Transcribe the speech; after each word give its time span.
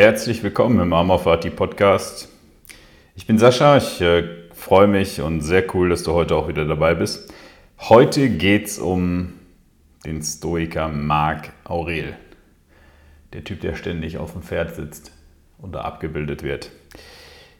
Herzlich 0.00 0.42
willkommen 0.42 0.80
im 0.80 0.94
Amorfati 0.94 1.50
Podcast. 1.50 2.30
Ich 3.16 3.26
bin 3.26 3.36
Sascha, 3.36 3.76
ich 3.76 4.00
äh, 4.00 4.26
freue 4.54 4.86
mich 4.86 5.20
und 5.20 5.42
sehr 5.42 5.62
cool, 5.74 5.90
dass 5.90 6.04
du 6.04 6.14
heute 6.14 6.36
auch 6.36 6.48
wieder 6.48 6.64
dabei 6.64 6.94
bist. 6.94 7.30
Heute 7.78 8.30
geht 8.30 8.68
es 8.68 8.78
um 8.78 9.34
den 10.06 10.22
Stoiker 10.22 10.88
Marc 10.88 11.52
Aurel. 11.64 12.16
Der 13.34 13.44
Typ, 13.44 13.60
der 13.60 13.74
ständig 13.74 14.16
auf 14.16 14.32
dem 14.32 14.40
Pferd 14.40 14.74
sitzt 14.74 15.12
und 15.58 15.72
da 15.72 15.82
abgebildet 15.82 16.42
wird. 16.42 16.70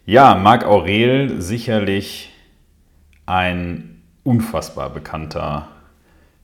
Ja, 0.06 0.34
Marc 0.34 0.64
Aurel 0.64 1.42
sicherlich 1.42 2.32
ein 3.26 4.00
unfassbar 4.24 4.88
bekannter 4.88 5.68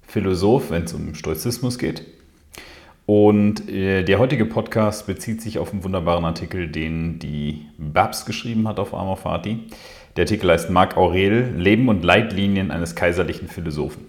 Philosoph, 0.02 0.70
wenn 0.70 0.84
es 0.84 0.92
um 0.92 1.14
Stoizismus 1.14 1.78
geht. 1.78 2.02
Und 3.06 3.68
äh, 3.70 4.02
der 4.02 4.18
heutige 4.18 4.44
Podcast 4.44 5.06
bezieht 5.06 5.40
sich 5.40 5.60
auf 5.60 5.72
einen 5.72 5.84
wunderbaren 5.84 6.24
Artikel, 6.24 6.68
den 6.68 7.20
die 7.20 7.62
Babs 7.78 8.26
geschrieben 8.26 8.66
hat 8.66 8.80
auf 8.80 8.92
Amor 8.94 9.16
Fati. 9.16 9.60
Der 10.16 10.24
Artikel 10.24 10.50
heißt 10.50 10.70
Marc 10.70 10.96
Aurel, 10.96 11.54
Leben 11.56 11.88
und 11.88 12.04
Leitlinien 12.04 12.72
eines 12.72 12.96
kaiserlichen 12.96 13.46
Philosophen. 13.46 14.06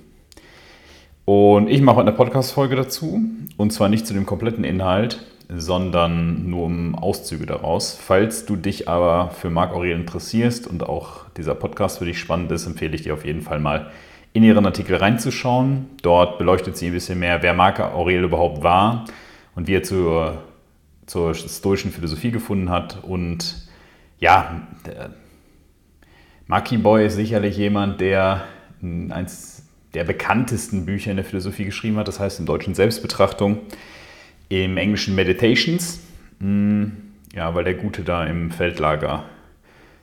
Und 1.25 1.69
ich 1.69 1.81
mache 1.81 1.99
eine 1.99 2.13
Podcast-Folge 2.13 2.75
dazu, 2.75 3.21
und 3.57 3.71
zwar 3.71 3.89
nicht 3.89 4.07
zu 4.07 4.13
dem 4.13 4.25
kompletten 4.25 4.63
Inhalt, 4.63 5.25
sondern 5.49 6.49
nur 6.49 6.65
um 6.65 6.95
Auszüge 6.95 7.45
daraus. 7.45 7.93
Falls 8.01 8.45
du 8.45 8.55
dich 8.55 8.87
aber 8.87 9.29
für 9.29 9.49
Marc 9.49 9.73
Aurel 9.73 9.91
interessierst 9.91 10.65
und 10.65 10.83
auch 10.87 11.25
dieser 11.37 11.53
Podcast 11.53 11.99
für 11.99 12.05
dich 12.05 12.17
spannend 12.17 12.51
ist, 12.51 12.65
empfehle 12.65 12.95
ich 12.95 13.03
dir 13.03 13.13
auf 13.13 13.25
jeden 13.25 13.41
Fall 13.41 13.59
mal 13.59 13.91
in 14.37 14.43
ihren 14.43 14.67
Artikel 14.67 14.95
reinzuschauen. 14.95 15.87
Dort 16.03 16.37
beleuchtet 16.37 16.77
sie 16.77 16.87
ein 16.87 16.93
bisschen 16.93 17.17
mehr, 17.17 17.41
wer 17.41 17.55
Marc 17.55 17.79
Aurel 17.79 18.23
überhaupt 18.23 18.61
war 18.61 19.05
und 19.55 19.67
wie 19.67 19.73
er 19.73 19.81
zur, 19.81 20.43
zur 21.07 21.33
stoischen 21.33 21.91
Philosophie 21.91 22.29
gefunden 22.29 22.69
hat. 22.69 23.03
Und 23.03 23.67
ja, 24.19 24.67
der 24.85 25.09
Marquis 26.45 26.83
Boy 26.83 27.07
ist 27.07 27.15
sicherlich 27.15 27.57
jemand, 27.57 27.99
der 27.99 28.43
eins 29.09 29.67
der 29.95 30.03
bekanntesten 30.03 30.85
Bücher 30.85 31.09
in 31.09 31.17
der 31.17 31.25
Philosophie 31.25 31.65
geschrieben 31.65 31.97
hat, 31.97 32.07
das 32.07 32.19
heißt 32.19 32.39
im 32.39 32.45
Deutschen 32.45 32.75
Selbstbetrachtung, 32.75 33.57
im 34.49 34.77
Englischen 34.77 35.15
Meditations. 35.15 35.99
Hm, 36.39 36.91
ja, 37.33 37.55
weil 37.55 37.63
der 37.63 37.73
Gute 37.73 38.03
da 38.03 38.23
im 38.23 38.51
Feldlager 38.51 39.23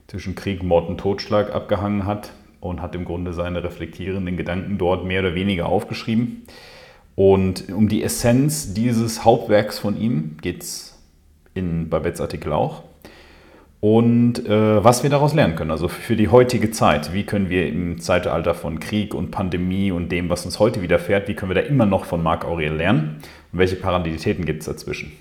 zwischen 0.09 0.35
Krieg, 0.35 0.65
Mord 0.65 0.89
und 0.89 0.99
Totschlag 0.99 1.55
abgehangen 1.55 2.05
hat 2.05 2.33
und 2.65 2.81
hat 2.81 2.95
im 2.95 3.05
Grunde 3.05 3.33
seine 3.33 3.63
reflektierenden 3.63 4.37
Gedanken 4.37 4.79
dort 4.79 5.05
mehr 5.05 5.21
oder 5.21 5.35
weniger 5.35 5.67
aufgeschrieben. 5.67 6.43
Und 7.15 7.69
um 7.69 7.89
die 7.89 8.03
Essenz 8.03 8.75
dieses 8.75 9.25
Hauptwerks 9.25 9.79
von 9.79 10.01
ihm 10.01 10.37
geht 10.41 10.63
es 10.63 10.99
in 11.53 11.89
Babettes 11.89 12.21
Artikel 12.21 12.53
auch. 12.53 12.83
Und 13.81 14.47
äh, 14.47 14.83
was 14.83 15.03
wir 15.03 15.11
daraus 15.11 15.35
lernen 15.35 15.57
können, 15.57 15.71
also 15.71 15.89
für 15.89 16.17
die 16.17 16.29
heutige 16.29 16.71
Zeit. 16.71 17.13
Wie 17.13 17.25
können 17.25 17.51
wir 17.51 17.69
im 17.69 18.01
Zeitalter 18.01 18.55
von 18.55 18.81
Krieg 18.81 19.15
und 19.15 19.31
Pandemie 19.31 19.91
und 19.91 20.11
dem, 20.11 20.31
was 20.31 20.47
uns 20.47 20.59
heute 20.59 20.81
widerfährt, 20.81 21.29
wie 21.29 21.35
können 21.35 21.55
wir 21.55 21.63
da 21.63 21.69
immer 21.69 21.85
noch 21.85 22.07
von 22.07 22.23
Marc 22.23 22.47
Aurel 22.47 22.73
lernen? 22.73 23.19
Und 23.53 23.59
welche 23.59 23.77
Parallelitäten 23.77 24.47
gibt 24.47 24.61
es 24.61 24.67
dazwischen? 24.67 25.13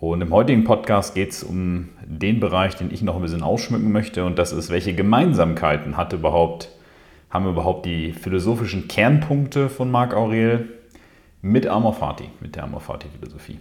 Und 0.00 0.20
im 0.20 0.32
heutigen 0.32 0.62
Podcast 0.62 1.14
geht 1.14 1.30
es 1.30 1.42
um 1.42 1.88
den 2.04 2.38
Bereich, 2.38 2.76
den 2.76 2.92
ich 2.92 3.02
noch 3.02 3.16
ein 3.16 3.22
bisschen 3.22 3.42
ausschmücken 3.42 3.90
möchte, 3.90 4.24
und 4.24 4.38
das 4.38 4.52
ist, 4.52 4.70
welche 4.70 4.94
Gemeinsamkeiten 4.94 5.96
hat 5.96 6.12
überhaupt, 6.12 6.68
haben 7.30 7.48
überhaupt 7.48 7.84
die 7.84 8.12
philosophischen 8.12 8.86
Kernpunkte 8.86 9.68
von 9.68 9.90
Marc 9.90 10.14
Aurel 10.14 10.68
mit 11.42 11.66
Amor 11.66 11.94
Fati, 11.94 12.30
mit 12.40 12.54
der 12.54 12.64
Amor 12.64 12.80
Fati-Philosophie. 12.80 13.58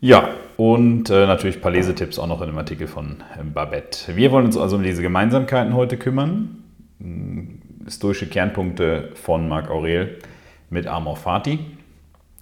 Ja, 0.00 0.30
und 0.56 1.10
äh, 1.10 1.26
natürlich 1.26 1.56
ein 1.56 1.62
paar 1.62 1.70
Lesetipps 1.70 2.18
auch 2.18 2.26
noch 2.26 2.40
in 2.42 2.48
dem 2.48 2.58
Artikel 2.58 2.88
von 2.88 3.22
äh, 3.38 3.44
Babette. 3.44 4.16
Wir 4.16 4.32
wollen 4.32 4.46
uns 4.46 4.56
also 4.56 4.76
um 4.76 4.82
diese 4.82 5.00
Gemeinsamkeiten 5.00 5.74
heute 5.74 5.96
kümmern. 5.96 6.64
Hm, 7.00 7.62
historische 7.84 8.26
Kernpunkte 8.26 9.12
von 9.14 9.48
Marc 9.48 9.70
Aurel 9.70 10.18
mit 10.70 10.86
Amor 10.86 11.16
Fati. 11.16 11.60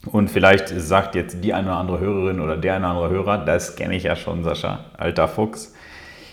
Und 0.06 0.30
vielleicht 0.30 0.68
sagt 0.68 1.14
jetzt 1.14 1.42
die 1.42 1.54
eine 1.54 1.68
oder 1.68 1.76
andere 1.76 2.00
Hörerin 2.00 2.40
oder 2.40 2.56
der 2.56 2.76
eine 2.76 2.86
oder 2.86 2.94
andere 2.94 3.10
Hörer, 3.10 3.38
das 3.44 3.76
kenne 3.76 3.96
ich 3.96 4.02
ja 4.02 4.16
schon, 4.16 4.42
Sascha, 4.42 4.84
alter 4.96 5.28
Fuchs. 5.28 5.74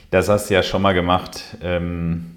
Das 0.09 0.27
hast 0.27 0.49
du 0.49 0.55
ja 0.55 0.63
schon 0.63 0.81
mal 0.81 0.93
gemacht 0.93 1.57
ähm, 1.61 2.31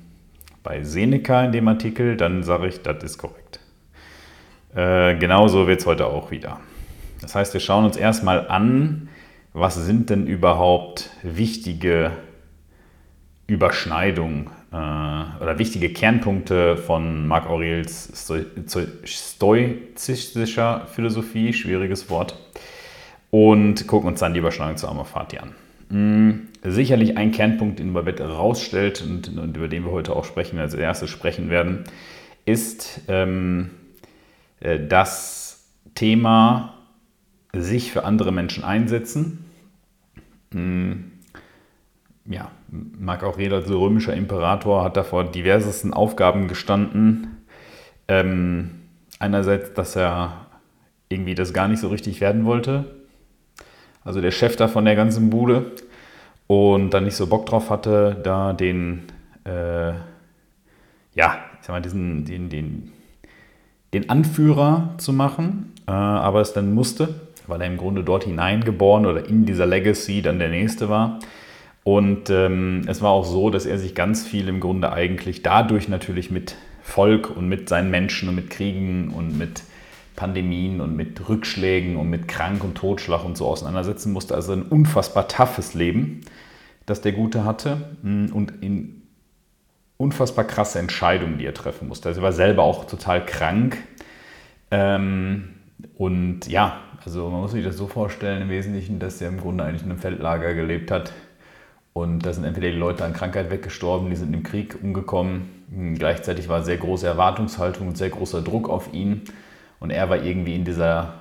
bei 0.62 0.82
Seneca 0.84 1.44
in 1.44 1.52
dem 1.52 1.66
Artikel, 1.66 2.16
dann 2.16 2.42
sage 2.44 2.68
ich, 2.68 2.82
das 2.82 3.02
ist 3.02 3.18
korrekt. 3.18 3.60
Äh, 4.74 5.16
genauso 5.16 5.66
wird 5.66 5.80
es 5.80 5.86
heute 5.86 6.06
auch 6.06 6.30
wieder. 6.30 6.60
Das 7.20 7.34
heißt, 7.34 7.52
wir 7.52 7.60
schauen 7.60 7.84
uns 7.84 7.96
erstmal 7.96 8.48
an, 8.48 9.08
was 9.52 9.74
sind 9.74 10.10
denn 10.10 10.26
überhaupt 10.26 11.10
wichtige 11.22 12.12
Überschneidungen 13.46 14.50
oder 14.74 15.58
wichtige 15.58 15.90
Kernpunkte 15.90 16.76
von 16.76 17.28
Marc 17.28 17.48
Aurels 17.48 18.28
stoizistischer 19.04 20.86
Philosophie, 20.86 21.52
schwieriges 21.52 22.10
Wort, 22.10 22.36
und 23.30 23.86
gucken 23.86 24.08
uns 24.08 24.18
dann 24.20 24.34
die 24.34 24.40
Überschneidung 24.40 24.76
zu 24.76 24.88
Amorfati 24.88 25.38
an. 25.38 25.54
Mhm. 25.90 26.48
Sicherlich 26.62 27.16
ein 27.18 27.30
Kernpunkt, 27.30 27.78
den 27.78 27.92
Babette 27.92 28.24
herausstellt 28.24 29.02
und, 29.02 29.36
und, 29.36 29.56
über 29.56 29.68
den 29.68 29.84
wir 29.84 29.92
heute 29.92 30.16
auch 30.16 30.24
sprechen, 30.24 30.58
als 30.58 30.74
erstes 30.74 31.10
sprechen 31.10 31.50
werden, 31.50 31.84
ist 32.46 33.02
ähm, 33.06 33.70
äh, 34.60 34.80
das 34.84 35.68
Thema 35.94 36.74
sich 37.52 37.92
für 37.92 38.04
andere 38.04 38.32
Menschen 38.32 38.64
einsetzen. 38.64 39.44
Mhm 40.50 41.12
ja, 42.26 42.50
Marc 42.98 43.22
Aurel 43.22 43.54
als 43.54 43.70
römischer 43.70 44.14
Imperator 44.14 44.84
hat 44.84 44.96
da 44.96 45.04
vor 45.04 45.24
diversesten 45.24 45.92
Aufgaben 45.92 46.48
gestanden. 46.48 47.44
Ähm, 48.08 48.70
einerseits, 49.18 49.74
dass 49.74 49.96
er 49.96 50.46
irgendwie 51.08 51.34
das 51.34 51.52
gar 51.52 51.68
nicht 51.68 51.80
so 51.80 51.88
richtig 51.88 52.20
werden 52.20 52.44
wollte, 52.44 52.84
also 54.04 54.20
der 54.20 54.32
Chef 54.32 54.56
da 54.56 54.68
von 54.68 54.84
der 54.84 54.96
ganzen 54.96 55.30
Bude, 55.30 55.72
und 56.46 56.90
dann 56.90 57.04
nicht 57.04 57.16
so 57.16 57.26
Bock 57.26 57.46
drauf 57.46 57.70
hatte, 57.70 58.20
da 58.22 58.52
den, 58.52 59.04
äh, 59.44 59.92
ja, 61.14 61.38
ich 61.58 61.66
sag 61.66 61.70
mal, 61.70 61.80
diesen, 61.80 62.24
den, 62.24 62.50
den, 62.50 62.92
den 63.94 64.10
Anführer 64.10 64.94
zu 64.98 65.12
machen, 65.12 65.72
äh, 65.86 65.92
aber 65.92 66.40
es 66.40 66.52
dann 66.52 66.74
musste, 66.74 67.20
weil 67.46 67.60
er 67.60 67.66
im 67.66 67.76
Grunde 67.76 68.04
dort 68.04 68.24
hineingeboren 68.24 69.06
oder 69.06 69.26
in 69.26 69.46
dieser 69.46 69.66
Legacy 69.66 70.20
dann 70.20 70.38
der 70.38 70.48
Nächste 70.48 70.88
war. 70.88 71.18
Und 71.84 72.30
ähm, 72.30 72.82
es 72.86 73.02
war 73.02 73.10
auch 73.10 73.26
so, 73.26 73.50
dass 73.50 73.66
er 73.66 73.78
sich 73.78 73.94
ganz 73.94 74.26
viel 74.26 74.48
im 74.48 74.58
Grunde 74.58 74.90
eigentlich 74.92 75.42
dadurch 75.42 75.88
natürlich 75.88 76.30
mit 76.30 76.56
Volk 76.82 77.34
und 77.34 77.48
mit 77.48 77.68
seinen 77.68 77.90
Menschen 77.90 78.28
und 78.28 78.34
mit 78.34 78.50
Kriegen 78.50 79.10
und 79.10 79.36
mit 79.36 79.62
Pandemien 80.16 80.80
und 80.80 80.96
mit 80.96 81.28
Rückschlägen 81.28 81.96
und 81.96 82.08
mit 82.08 82.26
Krank 82.26 82.64
und 82.64 82.76
Totschlag 82.76 83.24
und 83.24 83.36
so 83.36 83.46
auseinandersetzen 83.46 84.12
musste. 84.12 84.34
Also 84.34 84.52
ein 84.52 84.62
unfassbar 84.62 85.28
toughes 85.28 85.74
Leben, 85.74 86.22
das 86.86 87.02
der 87.02 87.12
Gute 87.12 87.44
hatte 87.44 87.96
hm, 88.02 88.30
und 88.32 88.62
in 88.62 89.02
unfassbar 89.98 90.44
krasse 90.44 90.78
Entscheidungen, 90.78 91.38
die 91.38 91.46
er 91.46 91.54
treffen 91.54 91.88
musste. 91.88 92.08
Also 92.08 92.20
er 92.20 92.24
war 92.24 92.32
selber 92.32 92.62
auch 92.62 92.86
total 92.86 93.24
krank. 93.24 93.76
Ähm, 94.70 95.50
und 95.96 96.48
ja, 96.48 96.80
also 97.04 97.28
man 97.28 97.42
muss 97.42 97.52
sich 97.52 97.64
das 97.64 97.76
so 97.76 97.86
vorstellen 97.86 98.42
im 98.42 98.48
Wesentlichen, 98.48 98.98
dass 98.98 99.20
er 99.20 99.28
im 99.28 99.40
Grunde 99.40 99.64
eigentlich 99.64 99.82
in 99.82 99.90
einem 99.90 100.00
Feldlager 100.00 100.54
gelebt 100.54 100.90
hat, 100.90 101.12
und 101.94 102.26
da 102.26 102.32
sind 102.32 102.42
entweder 102.42 102.72
die 102.72 102.76
Leute 102.76 103.04
an 103.04 103.12
Krankheit 103.12 103.50
weggestorben, 103.50 104.10
die 104.10 104.16
sind 104.16 104.34
im 104.34 104.42
Krieg 104.42 104.76
umgekommen. 104.82 105.94
Gleichzeitig 105.96 106.48
war 106.48 106.62
sehr 106.62 106.76
große 106.76 107.06
Erwartungshaltung 107.06 107.86
und 107.86 107.96
sehr 107.96 108.10
großer 108.10 108.42
Druck 108.42 108.68
auf 108.68 108.92
ihn. 108.92 109.22
Und 109.78 109.90
er 109.90 110.10
war 110.10 110.20
irgendwie 110.20 110.56
in 110.56 110.64
dieser, 110.64 111.14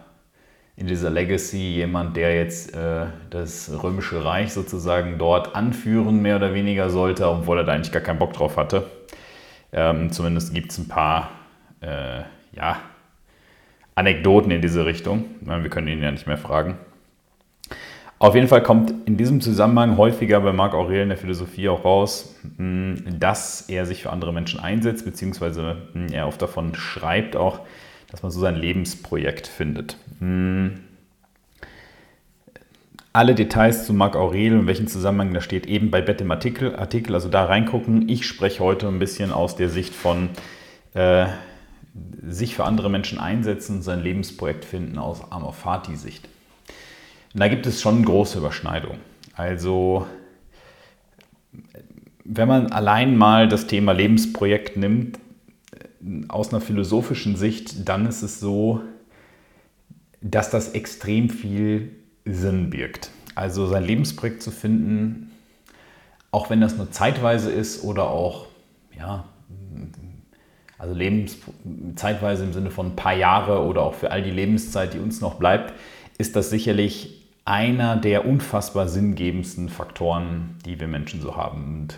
in 0.75 0.87
dieser 0.87 1.11
Legacy 1.11 1.75
jemand, 1.75 2.17
der 2.17 2.35
jetzt 2.35 2.73
äh, 2.75 3.05
das 3.29 3.71
Römische 3.83 4.25
Reich 4.25 4.51
sozusagen 4.51 5.19
dort 5.19 5.55
anführen, 5.55 6.23
mehr 6.23 6.37
oder 6.37 6.55
weniger 6.55 6.89
sollte, 6.89 7.29
obwohl 7.29 7.59
er 7.59 7.65
da 7.65 7.73
eigentlich 7.73 7.91
gar 7.91 8.01
keinen 8.01 8.17
Bock 8.17 8.33
drauf 8.33 8.57
hatte. 8.57 8.89
Ähm, 9.71 10.11
zumindest 10.11 10.55
gibt 10.55 10.71
es 10.71 10.79
ein 10.79 10.87
paar 10.87 11.29
äh, 11.81 12.23
ja, 12.51 12.79
Anekdoten 13.93 14.49
in 14.49 14.63
diese 14.63 14.87
Richtung. 14.87 15.25
Wir 15.41 15.69
können 15.69 15.87
ihn 15.87 16.01
ja 16.01 16.09
nicht 16.09 16.25
mehr 16.25 16.39
fragen. 16.39 16.79
Auf 18.23 18.35
jeden 18.35 18.47
Fall 18.47 18.63
kommt 18.63 18.93
in 19.05 19.17
diesem 19.17 19.41
Zusammenhang 19.41 19.97
häufiger 19.97 20.39
bei 20.39 20.53
Marc 20.53 20.75
Aurel 20.75 21.01
in 21.01 21.09
der 21.09 21.17
Philosophie 21.17 21.67
auch 21.67 21.83
raus, 21.83 22.33
hm, 22.55 23.19
dass 23.19 23.67
er 23.67 23.85
sich 23.85 24.03
für 24.03 24.11
andere 24.11 24.31
Menschen 24.31 24.61
einsetzt, 24.61 25.03
beziehungsweise 25.03 25.75
hm, 25.91 26.07
er 26.07 26.25
oft 26.25 26.41
davon 26.41 26.73
schreibt 26.73 27.35
auch, 27.35 27.59
dass 28.09 28.23
man 28.23 28.31
so 28.31 28.39
sein 28.39 28.55
Lebensprojekt 28.55 29.45
findet. 29.45 29.97
Hm. 30.19 30.79
Alle 33.11 33.35
Details 33.35 33.85
zu 33.85 33.93
Marc 33.93 34.15
Aurel 34.15 34.57
und 34.57 34.67
welchen 34.67 34.87
Zusammenhang 34.87 35.33
da 35.33 35.41
steht, 35.41 35.65
eben 35.65 35.91
bei 35.91 35.99
Bett 35.99 36.21
im 36.21 36.31
Artikel, 36.31 36.77
Artikel, 36.77 37.15
also 37.15 37.27
da 37.27 37.43
reingucken. 37.43 38.07
Ich 38.07 38.25
spreche 38.25 38.63
heute 38.63 38.87
ein 38.87 38.99
bisschen 38.99 39.33
aus 39.33 39.57
der 39.57 39.67
Sicht 39.67 39.93
von 39.93 40.29
äh, 40.93 41.25
sich 42.25 42.55
für 42.55 42.63
andere 42.63 42.89
Menschen 42.89 43.19
einsetzen, 43.19 43.81
sein 43.81 44.01
Lebensprojekt 44.01 44.63
finden 44.63 44.97
aus 44.97 45.29
Amor 45.29 45.51
Fati-Sicht. 45.51 46.29
Und 47.33 47.39
da 47.39 47.47
gibt 47.47 47.65
es 47.65 47.81
schon 47.81 48.05
große 48.05 48.37
Überschneidungen. 48.37 48.99
Also 49.35 50.07
wenn 52.25 52.47
man 52.47 52.71
allein 52.71 53.17
mal 53.17 53.47
das 53.47 53.67
Thema 53.67 53.91
Lebensprojekt 53.91 54.77
nimmt, 54.77 55.19
aus 56.27 56.49
einer 56.49 56.61
philosophischen 56.61 57.35
Sicht, 57.35 57.87
dann 57.87 58.05
ist 58.05 58.23
es 58.23 58.39
so, 58.39 58.81
dass 60.21 60.49
das 60.49 60.71
extrem 60.71 61.29
viel 61.29 61.91
Sinn 62.25 62.69
birgt. 62.69 63.09
Also 63.35 63.67
sein 63.67 63.83
Lebensprojekt 63.83 64.41
zu 64.43 64.51
finden, 64.51 65.31
auch 66.31 66.49
wenn 66.49 66.61
das 66.61 66.77
nur 66.77 66.91
zeitweise 66.91 67.51
ist 67.51 67.83
oder 67.83 68.09
auch, 68.09 68.47
ja, 68.97 69.25
also 70.77 70.93
Lebens, 70.93 71.37
zeitweise 71.95 72.43
im 72.43 72.53
Sinne 72.53 72.69
von 72.69 72.87
ein 72.87 72.95
paar 72.95 73.13
Jahre 73.13 73.63
oder 73.63 73.81
auch 73.81 73.93
für 73.93 74.11
all 74.11 74.21
die 74.21 74.31
Lebenszeit, 74.31 74.93
die 74.93 74.99
uns 74.99 75.21
noch 75.21 75.35
bleibt, 75.35 75.73
ist 76.17 76.35
das 76.35 76.49
sicherlich 76.49 77.22
einer 77.45 77.97
der 77.97 78.25
unfassbar 78.25 78.87
sinngebendsten 78.87 79.69
Faktoren, 79.69 80.57
die 80.65 80.79
wir 80.79 80.87
Menschen 80.87 81.21
so 81.21 81.35
haben. 81.35 81.81
Und 81.81 81.97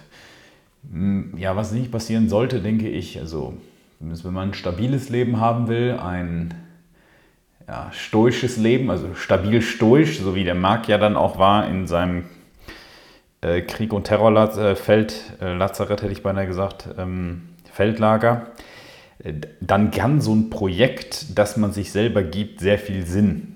hm, 0.92 1.38
ja, 1.38 1.56
was 1.56 1.72
nicht 1.72 1.92
passieren 1.92 2.30
sollte, 2.30 2.62
denke 2.62 2.90
ich, 2.90 3.20
also 3.20 3.54
wenn 4.00 4.34
man 4.34 4.50
ein 4.50 4.54
stabiles 4.54 5.10
Leben 5.10 5.40
haben 5.40 5.68
will, 5.68 5.98
ein 6.02 6.54
ja, 7.68 7.90
stoisches 7.92 8.58
Leben, 8.58 8.90
also 8.90 9.14
stabil 9.16 9.62
stoisch, 9.62 10.20
so 10.20 10.36
wie 10.36 10.44
der 10.44 10.56
Marc 10.56 10.88
ja 10.88 10.98
dann 10.98 11.16
auch 11.16 11.40
war 11.40 11.68
in 11.68 11.88
seinem 11.88 12.26
äh, 13.42 13.62
Krieg- 13.62 13.94
und 13.94 14.06
Terrorfeld, 14.06 15.36
äh, 15.40 15.56
äh, 15.56 15.88
hätte 15.88 16.08
ich 16.08 16.24
beinahe 16.24 16.48
gesagt, 16.48 16.90
ähm, 16.98 17.50
Feldlager, 17.72 18.48
äh, 19.24 19.34
dann 19.62 19.92
kann 19.92 20.22
so 20.22 20.34
ein 20.34 20.50
Projekt, 20.50 21.38
das 21.38 21.58
man 21.58 21.72
sich 21.72 21.92
selber 21.92 22.22
gibt, 22.22 22.60
sehr 22.60 22.78
viel 22.78 23.06
Sinn 23.06 23.55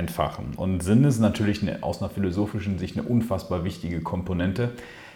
entfachen. 0.00 0.54
Und 0.56 0.82
Sinn 0.82 1.04
ist 1.04 1.20
natürlich 1.20 1.62
eine, 1.62 1.84
aus 1.84 2.02
einer 2.02 2.10
philosophischen 2.10 2.78
Sicht 2.78 2.98
eine 2.98 3.06
unfassbar 3.06 3.62
wichtige 3.64 4.00
Komponente. 4.00 4.72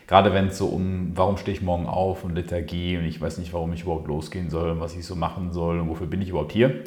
Gerade 0.06 0.32
wenn 0.32 0.48
es 0.48 0.58
so 0.58 0.66
um, 0.66 1.12
warum 1.14 1.38
stehe 1.38 1.56
ich 1.56 1.62
morgen 1.62 1.86
auf 1.86 2.25
und 2.25 2.34
Lethargie 2.36 2.96
und 2.98 3.04
ich 3.06 3.20
weiß 3.20 3.38
nicht, 3.38 3.52
warum 3.52 3.72
ich 3.72 3.82
überhaupt 3.82 4.06
losgehen 4.06 4.50
soll 4.50 4.70
und 4.70 4.81
was 4.81 4.94
ich 4.94 5.04
so 5.04 5.16
machen 5.16 5.52
soll 5.52 5.81
und 5.81 5.88
wofür 5.88 6.06
bin 6.06 6.22
ich 6.22 6.28
überhaupt 6.28 6.52
hier, 6.52 6.82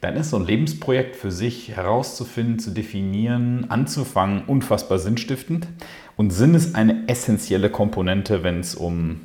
dann 0.00 0.16
ist 0.16 0.30
so 0.30 0.36
ein 0.36 0.46
Lebensprojekt 0.46 1.14
für 1.14 1.30
sich 1.30 1.76
herauszufinden, 1.76 2.58
zu 2.58 2.70
definieren, 2.70 3.70
anzufangen, 3.70 4.42
unfassbar 4.46 4.98
sinnstiftend. 4.98 5.68
Und 6.16 6.30
Sinn 6.30 6.54
ist 6.54 6.74
eine 6.74 7.08
essentielle 7.08 7.70
Komponente, 7.70 8.42
wenn 8.42 8.60
es 8.60 8.74
um 8.74 9.20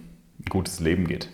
gutes 0.50 0.80
Leben 0.80 1.07
geht. 1.07 1.30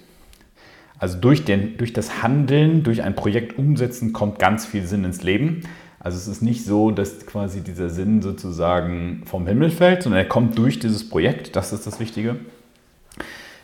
Also 0.98 1.20
durch, 1.20 1.44
den, 1.44 1.78
durch 1.78 1.94
das 1.94 2.24
Handeln, 2.24 2.84
durch 2.84 3.04
ein 3.04 3.16
Projekt 3.16 3.58
umsetzen, 3.58 4.14
kommt 4.14 4.40
ganz 4.40 4.66
viel 4.66 4.86
Sinn 4.86 5.04
ins 5.04 5.24
Leben. 5.24 5.62
Also 6.06 6.20
es 6.20 6.28
ist 6.28 6.44
nicht 6.44 6.64
so, 6.64 6.92
dass 6.92 7.26
quasi 7.26 7.62
dieser 7.62 7.90
Sinn 7.90 8.22
sozusagen 8.22 9.24
vom 9.26 9.48
Himmel 9.48 9.72
fällt, 9.72 10.04
sondern 10.04 10.20
er 10.22 10.28
kommt 10.28 10.56
durch 10.56 10.78
dieses 10.78 11.10
Projekt, 11.10 11.56
das 11.56 11.74
ist 11.74 11.88
das 11.88 12.00
Wichtige, 12.00 12.36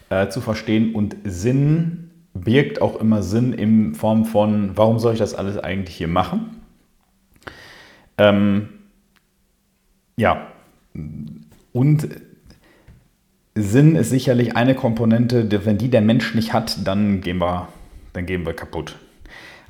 äh, 0.09 0.27
zu 0.27 0.41
verstehen. 0.41 0.95
Und 0.95 1.15
Sinn 1.23 2.09
birgt 2.33 2.81
auch 2.81 2.99
immer 2.99 3.21
Sinn 3.21 3.53
in 3.53 3.93
Form 3.93 4.25
von, 4.25 4.71
warum 4.73 4.97
soll 4.97 5.13
ich 5.13 5.19
das 5.19 5.35
alles 5.35 5.59
eigentlich 5.59 5.95
hier 5.95 6.07
machen? 6.07 6.61
Ähm, 8.17 8.69
ja, 10.17 10.47
und 11.73 12.07
Sinn 13.53 13.95
ist 13.95 14.09
sicherlich 14.09 14.55
eine 14.55 14.73
Komponente, 14.73 15.47
wenn 15.63 15.77
die 15.77 15.91
der 15.91 16.01
Mensch 16.01 16.33
nicht 16.33 16.53
hat, 16.53 16.87
dann 16.87 17.21
gehen 17.21 17.37
wir, 17.37 17.67
dann 18.13 18.25
gehen 18.25 18.47
wir 18.47 18.55
kaputt. 18.55 18.95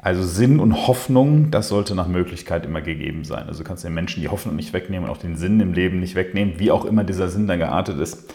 Also 0.02 0.24
Sinn 0.24 0.60
und 0.60 0.88
Hoffnung, 0.88 1.52
das 1.52 1.68
sollte 1.68 1.94
nach 1.94 2.08
Möglichkeit 2.08 2.66
immer 2.66 2.82
gegeben 2.82 3.24
sein. 3.24 3.48
Also 3.48 3.62
du 3.62 3.68
kannst 3.68 3.84
den 3.84 3.94
Menschen 3.94 4.22
die 4.22 4.30
Hoffnung 4.30 4.56
nicht 4.56 4.74
wegnehmen 4.74 5.08
und 5.08 5.16
auch 5.16 5.22
den 5.22 5.36
Sinn 5.36 5.60
im 5.60 5.74
Leben 5.74 6.00
nicht 6.00 6.16
wegnehmen, 6.16 6.56
wie 6.58 6.72
auch 6.72 6.86
immer 6.86 7.04
dieser 7.04 7.30
Sinn 7.30 7.46
dann 7.46 7.60
geartet 7.60 8.00
ist. 8.00 8.34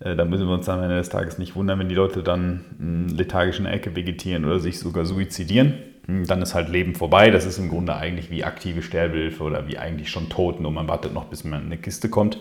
Äh, 0.00 0.16
da 0.16 0.24
müssen 0.24 0.48
wir 0.48 0.54
uns 0.54 0.68
am 0.68 0.82
Ende 0.82 0.96
des 0.96 1.08
Tages 1.08 1.38
nicht 1.38 1.54
wundern, 1.54 1.78
wenn 1.78 1.88
die 1.88 1.94
Leute 1.94 2.24
dann 2.24 2.64
in 2.80 3.08
lethargischen 3.08 3.64
Ecke 3.64 3.94
vegetieren 3.94 4.44
oder 4.44 4.58
sich 4.58 4.80
sogar 4.80 5.04
suizidieren. 5.04 5.74
Hm, 6.06 6.26
dann 6.26 6.42
ist 6.42 6.56
halt 6.56 6.68
Leben 6.68 6.96
vorbei. 6.96 7.30
Das 7.30 7.46
ist 7.46 7.58
im 7.58 7.68
Grunde 7.68 7.94
eigentlich 7.94 8.28
wie 8.32 8.42
aktive 8.42 8.82
Sterbehilfe 8.82 9.44
oder 9.44 9.68
wie 9.68 9.78
eigentlich 9.78 10.10
schon 10.10 10.28
Toten 10.28 10.66
und 10.66 10.74
man 10.74 10.88
wartet 10.88 11.14
noch, 11.14 11.26
bis 11.26 11.44
man 11.44 11.60
in 11.60 11.66
eine 11.66 11.78
Kiste 11.78 12.08
kommt. 12.08 12.38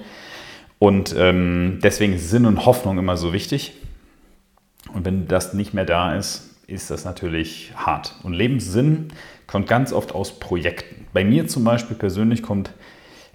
Und 0.80 1.15
ähm, 1.15 1.80
deswegen 1.83 2.13
ist 2.13 2.31
Sinn 2.31 2.48
und 2.48 2.65
Hoffnung 2.65 2.98
immer 2.98 3.18
so 3.18 3.33
wichtig. 3.33 3.74
Und 4.94 5.06
wenn 5.06 5.27
das 5.27 5.54
nicht 5.54 5.75
mehr 5.75 5.86
da 5.86 6.15
ist, 6.15 6.47
ist 6.68 6.92
das 6.92 7.06
natürlich 7.06 7.72
hart. 7.75 8.16
Und 8.24 8.34
Lebenssinn 8.34 9.08
kommt 9.48 9.68
ganz 9.68 9.94
oft 9.94 10.14
aus 10.14 10.40
Projekten. 10.40 11.06
Bei 11.14 11.24
mir 11.24 11.48
zum 11.48 11.64
Beispiel 11.64 11.96
persönlich 11.96 12.44
kommt 12.44 12.72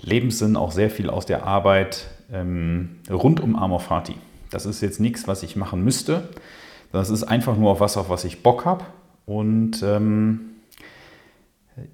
Lebenssinn 0.02 0.56
auch 0.56 0.70
sehr 0.70 0.90
viel 0.90 1.08
aus 1.08 1.24
der 1.24 1.46
Arbeit 1.46 2.08
ähm, 2.30 2.96
rund 3.10 3.40
um 3.40 3.56
Amor 3.56 3.80
Fati. 3.80 4.16
Das 4.50 4.66
ist 4.66 4.82
jetzt 4.82 5.00
nichts, 5.00 5.26
was 5.26 5.42
ich 5.42 5.56
machen 5.56 5.82
müsste. 5.82 6.28
Das 6.92 7.08
ist 7.08 7.24
einfach 7.24 7.56
nur 7.56 7.70
auf 7.70 7.80
was, 7.80 7.96
auf 7.96 8.10
was 8.10 8.24
ich 8.24 8.42
Bock 8.42 8.66
habe. 8.66 8.84
Und 9.24 9.82
ähm, 9.82 10.40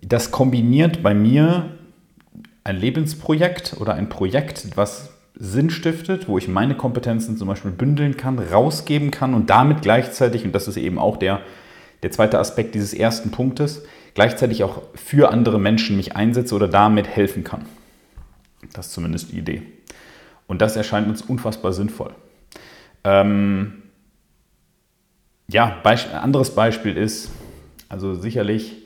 das 0.02 0.32
kombiniert 0.32 1.04
bei 1.04 1.14
mir 1.14 1.70
ein 2.64 2.76
Lebensprojekt 2.76 3.76
oder 3.78 3.94
ein 3.94 4.08
Projekt, 4.08 4.76
was 4.76 5.10
Sinn 5.38 5.70
stiftet, 5.70 6.28
wo 6.28 6.36
ich 6.36 6.48
meine 6.48 6.74
Kompetenzen 6.74 7.36
zum 7.36 7.48
Beispiel 7.48 7.70
bündeln 7.70 8.16
kann, 8.16 8.38
rausgeben 8.38 9.10
kann 9.10 9.34
und 9.34 9.50
damit 9.50 9.82
gleichzeitig, 9.82 10.44
und 10.44 10.52
das 10.52 10.66
ist 10.66 10.76
eben 10.76 10.98
auch 10.98 11.16
der, 11.16 11.40
der 12.02 12.10
zweite 12.10 12.38
Aspekt 12.38 12.74
dieses 12.74 12.92
ersten 12.92 13.30
Punktes, 13.30 13.84
gleichzeitig 14.14 14.64
auch 14.64 14.82
für 14.94 15.30
andere 15.30 15.60
Menschen 15.60 15.96
mich 15.96 16.16
einsetze 16.16 16.54
oder 16.54 16.66
damit 16.66 17.06
helfen 17.06 17.44
kann. 17.44 17.66
Das 18.72 18.88
ist 18.88 18.92
zumindest 18.92 19.32
die 19.32 19.38
Idee. 19.38 19.62
Und 20.48 20.60
das 20.60 20.76
erscheint 20.76 21.08
uns 21.08 21.22
unfassbar 21.22 21.72
sinnvoll. 21.72 22.12
Ähm, 23.04 23.82
ja, 25.48 25.78
Beisp 25.82 26.12
anderes 26.12 26.54
Beispiel 26.54 26.96
ist, 26.96 27.30
also 27.88 28.14
sicherlich 28.14 28.77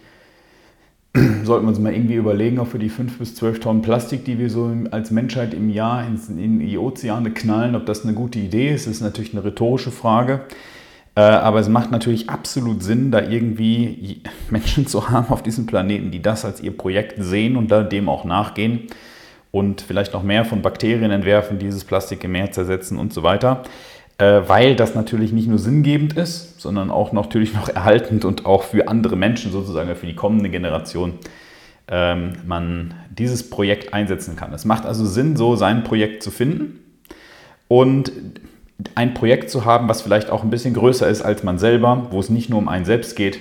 sollten 1.44 1.66
wir 1.66 1.68
uns 1.68 1.78
mal 1.78 1.92
irgendwie 1.92 2.14
überlegen, 2.14 2.58
ob 2.58 2.72
wir 2.72 2.80
die 2.80 2.88
5 2.88 3.18
bis 3.18 3.34
12 3.34 3.60
Tonnen 3.60 3.82
Plastik, 3.82 4.24
die 4.24 4.38
wir 4.38 4.48
so 4.48 4.74
als 4.90 5.10
Menschheit 5.10 5.52
im 5.52 5.68
Jahr 5.68 6.06
in, 6.06 6.60
die 6.60 6.78
Ozeane 6.78 7.30
knallen, 7.32 7.74
ob 7.74 7.84
das 7.84 8.04
eine 8.04 8.14
gute 8.14 8.38
Idee 8.38 8.72
ist, 8.72 8.86
das 8.86 8.94
ist 8.94 9.00
natürlich 9.02 9.34
eine 9.34 9.44
rhetorische 9.44 9.90
Frage. 9.90 10.40
Äh, 11.14 11.20
aber 11.20 11.60
es 11.60 11.68
macht 11.68 11.90
natürlich 11.90 12.30
absolut 12.30 12.82
Sinn, 12.82 13.10
da 13.10 13.20
irgendwie 13.20 14.22
Menschen 14.50 14.86
zu 14.86 15.10
haben 15.10 15.28
auf 15.28 15.42
diesem 15.42 15.66
Planeten, 15.66 16.10
die 16.10 16.22
das 16.22 16.46
als 16.46 16.62
ihr 16.62 16.76
Projekt 16.76 17.22
sehen 17.22 17.56
und 17.56 17.70
dem 17.92 18.08
auch 18.08 18.24
nachgehen 18.24 18.88
und 19.50 19.82
vielleicht 19.82 20.14
noch 20.14 20.22
mehr 20.22 20.46
von 20.46 20.62
Bakterien 20.62 21.10
entwerfen, 21.10 21.58
dieses 21.58 21.84
Plastik 21.84 22.24
im 22.24 22.32
Meer 22.32 22.50
zersetzen 22.52 22.98
und 22.98 23.12
so 23.12 23.22
weiter. 23.22 23.64
Äh, 24.18 24.42
weil 24.46 24.76
das 24.76 24.94
natürlich 24.94 25.32
nicht 25.32 25.48
nur 25.48 25.58
sinngebend 25.58 26.14
ist, 26.14 26.60
sondern 26.60 26.90
auch 26.90 27.12
natürlich 27.12 27.54
noch 27.54 27.68
erhaltend 27.74 28.24
und 28.24 28.46
auch 28.46 28.62
für 28.62 28.88
andere 28.88 29.16
Menschen 29.16 29.52
sozusagen, 29.52 29.94
für 29.96 30.06
die 30.06 30.14
kommende 30.14 30.50
Generation, 30.50 31.14
ähm, 31.88 32.34
man 32.46 32.94
dieses 33.10 33.48
Projekt 33.48 33.94
einsetzen 33.94 34.36
kann. 34.36 34.52
Es 34.52 34.64
macht 34.64 34.86
also 34.86 35.04
Sinn, 35.04 35.36
so 35.36 35.56
sein 35.56 35.84
Projekt 35.84 36.22
zu 36.22 36.30
finden 36.30 36.78
und 37.68 38.12
ein 38.94 39.14
Projekt 39.14 39.50
zu 39.50 39.64
haben, 39.64 39.88
was 39.88 40.02
vielleicht 40.02 40.30
auch 40.30 40.42
ein 40.42 40.50
bisschen 40.50 40.74
größer 40.74 41.08
ist 41.08 41.22
als 41.22 41.42
man 41.42 41.58
selber, 41.58 42.08
wo 42.10 42.20
es 42.20 42.28
nicht 42.28 42.50
nur 42.50 42.58
um 42.58 42.68
einen 42.68 42.84
selbst 42.84 43.16
geht, 43.16 43.38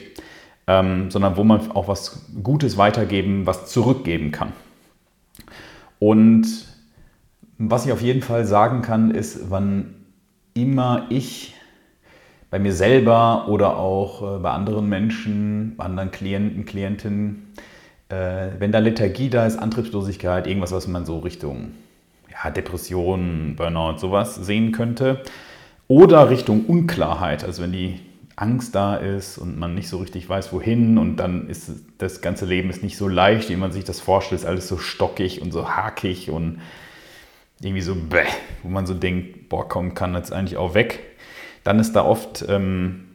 ähm, 0.68 1.12
sondern 1.12 1.38
wo 1.38 1.44
man 1.44 1.72
auch 1.72 1.88
was 1.88 2.26
Gutes 2.44 2.78
weitergeben, 2.78 3.46
was 3.46 3.68
zurückgeben 3.68 4.32
kann. 4.32 4.54
Und 6.00 6.48
was 7.58 7.86
ich 7.86 7.92
auf 7.92 8.02
jeden 8.02 8.22
Fall 8.22 8.46
sagen 8.46 8.82
kann, 8.82 9.12
ist, 9.12 9.50
wann 9.50 9.96
immer 10.54 11.06
ich 11.10 11.54
bei 12.50 12.60
mir 12.60 12.74
selber 12.74 13.48
oder 13.48 13.78
auch 13.78 14.38
äh, 14.38 14.40
bei 14.40 14.52
anderen 14.52 14.88
Menschen, 14.90 15.76
bei 15.78 15.86
anderen 15.86 16.12
Klienten, 16.12 16.66
Klientinnen, 16.66 17.54
äh, 18.10 18.50
wenn 18.60 18.72
da 18.72 18.80
Lethargie 18.80 19.30
da 19.30 19.46
ist, 19.46 19.58
Antriebslosigkeit, 19.58 20.48
irgendwas, 20.48 20.72
was 20.72 20.88
man 20.88 21.06
so 21.06 21.20
Richtung 21.20 21.72
ja, 22.30 22.50
Depression, 22.50 23.56
Burnout, 23.56 24.00
sowas 24.00 24.36
sehen 24.36 24.72
könnte. 24.74 25.22
Oder 25.88 26.30
Richtung 26.30 26.66
Unklarheit, 26.66 27.44
also 27.44 27.64
wenn 27.64 27.72
die 27.72 28.00
Angst 28.36 28.76
da 28.76 28.96
ist 28.96 29.38
und 29.38 29.60
man 29.60 29.76
nicht 29.76 29.88
so 29.88 29.98
richtig 29.98 30.28
weiß, 30.28 30.52
wohin 30.52 30.98
und 30.98 31.18
dann 31.18 31.48
ist 31.48 31.72
das 31.98 32.22
ganze 32.22 32.46
Leben 32.46 32.70
ist 32.70 32.82
nicht 32.82 32.98
so 32.98 33.08
leicht, 33.08 33.50
wie 33.50 33.56
man 33.56 33.72
sich 33.72 33.84
das 33.84 34.00
vorstellt, 34.00 34.42
ist 34.42 34.48
alles 34.48 34.68
so 34.68 34.78
stockig 34.78 35.42
und 35.42 35.52
so 35.52 35.70
hakig 35.70 36.32
und 36.32 36.60
irgendwie 37.62 37.82
so 37.82 37.96
bäh, 37.96 38.26
wo 38.64 38.70
man 38.70 38.86
so 38.86 38.94
denkt, 38.94 39.50
boah, 39.50 39.68
komm, 39.68 39.94
kann 39.94 40.16
jetzt 40.16 40.34
eigentlich 40.34 40.58
auch 40.58 40.74
weg, 40.74 41.00
dann 41.64 41.80
ist 41.80 41.94
da 41.94 42.04
oft 42.04 42.46
ähm, 42.48 43.06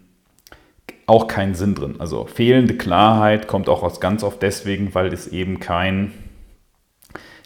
auch 1.06 1.26
kein 1.26 1.54
Sinn 1.54 1.74
drin. 1.74 1.96
Also 1.98 2.26
fehlende 2.26 2.76
Klarheit 2.76 3.48
kommt 3.48 3.68
auch 3.68 3.82
aus 3.82 4.00
ganz 4.00 4.22
oft 4.22 4.42
deswegen, 4.42 4.94
weil 4.94 5.12
es 5.12 5.28
eben 5.28 5.60
kein 5.60 6.12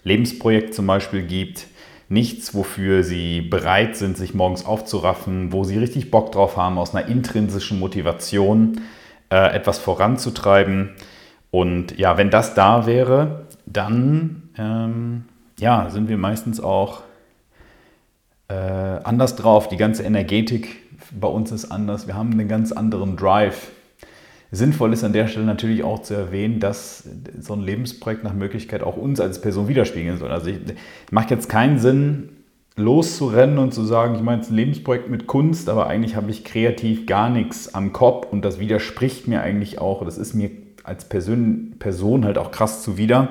Lebensprojekt 0.03 0.75
zum 0.75 0.87
Beispiel 0.87 1.23
gibt, 1.23 1.67
nichts, 2.09 2.55
wofür 2.55 3.05
sie 3.05 3.41
bereit 3.41 3.97
sind, 3.97 4.17
sich 4.17 4.35
morgens 4.35 4.65
aufzuraffen, 4.67 5.53
wo 5.53 5.65
sie 5.65 5.79
richtig 5.79 6.11
Bock 6.11 6.33
drauf 6.33 6.57
haben, 6.57 6.79
aus 6.79 6.95
einer 6.95 7.07
intrinsischen 7.07 7.79
Motivation 7.79 8.81
äh, 9.31 9.55
etwas 9.55 9.79
voranzutreiben. 9.79 10.91
Und 11.51 11.99
ja, 11.99 12.17
wenn 12.17 12.31
das 12.31 12.55
da 12.55 12.87
wäre, 12.87 13.47
dann 13.67 14.51
ähm, 14.59 15.25
ja, 15.61 15.89
sind 15.91 16.09
wir 16.09 16.19
meistens 16.19 16.61
auch 16.61 17.03
äh, 18.49 18.55
anders 18.55 19.37
drauf. 19.37 19.69
Die 19.69 19.77
ganze 19.77 20.03
Energetik 20.03 20.79
bei 21.13 21.29
uns 21.29 21.53
ist 21.53 21.71
anders. 21.71 22.07
Wir 22.07 22.15
haben 22.15 22.33
einen 22.33 22.49
ganz 22.49 22.73
anderen 22.73 23.17
Drive. 23.17 23.71
Sinnvoll 24.53 24.93
ist 24.93 25.05
an 25.05 25.13
der 25.13 25.29
Stelle 25.29 25.47
natürlich 25.47 25.85
auch 25.85 26.03
zu 26.03 26.15
erwähnen, 26.15 26.59
dass 26.59 27.05
so 27.39 27.53
ein 27.55 27.61
Lebensprojekt 27.61 28.25
nach 28.25 28.35
Möglichkeit 28.35 28.83
auch 28.83 28.97
uns 28.97 29.21
als 29.21 29.41
Person 29.41 29.69
widerspiegeln 29.69 30.19
soll. 30.19 30.33
Also 30.33 30.51
es 30.51 30.75
macht 31.13 31.31
jetzt 31.31 31.49
keinen 31.49 31.79
Sinn, 31.79 32.31
loszurennen 32.75 33.59
und 33.59 33.73
zu 33.73 33.85
sagen, 33.85 34.17
ich 34.17 34.23
meine 34.23 34.39
jetzt 34.41 34.51
ein 34.51 34.57
Lebensprojekt 34.57 35.09
mit 35.09 35.27
Kunst, 35.29 35.69
aber 35.69 35.87
eigentlich 35.87 36.17
habe 36.17 36.31
ich 36.31 36.45
kreativ 36.45 37.07
gar 37.07 37.31
nichts 37.31 37.75
am 37.75 37.93
Kopf 37.93 38.33
und 38.33 38.45
das 38.45 38.59
widerspricht 38.59 39.29
mir 39.29 39.43
eigentlich 39.43 39.79
auch. 39.79 40.05
Das 40.05 40.19
ist 40.19 40.35
mir 40.35 40.51
als 40.83 41.05
Person, 41.05 41.77
Person 41.79 42.25
halt 42.25 42.39
auch 42.39 42.51
krass 42.51 42.83
zuwider. 42.83 43.29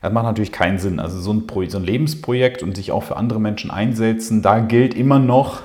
Das 0.00 0.12
macht 0.12 0.24
natürlich 0.24 0.52
keinen 0.52 0.78
Sinn. 0.78 1.00
Also 1.00 1.18
so 1.20 1.32
ein, 1.32 1.44
so 1.68 1.78
ein 1.78 1.84
Lebensprojekt 1.84 2.62
und 2.62 2.76
sich 2.76 2.92
auch 2.92 3.02
für 3.02 3.16
andere 3.16 3.40
Menschen 3.40 3.70
einsetzen, 3.70 4.42
da 4.42 4.60
gilt 4.60 4.94
immer 4.94 5.18
noch 5.18 5.62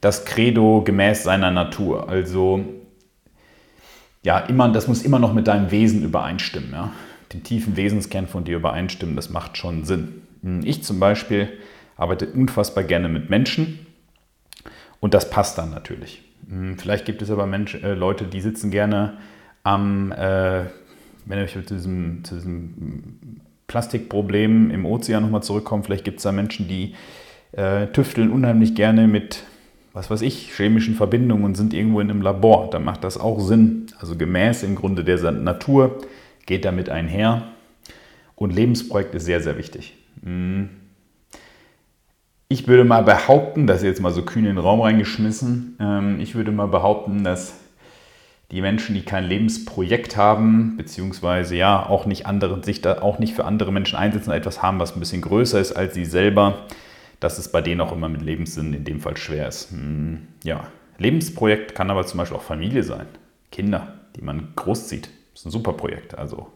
das 0.00 0.24
Credo 0.24 0.82
gemäß 0.82 1.22
seiner 1.24 1.50
Natur. 1.50 2.08
Also 2.08 2.64
ja, 4.22 4.38
immer, 4.38 4.68
das 4.70 4.88
muss 4.88 5.02
immer 5.02 5.18
noch 5.18 5.32
mit 5.32 5.46
deinem 5.46 5.70
Wesen 5.70 6.02
übereinstimmen. 6.02 6.72
Ja? 6.72 6.92
Den 7.32 7.42
tiefen 7.42 7.76
Wesenskern 7.76 8.26
von 8.26 8.44
dir 8.44 8.56
übereinstimmen, 8.56 9.16
das 9.16 9.30
macht 9.30 9.56
schon 9.56 9.84
Sinn. 9.84 10.22
Ich 10.64 10.82
zum 10.82 11.00
Beispiel 11.00 11.48
arbeite 11.96 12.26
unfassbar 12.26 12.84
gerne 12.84 13.08
mit 13.08 13.28
Menschen 13.30 13.86
und 15.00 15.14
das 15.14 15.30
passt 15.30 15.58
dann 15.58 15.70
natürlich. 15.70 16.22
Vielleicht 16.78 17.04
gibt 17.04 17.22
es 17.22 17.30
aber 17.30 17.46
Mensch, 17.46 17.74
äh, 17.74 17.94
Leute, 17.94 18.24
die 18.24 18.40
sitzen 18.40 18.70
gerne 18.70 19.18
am, 19.62 20.10
äh, 20.12 20.64
wenn 21.26 21.44
ich 21.44 21.52
zu 21.52 21.60
diesem, 21.62 22.24
zu 22.24 22.34
diesem 22.34 23.40
Plastikproblem 23.66 24.70
im 24.70 24.86
Ozean 24.86 25.22
nochmal 25.22 25.42
zurückkomme, 25.42 25.82
vielleicht 25.82 26.04
gibt 26.04 26.18
es 26.18 26.24
da 26.24 26.32
Menschen, 26.32 26.68
die 26.68 26.94
äh, 27.52 27.86
tüfteln 27.88 28.30
unheimlich 28.30 28.74
gerne 28.74 29.06
mit 29.06 29.44
was 29.92 30.10
weiß 30.10 30.22
ich, 30.22 30.52
chemischen 30.54 30.94
Verbindungen 30.94 31.44
und 31.44 31.56
sind 31.56 31.74
irgendwo 31.74 32.00
in 32.00 32.10
einem 32.10 32.22
Labor. 32.22 32.70
Dann 32.70 32.84
macht 32.84 33.04
das 33.04 33.18
auch 33.18 33.40
Sinn. 33.40 33.86
Also 33.98 34.16
gemäß 34.16 34.62
im 34.62 34.76
Grunde 34.76 35.04
der 35.04 35.32
Natur 35.32 35.98
geht 36.46 36.64
damit 36.64 36.88
einher. 36.88 37.48
Und 38.36 38.54
Lebensprojekt 38.54 39.14
ist 39.14 39.24
sehr, 39.24 39.40
sehr 39.40 39.58
wichtig. 39.58 39.96
Hm. 40.22 40.70
Ich 42.48 42.66
würde 42.66 42.84
mal 42.84 43.02
behaupten, 43.02 43.66
das 43.66 43.78
ist 43.78 43.84
jetzt 43.84 44.00
mal 44.00 44.12
so 44.12 44.22
kühn 44.22 44.44
in 44.44 44.56
den 44.56 44.58
Raum 44.58 44.80
reingeschmissen, 44.80 45.76
ähm, 45.78 46.18
ich 46.18 46.34
würde 46.34 46.50
mal 46.50 46.66
behaupten, 46.66 47.22
dass 47.22 47.59
die 48.50 48.60
Menschen, 48.60 48.94
die 48.94 49.02
kein 49.02 49.24
Lebensprojekt 49.24 50.16
haben, 50.16 50.76
beziehungsweise 50.76 51.56
ja 51.56 51.86
auch 51.86 52.06
nicht 52.06 52.26
andere, 52.26 52.62
sich 52.64 52.80
da 52.80 53.00
auch 53.00 53.18
nicht 53.18 53.34
für 53.34 53.44
andere 53.44 53.72
Menschen 53.72 53.96
einsetzen, 53.96 54.32
etwas 54.32 54.60
haben, 54.62 54.80
was 54.80 54.96
ein 54.96 55.00
bisschen 55.00 55.22
größer 55.22 55.60
ist 55.60 55.72
als 55.72 55.94
sie 55.94 56.04
selber, 56.04 56.66
dass 57.20 57.38
es 57.38 57.52
bei 57.52 57.60
denen 57.60 57.80
auch 57.80 57.92
immer 57.92 58.08
mit 58.08 58.22
Lebenssinn 58.22 58.74
in 58.74 58.84
dem 58.84 59.00
Fall 59.00 59.16
schwer 59.16 59.46
ist. 59.46 59.70
Hm, 59.70 60.26
ja, 60.42 60.66
Lebensprojekt 60.98 61.74
kann 61.74 61.90
aber 61.90 62.06
zum 62.06 62.18
Beispiel 62.18 62.36
auch 62.36 62.42
Familie 62.42 62.82
sein. 62.82 63.06
Kinder, 63.52 63.94
die 64.16 64.22
man 64.22 64.48
großzieht. 64.56 65.08
Das 65.32 65.42
ist 65.42 65.46
ein 65.46 65.50
super 65.50 65.74
Projekt. 65.74 66.18
Also, 66.18 66.48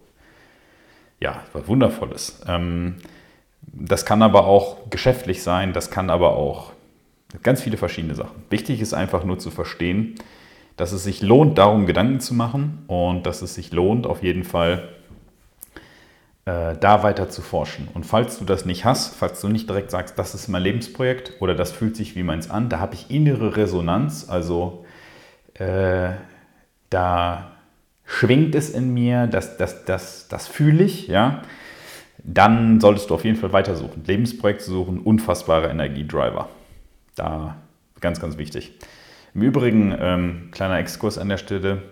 ja, 1.20 1.42
was 1.52 1.68
Wundervolles. 1.68 2.42
Ähm, 2.48 2.96
das 3.62 4.04
kann 4.04 4.22
aber 4.22 4.46
auch 4.46 4.90
geschäftlich 4.90 5.42
sein, 5.42 5.72
das 5.72 5.90
kann 5.90 6.10
aber 6.10 6.36
auch 6.36 6.72
ganz 7.42 7.62
viele 7.62 7.76
verschiedene 7.76 8.14
Sachen. 8.14 8.42
Wichtig 8.50 8.80
ist 8.80 8.94
einfach 8.94 9.24
nur 9.24 9.38
zu 9.38 9.50
verstehen, 9.50 10.16
dass 10.76 10.92
es 10.92 11.04
sich 11.04 11.22
lohnt, 11.22 11.58
darum 11.58 11.86
Gedanken 11.86 12.20
zu 12.20 12.34
machen 12.34 12.84
und 12.86 13.26
dass 13.26 13.42
es 13.42 13.54
sich 13.54 13.72
lohnt, 13.72 14.06
auf 14.06 14.22
jeden 14.22 14.44
Fall 14.44 14.88
äh, 16.46 16.76
da 16.78 17.02
weiter 17.02 17.28
zu 17.28 17.42
forschen. 17.42 17.88
Und 17.94 18.04
falls 18.04 18.38
du 18.38 18.44
das 18.44 18.64
nicht 18.64 18.84
hast, 18.84 19.14
falls 19.14 19.40
du 19.40 19.48
nicht 19.48 19.68
direkt 19.68 19.90
sagst, 19.90 20.18
das 20.18 20.34
ist 20.34 20.48
mein 20.48 20.62
Lebensprojekt 20.62 21.34
oder 21.40 21.54
das 21.54 21.72
fühlt 21.72 21.96
sich 21.96 22.16
wie 22.16 22.22
meins 22.22 22.50
an, 22.50 22.68
da 22.68 22.80
habe 22.80 22.94
ich 22.94 23.10
innere 23.10 23.56
Resonanz, 23.56 24.28
also 24.28 24.84
äh, 25.54 26.10
da 26.90 27.52
schwingt 28.04 28.54
es 28.54 28.70
in 28.70 28.92
mir, 28.92 29.26
das, 29.26 29.56
das, 29.56 29.84
das, 29.84 30.28
das 30.28 30.46
fühle 30.46 30.84
ich, 30.84 31.08
ja, 31.08 31.42
dann 32.18 32.80
solltest 32.80 33.10
du 33.10 33.14
auf 33.14 33.24
jeden 33.24 33.36
Fall 33.36 33.52
weitersuchen. 33.52 34.02
Lebensprojekt 34.06 34.62
suchen, 34.62 34.98
unfassbare 34.98 35.68
Energiedriver. 35.68 36.48
Da 37.16 37.56
ganz, 38.00 38.20
ganz 38.20 38.38
wichtig. 38.38 38.72
Im 39.34 39.42
Übrigen, 39.42 39.94
ähm, 39.98 40.48
kleiner 40.52 40.78
Exkurs 40.78 41.18
an 41.18 41.28
der 41.28 41.38
Stelle, 41.38 41.82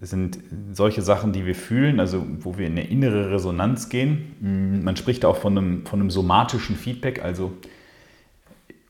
sind 0.00 0.38
solche 0.72 1.02
Sachen, 1.02 1.32
die 1.32 1.44
wir 1.44 1.54
fühlen, 1.54 2.00
also 2.00 2.24
wo 2.40 2.56
wir 2.56 2.66
in 2.66 2.72
eine 2.72 2.86
innere 2.88 3.30
Resonanz 3.32 3.90
gehen. 3.90 4.34
Mm, 4.40 4.82
man 4.82 4.96
spricht 4.96 5.26
auch 5.26 5.36
von 5.36 5.58
einem, 5.58 5.86
von 5.86 6.00
einem 6.00 6.10
somatischen 6.10 6.76
Feedback, 6.76 7.22
also 7.22 7.52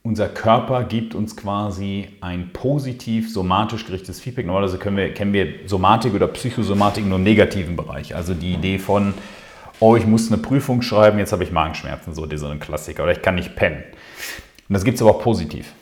unser 0.03 0.29
Körper 0.29 0.85
gibt 0.85 1.15
uns 1.15 1.37
quasi 1.37 2.09
ein 2.21 2.51
positiv 2.53 3.31
somatisch 3.31 3.85
gerichtetes 3.85 4.19
Feedback. 4.21 4.47
Normalerweise 4.47 4.79
können 4.79 4.97
wir, 4.97 5.13
kennen 5.13 5.33
wir 5.33 5.47
Somatik 5.67 6.15
oder 6.15 6.27
Psychosomatik 6.29 7.05
nur 7.05 7.19
im 7.19 7.25
negativen 7.25 7.77
Bereich. 7.77 8.17
Also 8.17 8.33
die 8.33 8.55
Idee 8.55 8.79
von, 8.79 9.13
oh, 9.79 9.97
ich 9.97 10.07
muss 10.07 10.33
eine 10.33 10.41
Prüfung 10.41 10.81
schreiben, 10.81 11.19
jetzt 11.19 11.33
habe 11.33 11.45
ich 11.45 11.53
Magenschmerzen, 11.53 12.15
so 12.15 12.25
dieser 12.25 12.55
Klassiker, 12.57 13.03
oder 13.03 13.13
ich 13.13 13.21
kann 13.21 13.35
nicht 13.35 13.57
pennen. 13.57 13.83
Und 14.69 14.73
das 14.73 14.85
gibt 14.85 14.95
es 14.95 15.03
aber 15.03 15.11
auch 15.11 15.23
positiv. 15.23 15.75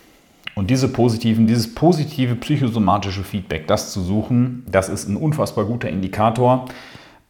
Und 0.59 0.71
diese 0.71 0.89
positiven, 0.89 1.47
dieses 1.47 1.73
positive 1.73 2.35
psychosomatische 2.35 3.23
Feedback, 3.23 3.69
das 3.69 3.93
zu 3.93 4.01
suchen, 4.01 4.67
das 4.69 4.89
ist 4.89 5.09
ein 5.09 5.15
unfassbar 5.15 5.65
guter 5.67 5.89
Indikator, 5.89 6.65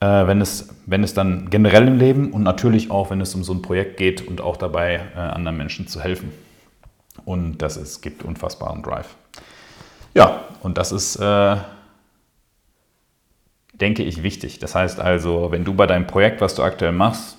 äh, 0.00 0.06
wenn, 0.06 0.40
es, 0.40 0.70
wenn 0.86 1.04
es 1.04 1.12
dann 1.12 1.50
generell 1.50 1.86
im 1.88 1.98
Leben 1.98 2.32
und 2.32 2.42
natürlich 2.42 2.90
auch, 2.90 3.10
wenn 3.10 3.20
es 3.20 3.34
um 3.34 3.44
so 3.44 3.52
ein 3.52 3.60
Projekt 3.60 3.98
geht 3.98 4.26
und 4.26 4.40
auch 4.40 4.56
dabei 4.56 5.00
äh, 5.14 5.18
anderen 5.18 5.58
Menschen 5.58 5.86
zu 5.88 6.00
helfen. 6.00 6.32
Und 7.26 7.58
das 7.58 7.76
ist, 7.76 8.00
gibt 8.00 8.22
unfassbaren 8.22 8.82
Drive. 8.82 9.14
Ja, 10.14 10.44
und 10.62 10.78
das 10.78 10.90
ist, 10.90 11.16
äh, 11.16 11.56
denke 13.74 14.04
ich, 14.04 14.22
wichtig. 14.22 14.58
Das 14.58 14.74
heißt 14.74 15.00
also, 15.00 15.52
wenn 15.52 15.66
du 15.66 15.74
bei 15.74 15.86
deinem 15.86 16.06
Projekt, 16.06 16.40
was 16.40 16.54
du 16.54 16.62
aktuell 16.62 16.92
machst, 16.92 17.36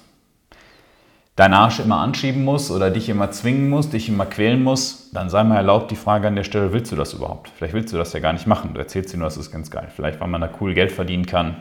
deinen 1.40 1.54
Arsch 1.54 1.80
immer 1.80 2.00
anschieben 2.00 2.44
musst 2.44 2.70
oder 2.70 2.92
dich 2.92 3.08
immer 3.08 3.32
zwingen 3.32 3.70
musst, 3.70 3.94
dich 3.94 4.10
immer 4.10 4.26
quälen 4.26 4.62
musst, 4.62 5.16
dann 5.16 5.30
sei 5.30 5.42
mal 5.46 5.56
erlaubt 5.56 5.90
die 5.90 5.96
Frage 5.96 6.28
an 6.28 6.36
der 6.36 6.44
Stelle, 6.44 6.74
willst 6.74 6.92
du 6.92 6.98
das 6.98 7.14
überhaupt? 7.14 7.50
Vielleicht 7.56 7.74
willst 7.74 7.94
du 7.94 7.98
das 7.98 8.12
ja 8.12 8.20
gar 8.20 8.34
nicht 8.34 8.46
machen. 8.46 8.72
Du 8.74 8.80
erzählst 8.80 9.14
dir 9.14 9.18
nur, 9.18 9.28
das 9.28 9.38
ist 9.38 9.50
ganz 9.50 9.72
geil. 9.72 9.88
Vielleicht, 9.96 10.20
weil 10.20 10.28
man 10.28 10.42
da 10.42 10.50
cool 10.60 10.74
Geld 10.74 10.92
verdienen 10.92 11.26
kann. 11.26 11.56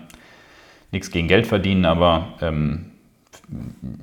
Nichts 0.91 1.13
gegen 1.13 1.29
Geld 1.29 1.47
verdienen, 1.47 1.85
aber 1.85 2.27
ähm, 2.41 2.87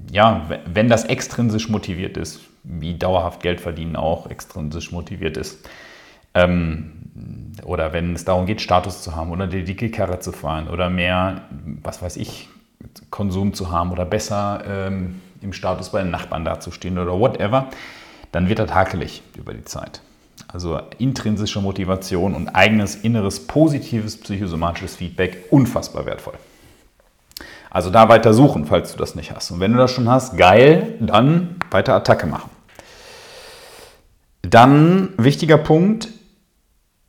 ja, 0.09 0.45
wenn 0.65 0.87
das 0.87 1.03
extrinsisch 1.03 1.67
motiviert 1.67 2.15
ist, 2.15 2.39
wie 2.63 2.97
dauerhaft 2.97 3.43
Geld 3.43 3.59
verdienen 3.59 3.97
auch 3.97 4.29
extrinsisch 4.29 4.93
motiviert 4.93 5.35
ist, 5.35 5.67
ähm, 6.33 6.93
oder 7.65 7.91
wenn 7.91 8.13
es 8.13 8.23
darum 8.23 8.45
geht, 8.45 8.61
Status 8.61 9.01
zu 9.01 9.13
haben 9.13 9.29
oder 9.31 9.47
die 9.47 9.65
dicke 9.65 9.91
Karre 9.91 10.19
zu 10.19 10.31
fahren 10.31 10.69
oder 10.69 10.89
mehr, 10.89 11.41
was 11.83 12.01
weiß 12.01 12.15
ich, 12.15 12.47
Konsum 13.09 13.53
zu 13.53 13.71
haben 13.71 13.91
oder 13.91 14.05
besser 14.05 14.63
ähm, 14.65 15.21
im 15.45 15.53
Status 15.53 15.91
bei 15.91 16.01
den 16.01 16.11
Nachbarn 16.11 16.43
dazustehen 16.43 16.97
oder 16.99 17.17
whatever, 17.17 17.69
dann 18.33 18.49
wird 18.49 18.59
das 18.59 18.73
hakelig 18.73 19.21
über 19.37 19.53
die 19.53 19.63
Zeit. 19.63 20.01
Also 20.51 20.79
intrinsische 20.97 21.61
Motivation 21.61 22.33
und 22.33 22.49
eigenes 22.49 22.95
inneres 22.95 23.47
positives 23.47 24.17
psychosomatisches 24.19 24.97
Feedback 24.97 25.45
unfassbar 25.51 26.05
wertvoll. 26.05 26.33
Also 27.69 27.89
da 27.89 28.09
weiter 28.09 28.33
suchen, 28.33 28.65
falls 28.65 28.93
du 28.93 28.97
das 28.97 29.15
nicht 29.15 29.31
hast. 29.31 29.51
Und 29.51 29.59
wenn 29.59 29.73
du 29.73 29.77
das 29.77 29.91
schon 29.91 30.09
hast, 30.09 30.37
geil, 30.37 30.95
dann 30.99 31.55
weiter 31.71 31.93
Attacke 31.93 32.25
machen. 32.25 32.49
Dann 34.43 35.09
wichtiger 35.17 35.57
Punkt, 35.57 36.09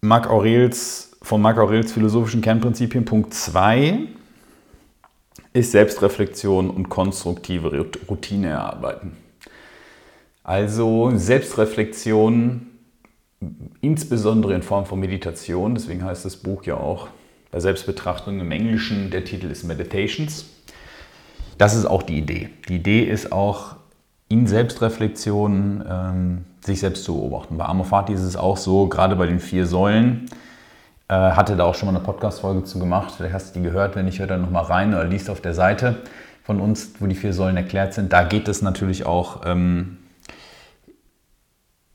Marc 0.00 0.28
Aurels, 0.28 1.16
von 1.22 1.40
Marc 1.40 1.58
Aurels 1.58 1.92
philosophischen 1.92 2.40
Kernprinzipien, 2.40 3.04
Punkt 3.04 3.34
2, 3.34 4.08
ist 5.56 5.72
Selbstreflexion 5.72 6.68
und 6.68 6.90
konstruktive 6.90 7.86
Routine 8.08 8.48
erarbeiten. 8.48 9.16
Also 10.44 11.12
Selbstreflexion, 11.14 12.66
insbesondere 13.80 14.54
in 14.54 14.62
Form 14.62 14.84
von 14.84 15.00
Meditation, 15.00 15.74
deswegen 15.74 16.04
heißt 16.04 16.26
das 16.26 16.36
Buch 16.36 16.64
ja 16.64 16.76
auch 16.76 17.08
bei 17.50 17.60
Selbstbetrachtung 17.60 18.38
im 18.38 18.52
Englischen, 18.52 19.10
der 19.10 19.24
Titel 19.24 19.50
ist 19.50 19.64
Meditations. 19.64 20.44
Das 21.56 21.74
ist 21.74 21.86
auch 21.86 22.02
die 22.02 22.18
Idee. 22.18 22.50
Die 22.68 22.76
Idee 22.76 23.04
ist 23.04 23.32
auch 23.32 23.76
in 24.28 24.46
Selbstreflexion 24.46 25.84
ähm, 25.88 26.44
sich 26.60 26.80
selbst 26.80 27.04
zu 27.04 27.14
beobachten. 27.14 27.56
Bei 27.56 27.64
Amorfati 27.64 28.12
ist 28.12 28.20
es 28.20 28.36
auch 28.36 28.58
so, 28.58 28.88
gerade 28.88 29.16
bei 29.16 29.26
den 29.26 29.40
vier 29.40 29.66
Säulen, 29.66 30.28
äh, 31.08 31.14
hatte 31.14 31.56
da 31.56 31.64
auch 31.64 31.74
schon 31.74 31.86
mal 31.86 31.94
eine 31.94 32.04
Podcast-Folge 32.04 32.64
zu 32.64 32.78
gemacht. 32.78 33.14
Vielleicht 33.16 33.34
hast 33.34 33.54
du 33.54 33.60
die 33.60 33.64
gehört. 33.64 33.94
Wenn 33.94 34.06
nicht, 34.06 34.18
hör 34.18 34.26
dann 34.26 34.42
nochmal 34.42 34.64
rein 34.64 34.94
oder 34.94 35.04
liest 35.04 35.30
auf 35.30 35.40
der 35.40 35.54
Seite 35.54 36.02
von 36.42 36.60
uns, 36.60 36.94
wo 37.00 37.06
die 37.06 37.14
vier 37.14 37.32
Säulen 37.32 37.56
erklärt 37.56 37.94
sind. 37.94 38.12
Da 38.12 38.22
geht 38.24 38.48
es 38.48 38.62
natürlich 38.62 39.06
auch 39.06 39.42
ähm, 39.44 39.98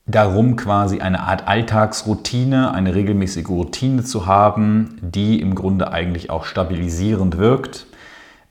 darum, 0.06 0.56
quasi 0.56 1.00
eine 1.00 1.20
Art 1.20 1.46
Alltagsroutine, 1.48 2.72
eine 2.72 2.94
regelmäßige 2.94 3.48
Routine 3.48 4.02
zu 4.04 4.26
haben, 4.26 4.98
die 5.00 5.40
im 5.40 5.54
Grunde 5.54 5.92
eigentlich 5.92 6.28
auch 6.30 6.44
stabilisierend 6.44 7.38
wirkt. 7.38 7.86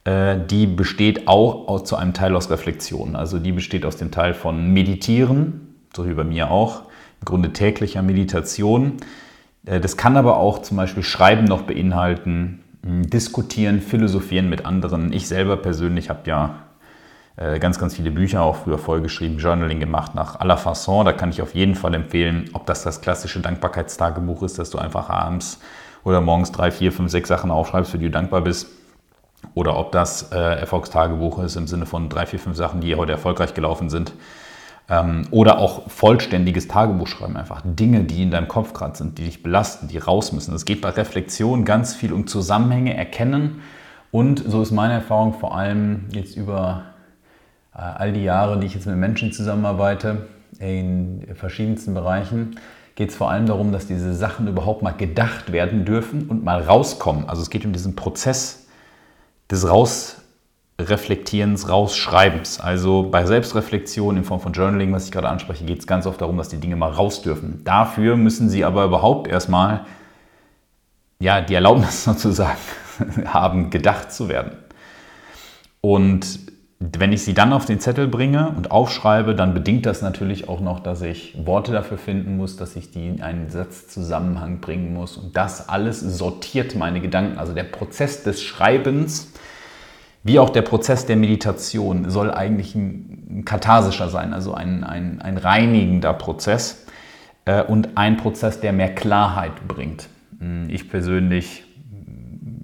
äh, 0.05 0.37
die 0.49 0.67
besteht 0.67 1.27
auch 1.27 1.83
zu 1.83 1.95
einem 1.95 2.13
Teil 2.13 2.35
aus 2.35 2.49
Reflexion. 2.49 3.15
Also 3.15 3.39
die 3.39 3.51
besteht 3.51 3.85
aus 3.85 3.97
dem 3.97 4.11
Teil 4.11 4.33
von 4.33 4.73
Meditieren, 4.73 5.75
so 5.95 6.07
wie 6.07 6.13
bei 6.13 6.23
mir 6.23 6.49
auch, 6.51 6.83
im 7.21 7.25
Grunde 7.25 7.53
täglicher 7.53 8.01
Meditation. 8.01 8.97
Äh, 9.65 9.79
das 9.79 9.97
kann 9.97 10.17
aber 10.17 10.37
auch 10.37 10.59
zum 10.59 10.77
Beispiel 10.77 11.03
Schreiben 11.03 11.45
noch 11.45 11.63
beinhalten, 11.63 12.63
diskutieren, 12.83 13.81
philosophieren 13.81 14.49
mit 14.49 14.65
anderen. 14.65 15.13
Ich 15.13 15.27
selber 15.27 15.57
persönlich 15.57 16.09
habe 16.09 16.21
ja 16.25 16.55
äh, 17.37 17.59
ganz, 17.59 17.79
ganz 17.79 17.95
viele 17.95 18.11
Bücher 18.11 18.41
auch 18.41 18.55
früher 18.55 18.77
vollgeschrieben, 18.77 19.37
Journaling 19.37 19.79
gemacht 19.79 20.15
nach 20.15 20.39
aller 20.39 20.57
Fasson. 20.57 21.05
Da 21.05 21.13
kann 21.13 21.29
ich 21.29 21.41
auf 21.41 21.55
jeden 21.55 21.75
Fall 21.75 21.93
empfehlen, 21.93 22.49
ob 22.53 22.65
das 22.65 22.83
das 22.83 23.01
klassische 23.01 23.39
Dankbarkeitstagebuch 23.39 24.43
ist, 24.43 24.59
dass 24.59 24.69
du 24.69 24.77
einfach 24.77 25.09
abends 25.09 25.59
oder 26.03 26.21
morgens 26.21 26.51
drei, 26.51 26.71
vier, 26.71 26.91
fünf, 26.91 27.11
sechs 27.11 27.29
Sachen 27.29 27.51
aufschreibst, 27.51 27.91
für 27.91 27.97
die 27.97 28.05
du 28.05 28.11
dankbar 28.11 28.41
bist. 28.41 28.67
Oder 29.53 29.77
ob 29.77 29.91
das 29.91 30.31
äh, 30.31 30.37
Erfolgstagebuch 30.37 31.39
ist 31.43 31.55
im 31.55 31.67
Sinne 31.67 31.85
von 31.85 32.09
drei, 32.09 32.25
vier, 32.25 32.39
fünf 32.39 32.57
Sachen, 32.57 32.81
die 32.81 32.95
heute 32.95 33.11
erfolgreich 33.11 33.53
gelaufen 33.53 33.89
sind. 33.89 34.13
Ähm, 34.89 35.23
oder 35.31 35.59
auch 35.59 35.89
vollständiges 35.89 36.67
Tagebuch 36.67 37.07
schreiben, 37.07 37.37
einfach 37.37 37.61
Dinge, 37.63 38.03
die 38.03 38.23
in 38.23 38.31
deinem 38.31 38.47
Kopf 38.47 38.73
gerade 38.73 38.97
sind, 38.97 39.17
die 39.17 39.23
dich 39.23 39.43
belasten, 39.43 39.87
die 39.87 39.97
raus 39.97 40.31
müssen. 40.31 40.53
Es 40.53 40.65
geht 40.65 40.81
bei 40.81 40.89
Reflexion 40.89 41.65
ganz 41.65 41.95
viel 41.95 42.13
um 42.13 42.27
Zusammenhänge 42.27 42.95
erkennen. 42.95 43.61
Und 44.11 44.43
so 44.45 44.61
ist 44.61 44.71
meine 44.71 44.93
Erfahrung 44.93 45.33
vor 45.33 45.55
allem 45.55 46.05
jetzt 46.11 46.35
über 46.35 46.83
äh, 47.73 47.79
all 47.79 48.11
die 48.11 48.23
Jahre, 48.23 48.59
die 48.59 48.67
ich 48.67 48.73
jetzt 48.73 48.87
mit 48.87 48.97
Menschen 48.97 49.31
zusammenarbeite, 49.31 50.27
in 50.59 51.25
verschiedensten 51.33 51.93
Bereichen, 51.93 52.57
geht 52.95 53.09
es 53.09 53.15
vor 53.15 53.31
allem 53.31 53.45
darum, 53.45 53.71
dass 53.71 53.87
diese 53.87 54.13
Sachen 54.13 54.47
überhaupt 54.47 54.83
mal 54.83 54.91
gedacht 54.91 55.51
werden 55.51 55.85
dürfen 55.85 56.27
und 56.27 56.43
mal 56.43 56.61
rauskommen. 56.61 57.27
Also 57.27 57.41
es 57.41 57.49
geht 57.49 57.65
um 57.65 57.73
diesen 57.73 57.95
Prozess 57.95 58.67
des 59.49 59.67
Rausreflektierens, 60.81 61.69
Rausschreibens. 61.69 62.59
Also 62.59 63.03
bei 63.03 63.25
Selbstreflexion 63.25 64.17
in 64.17 64.23
Form 64.23 64.39
von 64.39 64.53
Journaling, 64.53 64.91
was 64.93 65.05
ich 65.05 65.11
gerade 65.11 65.29
anspreche, 65.29 65.63
geht 65.65 65.79
es 65.79 65.87
ganz 65.87 66.05
oft 66.05 66.21
darum, 66.21 66.37
dass 66.37 66.49
die 66.49 66.57
Dinge 66.57 66.75
mal 66.75 66.91
raus 66.91 67.21
dürfen. 67.21 67.61
Dafür 67.63 68.17
müssen 68.17 68.49
sie 68.49 68.65
aber 68.65 68.85
überhaupt 68.85 69.27
erstmal 69.27 69.85
ja, 71.19 71.41
die 71.41 71.53
Erlaubnis 71.53 72.03
sozusagen 72.05 72.57
haben, 73.25 73.69
gedacht 73.69 74.11
zu 74.11 74.27
werden. 74.29 74.53
Und 75.81 76.39
wenn 76.79 77.13
ich 77.13 77.23
sie 77.23 77.35
dann 77.35 77.53
auf 77.53 77.65
den 77.65 77.79
Zettel 77.79 78.07
bringe 78.07 78.53
und 78.57 78.71
aufschreibe, 78.71 79.35
dann 79.35 79.53
bedingt 79.53 79.85
das 79.85 80.01
natürlich 80.01 80.49
auch 80.49 80.61
noch, 80.61 80.79
dass 80.79 81.03
ich 81.03 81.37
Worte 81.45 81.71
dafür 81.71 81.99
finden 81.99 82.37
muss, 82.37 82.57
dass 82.57 82.75
ich 82.75 82.89
die 82.89 83.07
in 83.07 83.21
einen 83.21 83.51
Satzzusammenhang 83.51 84.61
bringen 84.61 84.93
muss. 84.93 85.15
Und 85.15 85.37
das 85.37 85.69
alles 85.69 85.99
sortiert 85.99 86.75
meine 86.75 86.99
Gedanken. 86.99 87.37
Also 87.37 87.53
der 87.53 87.65
Prozess 87.65 88.23
des 88.23 88.41
Schreibens, 88.41 89.31
wie 90.23 90.39
auch 90.39 90.49
der 90.49 90.61
Prozess 90.61 91.05
der 91.05 91.15
Meditation, 91.15 92.09
soll 92.09 92.31
eigentlich 92.31 92.75
ein 92.75 93.43
katharsischer 93.45 94.09
sein, 94.09 94.33
also 94.33 94.53
ein, 94.53 94.83
ein, 94.83 95.21
ein 95.21 95.37
reinigender 95.37 96.13
Prozess 96.13 96.85
äh, 97.45 97.63
und 97.63 97.97
ein 97.97 98.17
Prozess, 98.17 98.59
der 98.59 98.73
mehr 98.73 98.93
Klarheit 98.93 99.67
bringt. 99.67 100.09
Hm, 100.39 100.69
ich 100.69 100.89
persönlich 100.89 101.63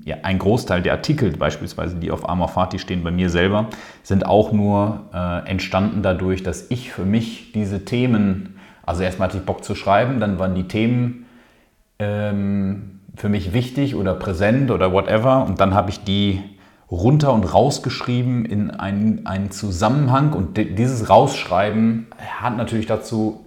ja, 0.07 0.17
ein 0.23 0.39
Großteil 0.39 0.81
der 0.81 0.93
Artikel 0.93 1.35
beispielsweise, 1.35 1.97
die 1.97 2.11
auf 2.11 2.29
Amor 2.29 2.47
Fati 2.47 2.79
stehen, 2.79 3.03
bei 3.03 3.11
mir 3.11 3.29
selber, 3.29 3.67
sind 4.03 4.25
auch 4.25 4.53
nur 4.53 5.01
äh, 5.13 5.49
entstanden 5.49 6.01
dadurch, 6.01 6.43
dass 6.43 6.67
ich 6.69 6.93
für 6.93 7.03
mich 7.03 7.51
diese 7.51 7.83
Themen, 7.83 8.57
also 8.85 9.03
erstmal 9.03 9.27
hatte 9.27 9.37
ich 9.39 9.43
Bock 9.43 9.65
zu 9.65 9.75
schreiben, 9.75 10.21
dann 10.21 10.39
waren 10.39 10.55
die 10.55 10.63
Themen 10.69 11.25
ähm, 11.99 13.01
für 13.17 13.27
mich 13.27 13.51
wichtig 13.51 13.95
oder 13.95 14.13
präsent 14.13 14.71
oder 14.71 14.93
whatever 14.93 15.45
und 15.45 15.59
dann 15.59 15.73
habe 15.73 15.89
ich 15.89 16.03
die 16.05 16.41
runter 16.89 17.33
und 17.33 17.43
rausgeschrieben 17.43 18.45
in 18.45 18.71
einen, 18.71 19.25
einen 19.25 19.51
Zusammenhang 19.51 20.33
und 20.33 20.57
dieses 20.57 21.09
Rausschreiben 21.09 22.07
hat 22.17 22.55
natürlich 22.55 22.85
dazu, 22.85 23.45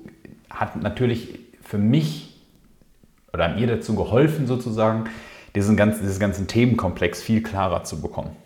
hat 0.51 0.81
natürlich 0.83 1.39
für 1.63 1.79
mich 1.79 2.39
oder 3.33 3.49
mir 3.55 3.67
dazu 3.67 3.95
geholfen 3.95 4.47
sozusagen, 4.47 5.05
diesen 5.55 5.77
ganzen, 5.77 6.03
diesen 6.03 6.21
ganzen 6.21 6.47
Themenkomplex 6.49 7.23
viel 7.23 7.43
klarer 7.43 7.85
zu 7.85 8.01
bekommen. 8.01 8.37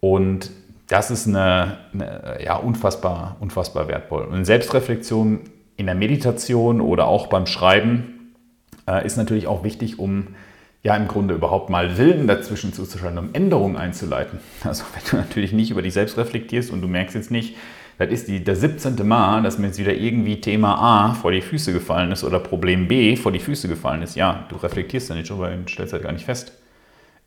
Und 0.00 0.50
das 0.88 1.10
ist 1.10 1.26
eine, 1.26 1.78
eine, 1.92 2.38
ja, 2.44 2.56
unfassbar, 2.56 3.36
unfassbar 3.40 3.88
wertvoll. 3.88 4.24
Und 4.24 4.44
Selbstreflexion 4.44 5.40
in 5.76 5.86
der 5.86 5.94
Meditation 5.94 6.80
oder 6.80 7.06
auch 7.06 7.28
beim 7.28 7.46
Schreiben 7.46 8.34
äh, 8.86 9.04
ist 9.06 9.16
natürlich 9.16 9.46
auch 9.46 9.64
wichtig, 9.64 9.98
um 9.98 10.28
ja 10.84 10.94
im 10.96 11.08
Grunde 11.08 11.34
überhaupt 11.34 11.70
mal 11.70 11.96
Willen 11.98 12.28
dazwischen 12.28 12.72
zuzuschalten, 12.72 13.18
um 13.18 13.30
Änderungen 13.32 13.76
einzuleiten. 13.76 14.38
Also 14.62 14.84
wenn 14.94 15.02
du 15.10 15.16
natürlich 15.16 15.52
nicht 15.52 15.70
über 15.70 15.82
dich 15.82 15.94
selbst 15.94 16.16
reflektierst 16.16 16.70
und 16.70 16.82
du 16.82 16.88
merkst 16.88 17.16
jetzt 17.16 17.30
nicht, 17.30 17.56
das 17.96 18.10
ist 18.10 18.28
die, 18.28 18.42
der 18.42 18.56
17. 18.56 19.06
Mal, 19.06 19.42
dass 19.42 19.58
mir 19.58 19.68
jetzt 19.68 19.78
wieder 19.78 19.94
irgendwie 19.94 20.40
Thema 20.40 20.74
A 20.74 21.14
vor 21.14 21.30
die 21.30 21.40
Füße 21.40 21.72
gefallen 21.72 22.12
ist 22.12 22.24
oder 22.24 22.40
Problem 22.40 22.88
B 22.88 23.16
vor 23.16 23.32
die 23.32 23.38
Füße 23.38 23.68
gefallen 23.68 24.02
ist. 24.02 24.16
Ja, 24.16 24.46
du 24.48 24.56
reflektierst 24.56 25.08
ja 25.08 25.14
nicht 25.14 25.30
drüber 25.30 25.50
und 25.52 25.70
stellst 25.70 25.92
halt 25.92 26.02
gar 26.02 26.12
nicht 26.12 26.24
fest. 26.24 26.52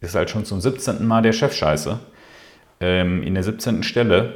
Ist 0.02 0.13
halt 0.13 0.30
schon 0.30 0.46
zum 0.46 0.62
17. 0.62 1.08
Mal 1.08 1.22
der 1.22 1.32
Chef 1.32 1.54
scheiße. 1.54 2.00
Ähm, 2.80 3.24
in 3.24 3.34
der 3.34 3.43
17. 3.43 3.82
Stelle 3.82 4.34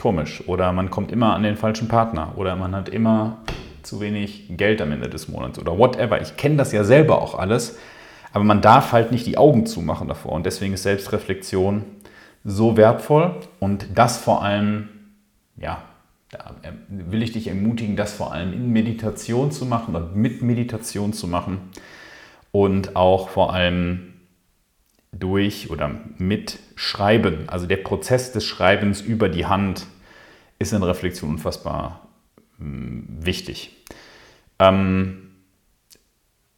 komisch. 0.00 0.44
Oder 0.46 0.72
man 0.72 0.90
kommt 0.90 1.12
immer 1.12 1.34
an 1.34 1.42
den 1.42 1.56
falschen 1.56 1.88
Partner. 1.88 2.32
Oder 2.36 2.54
man 2.56 2.74
hat 2.74 2.88
immer 2.88 3.38
zu 3.82 4.00
wenig 4.00 4.44
Geld 4.56 4.80
am 4.80 4.92
Ende 4.92 5.08
des 5.08 5.28
Monats. 5.28 5.58
Oder 5.58 5.76
whatever. 5.76 6.22
Ich 6.22 6.36
kenne 6.36 6.56
das 6.56 6.72
ja 6.72 6.84
selber 6.84 7.20
auch 7.20 7.36
alles. 7.36 7.78
Aber 8.32 8.44
man 8.44 8.60
darf 8.60 8.92
halt 8.92 9.12
nicht 9.12 9.26
die 9.26 9.38
Augen 9.38 9.66
zumachen 9.66 10.08
davor. 10.08 10.32
Und 10.32 10.46
deswegen 10.46 10.74
ist 10.74 10.82
Selbstreflexion 10.82 11.84
so 12.44 12.76
wertvoll. 12.76 13.36
Und 13.58 13.86
das 13.94 14.18
vor 14.18 14.42
allem 14.42 14.88
ja, 15.60 15.82
da 16.30 16.54
will 16.88 17.22
ich 17.22 17.32
dich 17.32 17.48
ermutigen, 17.48 17.96
das 17.96 18.12
vor 18.12 18.32
allem 18.32 18.52
in 18.52 18.72
Meditation 18.72 19.50
zu 19.50 19.66
machen 19.66 19.94
oder 19.94 20.06
mit 20.06 20.42
Meditation 20.42 21.12
zu 21.12 21.26
machen 21.26 21.58
und 22.52 22.96
auch 22.96 23.28
vor 23.28 23.52
allem 23.54 24.14
durch 25.12 25.70
oder 25.70 25.90
mit 26.18 26.58
Schreiben. 26.76 27.48
Also 27.48 27.66
der 27.66 27.78
Prozess 27.78 28.32
des 28.32 28.44
Schreibens 28.44 29.00
über 29.00 29.28
die 29.28 29.46
Hand 29.46 29.86
ist 30.58 30.72
in 30.72 30.82
Reflexion 30.82 31.30
unfassbar 31.30 32.08
hm, 32.58 33.06
wichtig. 33.20 33.76
Ähm, 34.58 35.27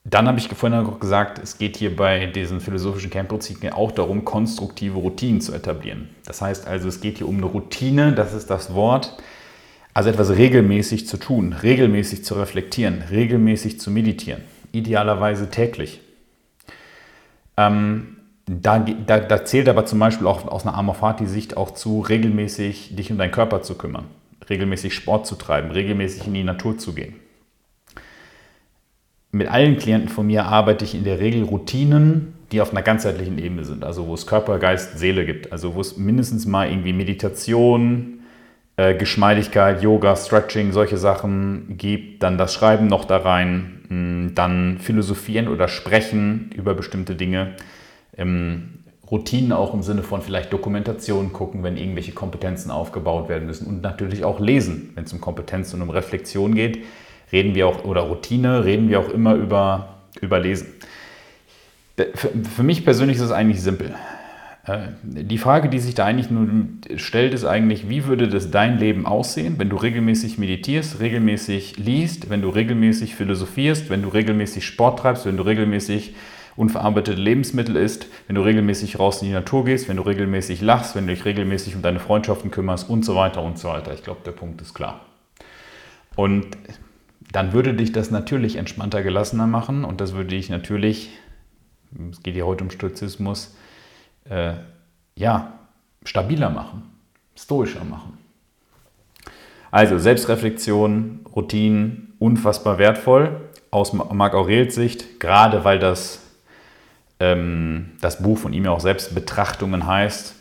dann 0.03 0.27
habe 0.27 0.39
ich 0.39 0.47
vorhin 0.47 0.79
auch 0.79 0.99
gesagt, 0.99 1.37
es 1.37 1.59
geht 1.59 1.77
hier 1.77 1.95
bei 1.95 2.25
diesen 2.25 2.59
philosophischen 2.59 3.11
Kernprinzipien 3.11 3.71
auch 3.73 3.91
darum, 3.91 4.25
konstruktive 4.25 4.97
Routinen 4.97 5.41
zu 5.41 5.53
etablieren. 5.53 6.09
Das 6.25 6.41
heißt 6.41 6.67
also, 6.67 6.87
es 6.87 7.01
geht 7.01 7.19
hier 7.19 7.27
um 7.27 7.37
eine 7.37 7.45
Routine, 7.45 8.13
das 8.13 8.33
ist 8.33 8.49
das 8.49 8.73
Wort, 8.73 9.17
also 9.93 10.09
etwas 10.09 10.31
regelmäßig 10.31 11.07
zu 11.07 11.17
tun, 11.17 11.53
regelmäßig 11.53 12.25
zu 12.25 12.33
reflektieren, 12.33 13.03
regelmäßig 13.11 13.79
zu 13.79 13.91
meditieren, 13.91 14.41
idealerweise 14.71 15.51
täglich. 15.51 16.01
Ähm, 17.57 18.17
da, 18.47 18.79
da, 18.79 19.19
da, 19.19 19.45
zählt 19.45 19.69
aber 19.69 19.85
zum 19.85 19.99
Beispiel 19.99 20.25
auch 20.25 20.47
aus 20.47 20.65
einer 20.65 20.75
Amorphati-Sicht 20.75 21.57
auch 21.57 21.71
zu, 21.71 22.01
regelmäßig 22.01 22.95
dich 22.95 23.11
um 23.11 23.19
deinen 23.19 23.31
Körper 23.31 23.61
zu 23.61 23.75
kümmern, 23.75 24.05
regelmäßig 24.49 24.95
Sport 24.95 25.27
zu 25.27 25.35
treiben, 25.35 25.69
regelmäßig 25.69 26.25
in 26.25 26.33
die 26.33 26.43
Natur 26.43 26.79
zu 26.79 26.93
gehen 26.93 27.20
mit 29.31 29.49
allen 29.49 29.77
Klienten 29.77 30.09
von 30.09 30.27
mir 30.27 30.45
arbeite 30.45 30.83
ich 30.85 30.93
in 30.93 31.03
der 31.03 31.19
Regel 31.19 31.43
Routinen, 31.43 32.33
die 32.51 32.61
auf 32.61 32.71
einer 32.71 32.81
ganzheitlichen 32.81 33.37
Ebene 33.37 33.63
sind, 33.63 33.83
also 33.83 34.07
wo 34.07 34.13
es 34.13 34.27
Körper, 34.27 34.59
Geist, 34.59 34.99
Seele 34.99 35.25
gibt, 35.25 35.51
also 35.51 35.75
wo 35.75 35.81
es 35.81 35.97
mindestens 35.97 36.45
mal 36.45 36.69
irgendwie 36.69 36.91
Meditation, 36.91 38.19
äh, 38.75 38.93
Geschmeidigkeit, 38.93 39.81
Yoga, 39.81 40.17
Stretching, 40.17 40.73
solche 40.73 40.97
Sachen 40.97 41.77
gibt, 41.77 42.23
dann 42.23 42.37
das 42.37 42.53
Schreiben 42.53 42.87
noch 42.87 43.05
da 43.05 43.17
rein, 43.17 43.81
mh, 43.83 43.89
hm, 43.89 44.35
dann 44.35 44.77
Philosophieren 44.79 45.47
oder 45.47 45.69
Sprechen 45.69 46.51
über 46.53 46.73
bestimmte 46.73 47.15
Dinge, 47.15 47.53
ähm, 48.17 48.79
Routinen 49.09 49.51
auch 49.51 49.73
im 49.73 49.81
Sinne 49.81 50.03
von 50.03 50.21
vielleicht 50.21 50.53
Dokumentation 50.53 51.33
gucken, 51.33 51.63
wenn 51.63 51.75
irgendwelche 51.75 52.13
Kompetenzen 52.13 52.71
aufgebaut 52.71 53.27
werden 53.27 53.45
müssen. 53.45 53.67
Und 53.67 53.81
natürlich 53.81 54.23
auch 54.23 54.39
lesen, 54.39 54.91
wenn 54.95 55.03
es 55.03 55.11
um 55.11 55.19
Kompetenz 55.19 55.73
und 55.73 55.81
um 55.81 55.89
Reflexion 55.89 56.55
geht 56.55 56.79
reden 57.31 57.55
wir 57.55 57.67
auch, 57.67 57.83
oder 57.83 58.01
Routine, 58.01 58.65
reden 58.65 58.89
wir 58.89 58.99
auch 58.99 59.09
immer 59.09 59.35
über, 59.35 59.99
über 60.21 60.39
Lesen. 60.39 60.67
Für, 62.15 62.29
für 62.29 62.63
mich 62.63 62.83
persönlich 62.83 63.17
ist 63.17 63.23
es 63.23 63.31
eigentlich 63.31 63.61
simpel. 63.61 63.93
Äh, 64.65 64.87
die 65.03 65.37
Frage, 65.37 65.69
die 65.69 65.79
sich 65.79 65.95
da 65.95 66.05
eigentlich 66.05 66.29
nur 66.29 66.47
stellt, 66.95 67.33
ist 67.33 67.45
eigentlich, 67.45 67.89
wie 67.89 68.05
würde 68.05 68.27
das 68.27 68.51
dein 68.51 68.77
Leben 68.77 69.05
aussehen, 69.05 69.55
wenn 69.57 69.69
du 69.69 69.77
regelmäßig 69.77 70.37
meditierst, 70.37 70.99
regelmäßig 70.99 71.77
liest, 71.77 72.29
wenn 72.29 72.41
du 72.41 72.49
regelmäßig 72.49 73.15
philosophierst, 73.15 73.89
wenn 73.89 74.01
du 74.03 74.09
regelmäßig 74.09 74.65
Sport 74.65 74.99
treibst, 74.99 75.25
wenn 75.25 75.37
du 75.37 75.43
regelmäßig 75.43 76.15
unverarbeitete 76.55 77.19
Lebensmittel 77.19 77.75
isst, 77.77 78.07
wenn 78.27 78.35
du 78.35 78.41
regelmäßig 78.41 78.99
raus 78.99 79.21
in 79.21 79.29
die 79.29 79.33
Natur 79.33 79.65
gehst, 79.65 79.87
wenn 79.87 79.97
du 79.97 80.03
regelmäßig 80.03 80.61
lachst, 80.61 80.95
wenn 80.95 81.07
du 81.07 81.13
dich 81.13 81.25
regelmäßig 81.25 81.75
um 81.75 81.81
deine 81.81 81.99
Freundschaften 81.99 82.51
kümmerst 82.51 82.89
und 82.89 83.03
so 83.03 83.15
weiter 83.15 83.41
und 83.41 83.57
so 83.57 83.69
weiter. 83.69 83.93
Ich 83.93 84.03
glaube, 84.03 84.19
der 84.25 84.31
Punkt 84.31 84.61
ist 84.61 84.73
klar. 84.73 85.01
Und 86.15 86.45
dann 87.31 87.53
würde 87.53 87.73
dich 87.73 87.91
das 87.91 88.11
natürlich 88.11 88.55
entspannter, 88.55 89.03
gelassener 89.03 89.47
machen 89.47 89.85
und 89.85 90.01
das 90.01 90.13
würde 90.13 90.29
dich 90.29 90.49
natürlich, 90.49 91.11
es 92.11 92.21
geht 92.23 92.35
ja 92.35 92.45
heute 92.45 92.63
um 92.63 92.71
Stoizismus, 92.71 93.55
äh, 94.29 94.53
ja, 95.15 95.53
stabiler 96.03 96.49
machen, 96.49 96.83
stoischer 97.35 97.83
machen. 97.83 98.17
Also 99.71 99.97
Selbstreflexion, 99.97 101.21
Routinen, 101.33 102.13
unfassbar 102.19 102.77
wertvoll 102.77 103.41
aus 103.71 103.93
Marc 103.93 104.35
Aurels 104.35 104.75
Sicht, 104.75 105.19
gerade 105.21 105.63
weil 105.63 105.79
das, 105.79 106.21
ähm, 107.21 107.91
das 108.01 108.21
Buch 108.21 108.37
von 108.37 108.51
ihm 108.51 108.65
ja 108.65 108.71
auch 108.71 108.81
Selbstbetrachtungen 108.81 109.87
heißt. 109.87 110.35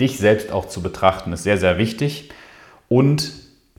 Dich 0.00 0.18
selbst 0.18 0.50
auch 0.50 0.66
zu 0.66 0.82
betrachten 0.82 1.32
ist 1.32 1.44
sehr, 1.44 1.58
sehr 1.58 1.78
wichtig. 1.78 2.30
Und 2.88 3.32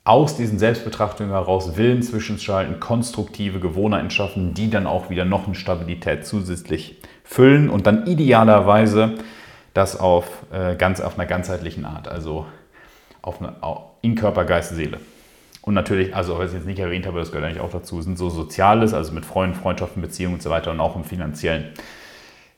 aus 0.06 0.36
diesen 0.36 0.60
Selbstbetrachtungen 0.60 1.32
heraus 1.32 1.78
Willen 1.78 2.02
zwischenschalten, 2.02 2.80
konstruktive 2.80 3.60
Gewohnheiten 3.60 4.10
schaffen, 4.10 4.54
die 4.54 4.70
dann 4.70 4.86
auch 4.86 5.10
wieder 5.10 5.24
noch 5.24 5.46
eine 5.46 5.56
Stabilität 5.56 6.26
zusätzlich 6.26 6.98
füllen 7.24 7.70
und 7.70 7.88
dann 7.88 8.06
idealerweise 8.06 9.16
das 9.74 10.00
auf, 10.00 10.28
äh, 10.52 10.76
ganz, 10.76 11.00
auf 11.00 11.18
einer 11.18 11.26
ganzheitlichen 11.26 11.86
Art, 11.86 12.08
also 12.08 12.46
auf 13.22 13.42
eine, 13.42 13.56
in 14.02 14.16
Körper, 14.16 14.44
Geist, 14.44 14.76
Seele. 14.76 15.00
Und 15.62 15.74
natürlich, 15.74 16.14
also 16.14 16.38
was 16.38 16.50
ich 16.50 16.58
jetzt 16.58 16.68
nicht 16.68 16.80
erwähnt 16.80 17.08
habe, 17.08 17.20
das 17.20 17.32
gehört 17.32 17.46
eigentlich 17.48 17.62
auch 17.62 17.72
dazu, 17.72 18.02
sind 18.02 18.18
so 18.18 18.30
Soziales, 18.30 18.94
also 18.94 19.14
mit 19.14 19.26
Freunden, 19.26 19.56
Freundschaften, 19.56 20.02
Beziehungen 20.02 20.36
und 20.36 20.44
so 20.44 20.50
weiter 20.50 20.72
und 20.72 20.82
auch 20.82 20.98
im 20.98 21.06
Finanziellen. 21.06 21.70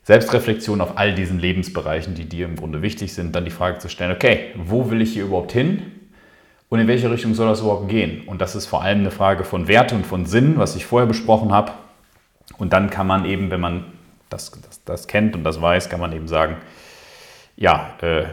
Selbstreflexion 0.02 0.82
auf 0.82 0.98
all 0.98 1.14
diesen 1.14 1.40
Lebensbereichen, 1.40 2.16
die 2.16 2.26
dir 2.26 2.46
im 2.46 2.56
Grunde 2.56 2.82
wichtig 2.82 3.14
sind, 3.14 3.36
dann 3.36 3.46
die 3.46 3.52
Frage 3.52 3.78
zu 3.78 3.90
stellen, 3.90 4.12
okay, 4.12 4.52
wo 4.56 4.90
will 4.90 5.02
ich 5.02 5.14
hier 5.14 5.26
überhaupt 5.26 5.52
hin? 5.52 5.84
Und 6.76 6.82
in 6.82 6.88
welche 6.90 7.10
Richtung 7.10 7.34
soll 7.36 7.48
das 7.48 7.62
überhaupt 7.62 7.88
gehen? 7.88 8.24
Und 8.26 8.42
das 8.42 8.54
ist 8.54 8.66
vor 8.66 8.82
allem 8.82 9.00
eine 9.00 9.10
Frage 9.10 9.46
von 9.46 9.70
Werte 9.70 9.96
und 9.96 10.06
von 10.06 10.26
Sinn, 10.26 10.58
was 10.58 10.76
ich 10.76 10.86
vorher 10.86 11.08
besprochen 11.08 11.54
habe. 11.54 11.72
Und 12.58 12.74
dann 12.74 12.90
kann 12.90 13.08
man 13.08 13.24
eben, 13.24 13.50
wenn 13.50 13.62
man 13.62 13.86
das, 14.30 14.52
das, 14.52 14.84
das 14.84 15.08
kennt 15.08 15.38
und 15.38 15.46
das 15.46 15.62
weiß, 15.62 15.88
kann 15.88 16.02
man 16.02 16.12
eben 16.12 16.28
sagen, 16.28 16.58
ja, 17.56 17.92
äh, 18.02 18.26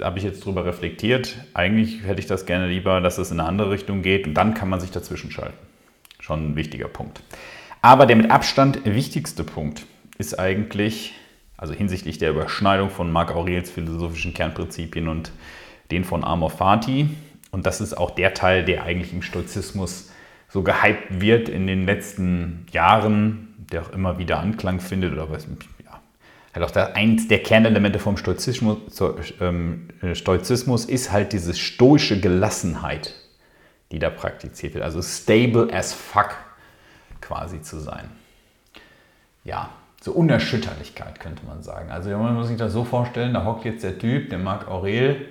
habe 0.00 0.18
ich 0.18 0.24
jetzt 0.24 0.44
darüber 0.44 0.64
reflektiert. 0.66 1.36
Eigentlich 1.52 2.04
hätte 2.04 2.20
ich 2.20 2.28
das 2.28 2.46
gerne 2.46 2.68
lieber, 2.68 3.00
dass 3.00 3.18
es 3.18 3.32
in 3.32 3.40
eine 3.40 3.48
andere 3.48 3.72
Richtung 3.72 4.02
geht 4.02 4.28
und 4.28 4.34
dann 4.34 4.54
kann 4.54 4.68
man 4.68 4.78
sich 4.78 4.92
dazwischen 4.92 5.32
schalten. 5.32 5.58
Schon 6.20 6.52
ein 6.52 6.56
wichtiger 6.56 6.86
Punkt. 6.86 7.22
Aber 7.82 8.06
der 8.06 8.14
mit 8.14 8.30
Abstand 8.30 8.84
wichtigste 8.84 9.42
Punkt 9.42 9.84
ist 10.16 10.38
eigentlich, 10.38 11.12
also 11.56 11.74
hinsichtlich 11.74 12.18
der 12.18 12.30
Überschneidung 12.30 12.88
von 12.88 13.10
Marc 13.10 13.34
Aurels 13.34 13.68
philosophischen 13.68 14.32
Kernprinzipien 14.32 15.08
und 15.08 15.32
den 15.90 16.04
von 16.04 16.24
Amor 16.24 16.50
Fati. 16.50 17.08
Und 17.50 17.66
das 17.66 17.80
ist 17.80 17.96
auch 17.96 18.10
der 18.10 18.34
Teil, 18.34 18.64
der 18.64 18.82
eigentlich 18.82 19.12
im 19.12 19.22
Stoizismus 19.22 20.10
so 20.48 20.62
gehypt 20.62 21.20
wird 21.20 21.48
in 21.48 21.66
den 21.66 21.86
letzten 21.86 22.66
Jahren, 22.72 23.54
der 23.72 23.82
auch 23.82 23.90
immer 23.90 24.18
wieder 24.18 24.38
Anklang 24.38 24.80
findet 24.80 25.12
oder 25.12 25.30
was, 25.30 25.46
halt 26.56 26.64
auch 26.64 26.70
da, 26.70 26.86
eins 26.94 27.28
der 27.28 27.42
Kernelemente 27.42 27.98
vom 27.98 28.16
Stoizismus, 28.16 28.78
ähm, 29.40 29.88
äh, 30.02 30.14
Stoizismus 30.14 30.84
ist 30.86 31.12
halt 31.12 31.32
diese 31.32 31.54
stoische 31.54 32.20
Gelassenheit, 32.20 33.14
die 33.92 33.98
da 33.98 34.10
praktiziert 34.10 34.74
wird. 34.74 34.84
Also 34.84 35.02
stable 35.02 35.72
as 35.72 35.92
fuck 35.92 36.36
quasi 37.20 37.60
zu 37.62 37.78
sein. 37.78 38.08
Ja, 39.44 39.70
so 40.00 40.12
Unerschütterlichkeit 40.12 41.20
könnte 41.20 41.44
man 41.46 41.62
sagen. 41.62 41.90
Also 41.90 42.10
man 42.10 42.34
muss 42.34 42.48
sich 42.48 42.56
das 42.56 42.72
so 42.72 42.84
vorstellen, 42.84 43.34
da 43.34 43.44
hockt 43.44 43.64
jetzt 43.64 43.84
der 43.84 43.98
Typ, 43.98 44.30
der 44.30 44.38
Marc 44.38 44.68
Aurel, 44.68 45.28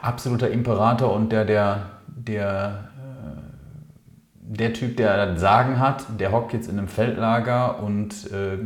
absoluter 0.00 0.50
Imperator 0.50 1.12
und 1.12 1.30
der, 1.32 1.44
der, 1.44 1.86
der 2.06 2.92
der 4.52 4.74
Typ, 4.74 4.98
der 4.98 5.26
das 5.26 5.40
Sagen 5.40 5.78
hat, 5.78 6.04
der 6.20 6.30
hockt 6.30 6.52
jetzt 6.52 6.68
in 6.68 6.78
einem 6.78 6.88
Feldlager 6.88 7.82
und 7.82 8.30
äh, 8.32 8.58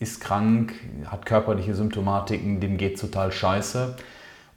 ist 0.00 0.20
krank, 0.20 0.74
hat 1.06 1.26
körperliche 1.26 1.74
Symptomatiken, 1.74 2.58
dem 2.58 2.76
geht 2.76 2.98
total 2.98 3.30
scheiße. 3.30 3.96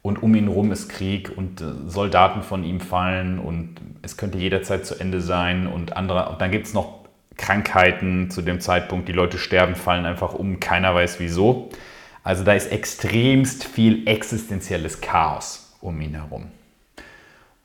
Und 0.01 0.23
um 0.23 0.33
ihn 0.33 0.47
herum 0.47 0.71
ist 0.71 0.89
Krieg 0.89 1.31
und 1.37 1.61
äh, 1.61 1.65
Soldaten 1.85 2.41
von 2.41 2.63
ihm 2.63 2.79
fallen 2.79 3.37
und 3.37 3.75
es 4.01 4.17
könnte 4.17 4.39
jederzeit 4.39 4.83
zu 4.83 4.99
Ende 4.99 5.21
sein. 5.21 5.67
Und, 5.67 5.95
andere, 5.95 6.29
und 6.29 6.41
dann 6.41 6.49
gibt 6.49 6.65
es 6.65 6.73
noch 6.73 7.01
Krankheiten 7.37 8.31
zu 8.31 8.41
dem 8.41 8.59
Zeitpunkt, 8.59 9.07
die 9.07 9.13
Leute 9.13 9.37
sterben, 9.37 9.75
fallen 9.75 10.07
einfach 10.07 10.33
um, 10.33 10.59
keiner 10.59 10.95
weiß 10.95 11.19
wieso. 11.19 11.69
Also 12.23 12.43
da 12.43 12.53
ist 12.53 12.71
extremst 12.71 13.65
viel 13.65 14.07
existenzielles 14.07 14.99
Chaos 14.99 15.70
um 15.81 15.99
ihn 16.01 16.13
herum. 16.13 16.47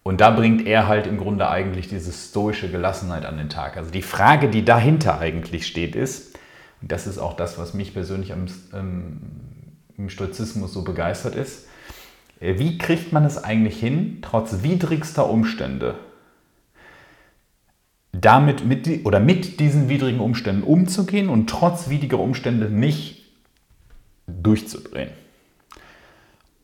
Und 0.03 0.21
da 0.21 0.31
bringt 0.31 0.67
er 0.67 0.87
halt 0.87 1.07
im 1.07 1.19
Grunde 1.19 1.49
eigentlich 1.49 1.89
diese 1.89 2.13
stoische 2.13 2.71
Gelassenheit 2.71 3.25
an 3.27 3.39
den 3.39 3.49
Tag. 3.49 3.77
Also 3.77 3.91
die 3.91 4.03
Frage, 4.03 4.49
die 4.49 4.65
dahinter 4.65 5.19
eigentlich 5.19 5.67
steht, 5.67 5.97
ist, 5.97 6.39
und 6.81 6.93
das 6.93 7.07
ist 7.07 7.19
auch 7.19 7.35
das, 7.35 7.59
was 7.59 7.75
mich 7.75 7.93
persönlich 7.93 8.33
am, 8.33 8.47
ähm, 8.73 9.21
im 9.97 10.09
Stoizismus 10.09 10.73
so 10.73 10.85
begeistert 10.85 11.35
ist, 11.35 11.67
äh, 12.41 12.59
wie 12.59 12.79
kriegt 12.79 13.13
man 13.13 13.25
es 13.25 13.43
eigentlich 13.43 13.81
hin, 13.81 14.19
trotz 14.23 14.63
widrigster 14.63 15.29
Umstände 15.29 15.97
damit 18.13 18.65
mit, 18.65 19.05
oder 19.05 19.21
mit 19.21 19.61
diesen 19.61 19.89
widrigen 19.89 20.21
Umständen 20.21 20.63
umzugehen 20.63 21.29
und 21.29 21.51
trotz 21.51 21.89
widriger 21.89 22.21
Umstände 22.21 22.71
nicht 22.71 23.25
durchzudrehen? 24.27 25.11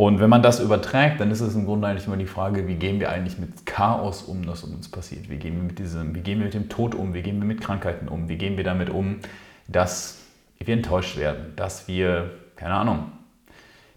Und 0.03 0.19
wenn 0.19 0.31
man 0.31 0.43
das 0.43 0.59
überträgt, 0.59 1.21
dann 1.21 1.31
ist 1.31 1.41
es 1.41 1.55
im 1.55 1.65
Grunde 1.65 1.87
eigentlich 1.87 2.09
immer 2.09 2.17
die 2.17 2.27
Frage, 2.27 2.67
wie 2.67 2.75
gehen 2.75 2.99
wir 2.99 3.13
eigentlich 3.13 3.39
mit 3.39 3.67
Chaos 3.67 4.23
um, 4.23 4.45
das 4.45 4.65
um 4.65 4.75
uns 4.75 4.91
passiert? 4.91 5.31
Wie 5.31 5.37
gehen 5.37 5.55
wir 5.55 5.63
mit, 5.63 5.79
diesem, 5.79 6.13
wie 6.17 6.23
gehen 6.23 6.39
wir 6.39 6.47
mit 6.47 6.55
dem 6.55 6.69
Tod 6.69 6.97
um? 6.97 7.15
Wie 7.15 7.23
gehen 7.23 7.39
wir 7.39 7.47
mit 7.47 7.61
Krankheiten 7.61 8.09
um? 8.09 8.29
Wie 8.29 8.35
gehen 8.37 8.57
wir 8.57 8.65
damit 8.65 8.91
um, 8.91 9.21
dass 9.69 10.19
wir 10.59 10.75
enttäuscht 10.75 11.17
werden, 11.17 11.53
dass 11.55 11.87
wir, 11.87 12.33
keine 12.57 12.75
Ahnung, 12.75 13.13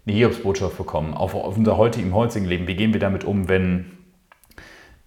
eine 0.06 0.16
Hiobsbotschaft 0.16 0.78
bekommen, 0.78 1.12
auf, 1.12 1.34
auf 1.34 1.56
unser 1.56 1.76
heutigen, 1.76 2.06
im 2.06 2.14
heutigen 2.14 2.46
Leben? 2.46 2.68
Wie 2.68 2.76
gehen 2.76 2.92
wir 2.92 3.00
damit 3.00 3.24
um, 3.24 3.48
wenn 3.48 3.86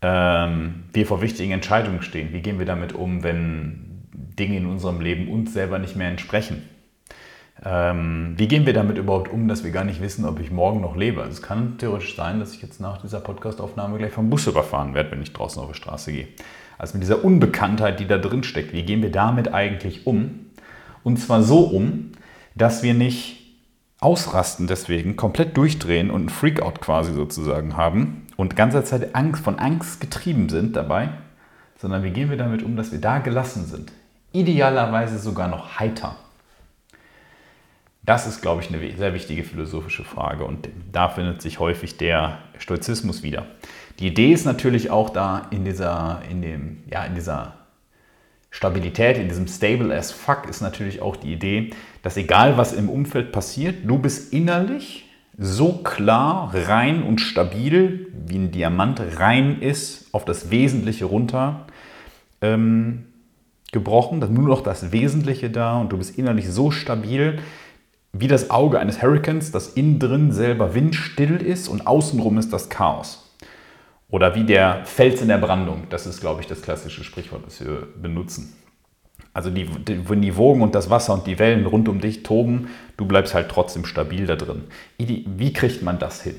ähm, 0.02 0.84
wir 0.92 1.06
vor 1.06 1.22
wichtigen 1.22 1.54
Entscheidungen 1.54 2.02
stehen? 2.02 2.34
Wie 2.34 2.42
gehen 2.42 2.60
wir 2.60 2.66
damit 2.66 2.92
um, 2.92 3.24
wenn 3.24 4.04
Dinge 4.38 4.58
in 4.58 4.66
unserem 4.66 5.00
Leben 5.00 5.30
uns 5.30 5.54
selber 5.54 5.80
nicht 5.80 5.96
mehr 5.96 6.10
entsprechen? 6.10 6.62
Ähm, 7.66 8.36
wie 8.38 8.48
gehen 8.48 8.66
wir 8.66 8.74
damit 8.74 8.98
überhaupt 8.98 9.32
um, 9.32 9.48
dass 9.48 9.64
wir 9.64 9.72
gar 9.72 9.84
nicht 9.84 10.02
wissen, 10.02 10.26
ob 10.26 10.40
ich 10.40 10.50
morgen 10.50 10.82
noch 10.82 10.96
lebe? 10.96 11.22
Also 11.22 11.34
es 11.34 11.42
kann 11.42 11.78
theoretisch 11.78 12.16
sein, 12.16 12.40
dass 12.40 12.54
ich 12.54 12.62
jetzt 12.62 12.80
nach 12.80 13.02
dieser 13.02 13.20
Podcastaufnahme 13.20 13.98
gleich 13.98 14.14
vom 14.14 14.30
Bus 14.30 14.48
überfahren 14.48 14.94
werde, 14.94 15.12
wenn 15.12 15.22
ich 15.22 15.34
draußen 15.34 15.62
auf 15.62 15.72
die 15.72 15.78
Straße 15.78 16.12
gehe. 16.12 16.28
Also 16.78 16.94
mit 16.94 17.04
dieser 17.04 17.26
Unbekanntheit, 17.26 18.00
die 18.00 18.08
da 18.08 18.18
drin 18.18 18.44
steckt, 18.44 18.72
wie 18.72 18.84
gehen 18.84 19.02
wir 19.02 19.12
damit 19.12 19.54
eigentlich 19.54 20.08
um? 20.08 20.46
Und 21.04 21.18
zwar 21.18 21.44
so 21.44 21.60
um, 21.60 22.14
dass 22.56 22.84
wir 22.84 22.94
nicht 22.94 23.40
ausrasten 24.00 24.68
deswegen, 24.68 25.18
komplett 25.18 25.58
durchdrehen 25.58 26.10
und 26.10 26.22
einen 26.22 26.30
Freakout 26.30 26.80
quasi 26.80 27.14
sozusagen 27.14 27.76
haben 27.76 28.28
und 28.38 28.56
ganze 28.56 28.84
Zeit 28.86 29.14
Angst, 29.16 29.44
von 29.44 29.60
Angst 29.60 30.00
getrieben 30.00 30.48
sind 30.48 30.78
dabei, 30.78 31.10
sondern 31.78 32.04
wie 32.04 32.12
gehen 32.12 32.30
wir 32.30 32.38
damit 32.38 32.64
um, 32.64 32.78
dass 32.78 32.94
wir 32.94 33.02
da 33.02 33.20
gelassen 33.20 33.66
sind? 33.66 33.92
Idealerweise 34.32 35.20
sogar 35.20 35.50
noch 35.50 35.80
heiter. 35.80 36.16
Das 38.10 38.26
ist, 38.26 38.42
glaube 38.42 38.64
ich, 38.64 38.74
eine 38.74 38.98
sehr 38.98 39.14
wichtige 39.14 39.44
philosophische 39.44 40.04
Frage 40.04 40.44
und 40.44 40.68
da 40.92 41.10
findet 41.10 41.44
sich 41.44 41.60
häufig 41.60 41.98
der 41.98 42.40
Stoizismus 42.58 43.22
wieder. 43.22 43.46
Die 44.00 44.08
Idee 44.08 44.34
ist 44.34 44.46
natürlich 44.46 44.90
auch 44.90 45.12
da 45.12 45.46
in 45.52 45.64
dieser, 45.64 46.24
in 46.28 46.42
dem, 46.42 46.78
ja, 46.92 47.06
in 47.06 47.14
dieser 47.14 47.54
Stabilität, 48.50 49.20
in 49.20 49.28
diesem 49.28 49.48
Stable 49.48 49.96
as 49.96 50.12
fuck 50.12 50.50
ist 50.50 50.62
natürlich 50.62 51.04
auch 51.04 51.18
die 51.18 51.32
Idee, 51.32 51.70
dass 52.02 52.18
egal 52.18 52.58
was 52.58 52.74
im 52.74 52.90
Umfeld 52.90 53.32
passiert, 53.32 53.76
du 53.84 54.00
bist 54.00 54.34
innerlich 54.34 55.06
so 55.38 55.74
klar, 55.74 56.52
rein 56.52 57.04
und 57.04 57.22
stabil, 57.22 58.08
wie 58.26 58.40
ein 58.40 58.50
Diamant 58.50 59.00
rein 59.20 59.62
ist, 59.62 60.12
auf 60.16 60.26
das 60.26 60.50
Wesentliche 60.50 61.06
runter 61.06 61.68
ähm, 62.42 63.06
gebrochen, 63.72 64.20
dass 64.20 64.32
nur 64.32 64.48
noch 64.48 64.62
das 64.62 64.92
Wesentliche 64.92 65.52
da 65.52 65.78
und 65.78 65.92
du 65.92 65.98
bist 66.00 66.18
innerlich 66.18 66.50
so 66.50 66.72
stabil, 66.72 67.38
wie 68.12 68.28
das 68.28 68.50
Auge 68.50 68.80
eines 68.80 69.02
Hurrikans, 69.02 69.52
das 69.52 69.70
innen 69.70 70.00
drin 70.00 70.32
selber 70.32 70.74
windstill 70.74 71.42
ist 71.42 71.68
und 71.68 71.86
außenrum 71.86 72.38
ist 72.38 72.52
das 72.52 72.70
Chaos. 72.70 73.30
Oder 74.10 74.34
wie 74.34 74.44
der 74.44 74.86
Fels 74.86 75.22
in 75.22 75.28
der 75.28 75.38
Brandung. 75.38 75.84
Das 75.90 76.08
ist, 76.08 76.20
glaube 76.20 76.42
ich, 76.42 76.48
das 76.48 76.64
klassische 76.64 77.04
Sprichwort, 77.04 77.46
das 77.46 77.64
wir 77.64 77.88
benutzen. 78.02 78.56
Also 79.34 79.52
die, 79.52 79.66
die, 79.66 80.10
wenn 80.10 80.24
die 80.24 80.36
Wogen 80.36 80.64
und 80.64 80.74
das 80.74 80.90
Wasser 80.90 81.14
und 81.14 81.28
die 81.28 81.38
Wellen 81.38 81.68
rund 81.68 81.88
um 81.88 82.02
dich 82.02 82.24
toben, 82.24 82.70
du 82.98 83.06
bleibst 83.06 83.36
halt 83.36 83.50
trotzdem 83.50 83.86
stabil 83.86 84.26
da 84.26 84.36
drin. 84.36 84.64
Wie 84.98 85.54
kriegt 85.54 85.84
man 85.84 86.00
das 86.00 86.24
hin? 86.24 86.36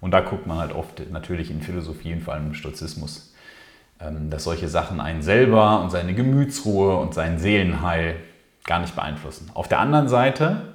Und 0.00 0.10
da 0.10 0.20
guckt 0.20 0.48
man 0.48 0.58
halt 0.58 0.72
oft 0.72 1.10
natürlich 1.12 1.52
in 1.52 1.62
Philosophie 1.62 2.16
vor 2.16 2.34
allem 2.34 2.48
im 2.48 2.54
Stoizismus, 2.54 3.32
ähm, 4.00 4.30
dass 4.30 4.42
solche 4.42 4.66
Sachen 4.66 5.00
einen 5.00 5.22
selber 5.22 5.80
und 5.80 5.90
seine 5.90 6.12
Gemütsruhe 6.12 6.96
und 6.96 7.14
sein 7.14 7.38
Seelenheil 7.38 8.16
gar 8.64 8.80
nicht 8.80 8.96
beeinflussen. 8.96 9.50
Auf 9.54 9.68
der 9.68 9.78
anderen 9.78 10.08
Seite 10.08 10.71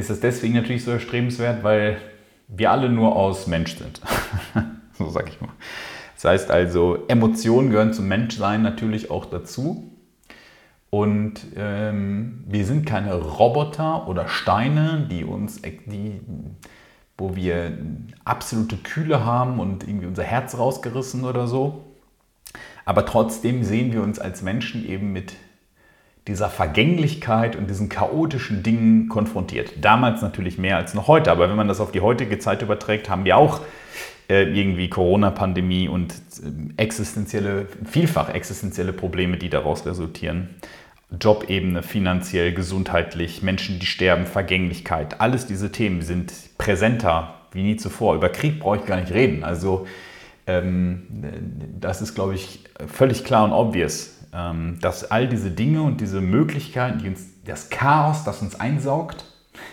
ist 0.00 0.10
es 0.10 0.20
deswegen 0.20 0.54
natürlich 0.54 0.84
so 0.84 0.90
erstrebenswert, 0.90 1.62
weil 1.62 1.98
wir 2.48 2.70
alle 2.70 2.88
nur 2.88 3.14
aus 3.14 3.46
Mensch 3.46 3.76
sind. 3.76 4.00
so 4.98 5.08
sage 5.08 5.30
ich 5.30 5.40
mal. 5.40 5.50
Das 6.14 6.24
heißt 6.24 6.50
also, 6.50 7.04
Emotionen 7.08 7.70
gehören 7.70 7.92
zum 7.92 8.08
Menschsein 8.08 8.62
natürlich 8.62 9.10
auch 9.10 9.24
dazu. 9.24 9.90
Und 10.90 11.40
ähm, 11.56 12.44
wir 12.48 12.66
sind 12.66 12.84
keine 12.84 13.14
Roboter 13.14 14.08
oder 14.08 14.28
Steine, 14.28 15.06
die 15.08 15.24
uns, 15.24 15.62
die, 15.62 16.20
wo 17.16 17.36
wir 17.36 17.78
absolute 18.24 18.76
Kühle 18.76 19.24
haben 19.24 19.60
und 19.60 19.86
irgendwie 19.86 20.06
unser 20.06 20.24
Herz 20.24 20.58
rausgerissen 20.58 21.24
oder 21.24 21.46
so. 21.46 21.84
Aber 22.84 23.06
trotzdem 23.06 23.62
sehen 23.62 23.92
wir 23.92 24.02
uns 24.02 24.18
als 24.18 24.42
Menschen 24.42 24.84
eben 24.84 25.12
mit 25.12 25.34
dieser 26.28 26.48
Vergänglichkeit 26.48 27.56
und 27.56 27.68
diesen 27.68 27.88
chaotischen 27.88 28.62
Dingen 28.62 29.08
konfrontiert. 29.08 29.72
Damals 29.80 30.22
natürlich 30.22 30.58
mehr 30.58 30.76
als 30.76 30.94
noch 30.94 31.08
heute, 31.08 31.30
aber 31.30 31.48
wenn 31.48 31.56
man 31.56 31.68
das 31.68 31.80
auf 31.80 31.92
die 31.92 32.00
heutige 32.00 32.38
Zeit 32.38 32.62
überträgt, 32.62 33.08
haben 33.08 33.24
wir 33.24 33.36
auch 33.36 33.60
äh, 34.28 34.44
irgendwie 34.44 34.88
Corona-Pandemie 34.88 35.88
und 35.88 36.12
äh, 36.12 36.80
existenzielle, 36.80 37.66
vielfach 37.84 38.32
existenzielle 38.32 38.92
Probleme, 38.92 39.38
die 39.38 39.48
daraus 39.48 39.86
resultieren. 39.86 40.50
Jobebene, 41.20 41.82
finanziell, 41.82 42.52
gesundheitlich, 42.54 43.42
Menschen, 43.42 43.80
die 43.80 43.86
sterben, 43.86 44.26
Vergänglichkeit, 44.26 45.20
alles 45.20 45.46
diese 45.46 45.72
Themen 45.72 46.02
sind 46.02 46.32
präsenter 46.58 47.34
wie 47.52 47.62
nie 47.62 47.76
zuvor. 47.76 48.14
Über 48.14 48.28
Krieg 48.28 48.60
brauche 48.60 48.76
ich 48.76 48.86
gar 48.86 49.00
nicht 49.00 49.12
reden. 49.12 49.42
Also 49.42 49.88
ähm, 50.46 51.02
das 51.80 52.00
ist, 52.00 52.14
glaube 52.14 52.34
ich, 52.34 52.64
völlig 52.86 53.24
klar 53.24 53.44
und 53.44 53.52
obvious, 53.52 54.19
ähm, 54.19 54.19
dass 54.32 55.10
all 55.10 55.28
diese 55.28 55.50
Dinge 55.50 55.82
und 55.82 56.00
diese 56.00 56.20
Möglichkeiten, 56.20 56.98
die 56.98 57.08
uns, 57.08 57.26
das 57.44 57.68
Chaos, 57.68 58.24
das 58.24 58.42
uns 58.42 58.58
einsaugt, 58.58 59.24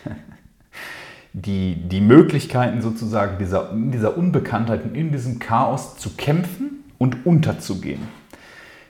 die, 1.33 1.75
die 1.75 2.01
Möglichkeiten 2.01 2.81
sozusagen 2.81 3.37
dieser, 3.37 3.71
dieser 3.73 4.17
Unbekanntheit 4.17 4.83
und 4.83 4.95
in 4.95 5.11
diesem 5.11 5.37
Chaos 5.37 5.97
zu 5.97 6.15
kämpfen 6.15 6.83
und 6.97 7.25
unterzugehen, 7.25 8.01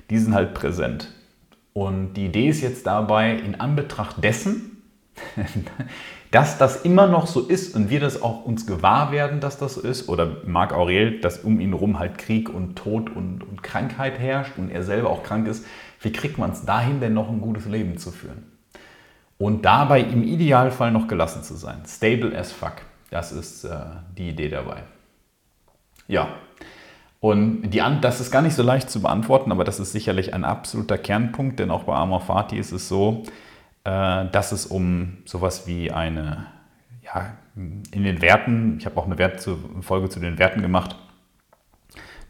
die 0.10 0.18
sind 0.18 0.34
halt 0.34 0.54
präsent. 0.54 1.14
Und 1.74 2.14
die 2.14 2.26
Idee 2.26 2.48
ist 2.48 2.62
jetzt 2.62 2.88
dabei, 2.88 3.34
in 3.34 3.60
Anbetracht 3.60 4.24
dessen, 4.24 4.82
dass 6.32 6.58
das 6.58 6.82
immer 6.84 7.08
noch 7.08 7.28
so 7.28 7.42
ist 7.42 7.76
und 7.76 7.90
wir 7.90 8.00
das 8.00 8.22
auch 8.22 8.46
uns 8.46 8.66
gewahr 8.66 9.12
werden, 9.12 9.40
dass 9.40 9.58
das 9.58 9.76
so 9.76 9.82
ist, 9.82 10.10
oder 10.10 10.38
Marc 10.46 10.74
Aurel, 10.74 11.20
dass 11.22 11.40
um 11.40 11.60
ihn 11.60 11.70
herum 11.70 12.00
halt 12.00 12.18
Krieg 12.18 12.50
und 12.50 12.76
Tod 12.76 13.10
und, 13.10 13.44
und 13.44 13.64
Krankheit 13.64 14.20
herrscht 14.20 14.54
und 14.58 14.70
er 14.70 14.84
selber 14.84 15.10
auch 15.10 15.24
krank 15.24 15.48
ist, 15.48 15.66
wie 16.02 16.12
kriegt 16.12 16.38
man 16.38 16.52
es 16.52 16.66
dahin, 16.66 17.00
denn 17.00 17.14
noch 17.14 17.30
ein 17.30 17.42
gutes 17.42 17.66
Leben 17.66 17.98
zu 17.98 18.12
führen? 18.12 18.52
Und 19.38 19.66
dabei 19.66 20.02
im 20.02 20.24
Idealfall 20.24 20.92
noch 20.92 21.08
gelassen 21.08 21.44
zu 21.44 21.56
sein. 21.56 21.84
Stable 21.86 22.38
as 22.38 22.52
fuck. 22.52 22.74
Das 23.10 23.32
ist 23.32 23.64
äh, 23.64 23.70
die 24.18 24.30
Idee 24.30 24.50
dabei. 24.50 24.84
Ja, 26.08 26.30
und 27.20 27.72
die, 27.72 27.82
das 28.02 28.20
ist 28.20 28.32
gar 28.32 28.42
nicht 28.42 28.56
so 28.56 28.64
leicht 28.64 28.90
zu 28.90 29.02
beantworten, 29.02 29.52
aber 29.52 29.64
das 29.64 29.80
ist 29.80 29.92
sicherlich 29.92 30.34
ein 30.34 30.46
absoluter 30.46 30.98
Kernpunkt, 30.98 31.60
denn 31.60 31.72
auch 31.72 31.84
bei 31.84 31.96
Amor 31.96 32.22
Fati 32.22 32.58
ist 32.58 32.72
es 32.72 32.88
so, 32.88 33.24
dass 33.88 34.52
es 34.52 34.66
um 34.66 35.20
sowas 35.24 35.66
wie 35.66 35.92
eine, 35.92 36.48
ja, 37.04 37.38
in 37.56 38.04
den 38.04 38.22
Werten, 38.22 38.78
ich 38.80 38.86
habe 38.86 38.98
auch 38.98 39.06
eine 39.06 39.18
Wert 39.18 39.40
zu, 39.40 39.58
Folge 39.82 40.10
zu 40.10 40.20
den 40.20 40.38
Werten 40.40 40.62
gemacht, 40.62 40.98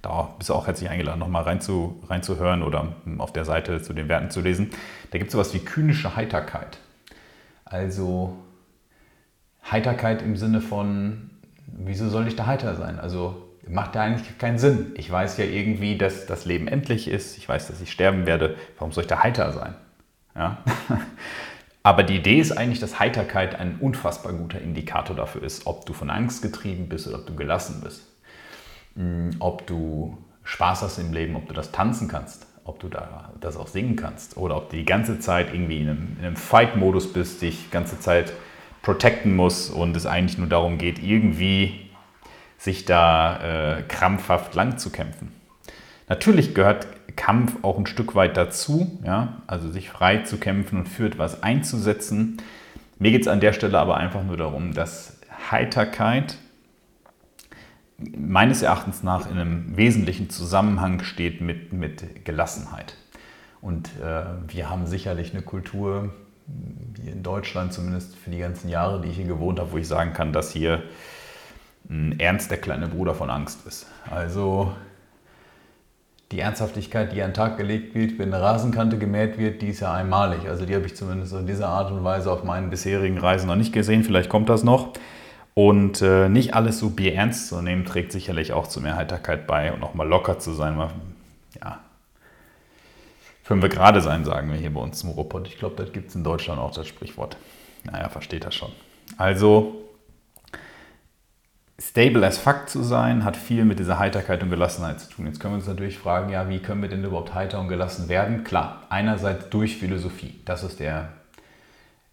da 0.04 0.36
bist 0.38 0.50
du 0.50 0.54
auch 0.54 0.68
herzlich 0.68 0.88
eingeladen, 0.90 1.20
nochmal 1.20 1.44
rein 1.44 1.60
zu, 1.60 2.00
reinzuhören 2.08 2.62
oder 2.62 2.94
auf 3.18 3.34
der 3.34 3.44
Seite 3.44 3.82
zu 3.82 3.94
den 3.94 4.08
Werten 4.08 4.30
zu 4.30 4.42
lesen. 4.42 4.70
Da 5.10 5.18
gibt 5.18 5.30
es 5.30 5.34
sowas 5.34 5.54
wie 5.56 5.60
kynische 5.60 6.16
Heiterkeit. 6.16 6.78
Also 7.66 8.38
Heiterkeit 9.70 10.22
im 10.22 10.38
Sinne 10.38 10.62
von, 10.62 11.32
wieso 11.66 12.08
soll 12.10 12.28
ich 12.28 12.36
da 12.36 12.46
heiter 12.46 12.76
sein? 12.76 13.00
Also 13.00 13.48
macht 13.68 13.96
ja 13.96 14.04
eigentlich 14.04 14.38
keinen 14.38 14.60
Sinn. 14.60 14.94
Ich 14.96 15.12
weiß 15.12 15.38
ja 15.38 15.46
irgendwie, 15.46 15.98
dass 15.98 16.28
das 16.28 16.46
Leben 16.46 16.68
endlich 16.68 17.08
ist. 17.08 17.36
Ich 17.40 17.50
weiß, 17.50 17.68
dass 17.68 17.82
ich 17.82 17.92
sterben 17.92 18.28
werde. 18.28 18.56
Warum 18.78 18.92
soll 18.92 19.06
ich 19.06 19.10
da 19.10 19.24
heiter 19.24 19.52
sein? 19.52 19.74
Ja? 20.36 20.64
Aber 21.88 22.04
die 22.04 22.18
Idee 22.18 22.42
ist 22.42 22.52
eigentlich, 22.52 22.82
dass 22.82 23.00
Heiterkeit 23.00 23.56
ein 23.56 23.78
unfassbar 23.80 24.34
guter 24.34 24.60
Indikator 24.60 25.16
dafür 25.16 25.42
ist, 25.44 25.68
ob 25.68 25.86
du 25.86 25.94
von 25.94 26.10
Angst 26.10 26.42
getrieben 26.42 26.90
bist 26.90 27.08
oder 27.08 27.20
ob 27.20 27.28
du 27.28 27.34
gelassen 27.34 27.80
bist. 27.82 28.02
Hm, 28.98 29.30
ob 29.40 29.66
du 29.68 30.18
Spaß 30.44 30.82
hast 30.82 30.98
im 30.98 31.14
Leben, 31.14 31.38
ob 31.38 31.48
du 31.48 31.54
das 31.54 31.72
tanzen 31.72 32.10
kannst, 32.10 32.46
ob 32.66 32.82
du 32.82 32.90
da 32.90 33.32
das 33.40 33.56
auch 33.56 33.68
singen 33.68 33.96
kannst 33.96 34.36
oder 34.36 34.58
ob 34.58 34.70
du 34.70 34.76
die 34.76 34.84
ganze 34.84 35.22
Zeit 35.22 35.54
irgendwie 35.54 35.80
in 35.80 35.88
einem, 35.88 36.18
einem 36.22 36.36
Fight-Modus 36.36 37.14
bist, 37.14 37.42
dich 37.42 37.68
die 37.68 37.72
ganze 37.72 38.02
Zeit 38.02 38.34
protecten 38.82 39.34
musst 39.34 39.72
und 39.72 39.96
es 39.96 40.06
eigentlich 40.06 40.38
nur 40.38 40.50
darum 40.50 40.78
geht, 40.78 41.02
irgendwie 41.02 41.90
sich 42.58 42.84
da 42.84 43.78
äh, 43.78 43.84
krampfhaft 43.84 44.56
lang 44.56 44.78
zu 44.78 44.90
kämpfen. 44.90 45.32
Natürlich 46.10 46.54
gehört 46.54 46.86
Kampf 47.18 47.58
auch 47.64 47.78
ein 47.78 47.86
Stück 47.86 48.16
weit 48.16 48.38
dazu, 48.38 48.98
ja? 49.04 49.42
also 49.46 49.70
sich 49.70 49.90
frei 49.90 50.20
zu 50.20 50.38
kämpfen 50.38 50.80
und 50.80 50.88
für 50.88 51.08
etwas 51.08 51.44
einzusetzen. 51.44 52.38
Mir 53.00 53.12
geht 53.12 53.22
es 53.22 53.28
an 53.28 53.42
der 53.42 53.52
Stelle 53.52 53.78
aber 53.78 53.98
einfach 53.98 54.24
nur 54.24 54.38
darum, 54.38 54.74
dass 54.74 55.20
Heiterkeit 55.52 56.38
meines 57.98 58.62
Erachtens 58.62 59.04
nach 59.04 59.30
in 59.30 59.38
einem 59.38 59.76
wesentlichen 59.76 60.30
Zusammenhang 60.30 61.04
steht 61.04 61.42
mit, 61.42 61.74
mit 61.74 62.26
Gelassenheit. 62.26 62.96
Und 63.60 63.90
äh, 64.02 64.24
wir 64.48 64.70
haben 64.70 64.86
sicherlich 64.86 65.34
eine 65.34 65.42
Kultur, 65.42 66.14
hier 67.02 67.12
in 67.12 67.24
Deutschland 67.24 67.74
zumindest 67.74 68.16
für 68.16 68.30
die 68.30 68.38
ganzen 68.38 68.70
Jahre, 68.70 69.02
die 69.02 69.10
ich 69.10 69.18
hier 69.18 69.26
gewohnt 69.26 69.60
habe, 69.60 69.72
wo 69.72 69.78
ich 69.78 69.88
sagen 69.88 70.14
kann, 70.14 70.32
dass 70.32 70.52
hier 70.52 70.84
Ernst 72.18 72.52
der 72.52 72.60
kleine 72.60 72.88
Bruder 72.88 73.16
von 73.16 73.30
Angst 73.30 73.66
ist. 73.66 73.88
Also 74.10 74.74
die 76.32 76.40
Ernsthaftigkeit, 76.40 77.14
die 77.14 77.22
an 77.22 77.30
den 77.30 77.36
Tag 77.36 77.58
gelegt 77.58 77.96
wird, 77.96 78.20
wenn 78.20 78.34
eine 78.34 78.44
Rasenkante 78.44 78.98
gemäht 78.98 79.38
wird, 79.38 79.62
die 79.62 79.70
ist 79.70 79.80
ja 79.80 79.94
einmalig. 79.94 80.48
Also 80.50 80.66
die 80.66 80.76
habe 80.76 80.86
ich 80.86 80.96
zumindest 80.96 81.34
in 81.34 81.48
dieser 81.48 81.70
Art 81.70 81.90
und 81.92 82.04
Weise 82.04 82.32
auf 82.32 82.44
meinen 82.44 82.70
bisherigen 82.70 83.18
Reisen 83.18 83.48
noch 83.48 83.56
nicht 83.56 83.72
gesehen. 83.72 84.04
Vielleicht 84.04 84.30
kommt 84.30 84.50
das 84.50 84.64
noch. 84.64 84.94
Und 85.54 86.02
äh, 86.02 86.30
nicht 86.30 86.54
alles 86.54 86.80
so 86.80 86.90
bierernst 86.90 87.48
zu 87.48 87.62
nehmen, 87.62 87.86
trägt 87.86 88.12
sicherlich 88.12 88.54
auch 88.54 88.68
zu 88.68 88.82
mehr 88.82 88.96
Heiterkeit 88.96 89.48
bei 89.48 89.72
und 89.74 89.82
auch 89.84 89.94
mal 89.94 90.08
locker 90.08 90.38
zu 90.38 90.52
sein. 90.52 90.76
Mal, 90.76 90.92
ja, 91.64 91.80
fünf 93.42 93.68
gerade 93.70 94.02
sein, 94.02 94.26
sagen 94.26 94.52
wir 94.52 94.58
hier 94.60 94.74
bei 94.74 94.82
uns 94.82 95.02
im 95.04 95.10
Ruhrpott. 95.10 95.48
Ich 95.48 95.58
glaube, 95.58 95.76
das 95.76 95.94
gibt 95.94 96.10
es 96.10 96.16
in 96.16 96.24
Deutschland 96.24 96.60
auch, 96.60 96.72
das 96.72 96.88
Sprichwort. 96.88 97.38
Naja, 97.86 98.10
versteht 98.10 98.46
das 98.46 98.54
schon. 98.54 98.70
Also 99.18 99.87
stable 101.80 102.26
as 102.26 102.38
fuck 102.38 102.68
zu 102.70 102.82
sein, 102.84 103.24
hat 103.24 103.38
viel 103.38 103.64
mit 103.64 103.80
dieser 103.80 104.00
Heiterkeit 104.00 104.42
und 104.42 104.50
Gelassenheit 104.50 105.00
zu 105.00 105.10
tun. 105.10 105.28
Jetzt 105.28 105.40
können 105.40 105.54
wir 105.54 105.58
uns 105.60 105.68
natürlich 105.68 105.98
fragen, 105.98 106.32
ja, 106.32 106.50
wie 106.50 106.60
können 106.60 106.82
wir 106.82 106.90
denn 106.90 107.04
überhaupt 107.04 107.36
heiter 107.36 107.60
und 107.60 107.68
gelassen 107.68 108.10
werden? 108.10 108.44
Klar, 108.44 108.84
einerseits 108.90 109.50
durch 109.50 109.78
Philosophie. 109.78 110.40
Das 110.46 110.64
ist 110.64 110.80
der, 110.80 111.10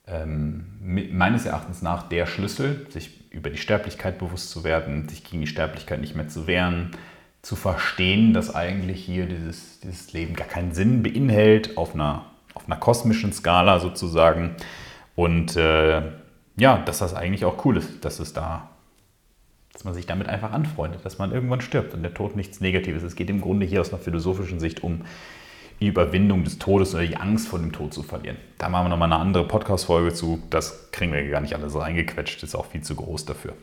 ähm, 0.07 0.67
meines 1.13 1.47
Erachtens 1.47 1.81
nach, 1.81 2.09
der 2.09 2.27
Schlüssel, 2.27 2.87
sich 2.91 3.33
über 3.33 3.49
die 3.49 3.57
Sterblichkeit 3.57 4.19
bewusst 4.19 4.51
zu 4.51 4.65
werden, 4.65 5.09
sich 5.09 5.25
gegen 5.25 5.41
die 5.41 5.49
Sterblichkeit 5.49 6.01
nicht 6.01 6.15
mehr 6.15 6.29
zu 6.29 6.47
wehren, 6.47 6.91
zu 7.41 7.57
verstehen, 7.57 8.35
dass 8.35 8.55
eigentlich 8.55 9.05
hier 9.05 9.27
dieses, 9.27 9.81
dieses 9.81 10.13
Leben 10.13 10.35
gar 10.35 10.47
keinen 10.47 10.73
Sinn 10.73 11.03
beinhält, 11.03 11.77
auf 11.79 11.95
einer, 11.95 12.27
auf 12.53 12.67
einer 12.67 12.77
kosmischen 12.77 13.33
Skala 13.33 13.81
sozusagen. 13.81 14.57
Und 15.17 15.57
äh, 15.57 16.03
ja, 16.57 16.79
dass 16.79 16.99
das 16.99 17.15
eigentlich 17.15 17.45
auch 17.47 17.65
cool 17.65 17.79
ist, 17.79 18.05
dass 18.05 18.21
es 18.21 18.33
da 18.35 18.71
dass 19.75 19.85
man 19.85 19.93
sich 19.93 20.07
damit 20.07 20.29
einfach 20.29 20.53
anfreundet, 20.53 21.05
dass 21.05 21.19
man 21.19 21.33
irgendwann 21.33 21.61
stirbt 21.61 21.93
und 21.95 22.03
der 22.03 22.15
Tod 22.15 22.37
nichts 22.37 22.61
Negatives 22.61 23.03
ist. 23.03 23.09
Es 23.09 23.17
geht 23.17 23.29
im 23.29 23.41
Grunde 23.41 23.67
hier 23.67 23.81
aus 23.81 23.93
einer 23.93 24.01
philosophischen 24.01 24.61
Sicht 24.61 24.83
um 24.83 25.03
die 25.81 25.89
Überwindung 25.89 26.45
des 26.45 26.59
Todes 26.59 26.95
oder 26.95 27.05
die 27.05 27.17
Angst 27.17 27.49
vor 27.49 27.59
dem 27.59 27.73
Tod 27.73 27.93
zu 27.93 28.05
verlieren. 28.05 28.37
Da 28.57 28.69
machen 28.69 28.87
wir 28.87 28.91
nochmal 28.91 29.13
eine 29.13 29.21
andere 29.21 29.47
Podcast-Folge 29.47 30.15
zu. 30.15 30.41
Das 30.49 30.93
kriegen 30.93 31.13
wir 31.13 31.29
gar 31.29 31.41
nicht 31.41 31.55
alles 31.55 31.75
reingequetscht, 31.75 32.43
ist 32.45 32.55
auch 32.55 32.67
viel 32.67 32.83
zu 32.83 32.95
groß 32.95 33.27
dafür, 33.27 33.55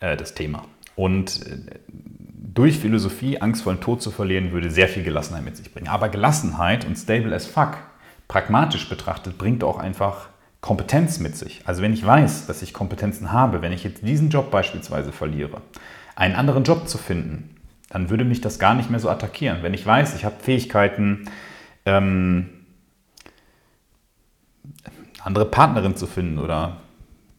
äh, 0.00 0.14
das 0.14 0.34
Thema. 0.34 0.66
Und 0.94 1.46
äh, 1.46 1.58
durch 1.88 2.78
Philosophie 2.78 3.40
Angst 3.40 3.62
vor 3.62 3.72
dem 3.72 3.80
Tod 3.80 4.02
zu 4.02 4.10
verlieren, 4.10 4.52
würde 4.52 4.70
sehr 4.70 4.88
viel 4.88 5.02
Gelassenheit 5.02 5.44
mit 5.44 5.56
sich 5.56 5.72
bringen. 5.72 5.88
Aber 5.88 6.10
Gelassenheit 6.10 6.84
und 6.84 6.96
stable 6.96 7.34
as 7.34 7.46
fuck, 7.46 7.78
pragmatisch 8.28 8.90
betrachtet, 8.90 9.38
bringt 9.38 9.64
auch 9.64 9.78
einfach 9.78 10.28
Kompetenz 10.66 11.20
mit 11.20 11.36
sich. 11.36 11.60
Also 11.64 11.80
wenn 11.80 11.92
ich 11.92 12.04
weiß, 12.04 12.48
dass 12.48 12.60
ich 12.60 12.72
Kompetenzen 12.72 13.30
habe, 13.30 13.62
wenn 13.62 13.70
ich 13.70 13.84
jetzt 13.84 14.04
diesen 14.04 14.30
Job 14.30 14.50
beispielsweise 14.50 15.12
verliere, 15.12 15.62
einen 16.16 16.34
anderen 16.34 16.64
Job 16.64 16.88
zu 16.88 16.98
finden, 16.98 17.54
dann 17.88 18.10
würde 18.10 18.24
mich 18.24 18.40
das 18.40 18.58
gar 18.58 18.74
nicht 18.74 18.90
mehr 18.90 18.98
so 18.98 19.08
attackieren. 19.08 19.62
Wenn 19.62 19.74
ich 19.74 19.86
weiß, 19.86 20.16
ich 20.16 20.24
habe 20.24 20.34
Fähigkeiten, 20.40 21.26
ähm, 21.84 22.48
andere 25.22 25.44
Partnerin 25.44 25.94
zu 25.94 26.08
finden 26.08 26.40
oder 26.40 26.78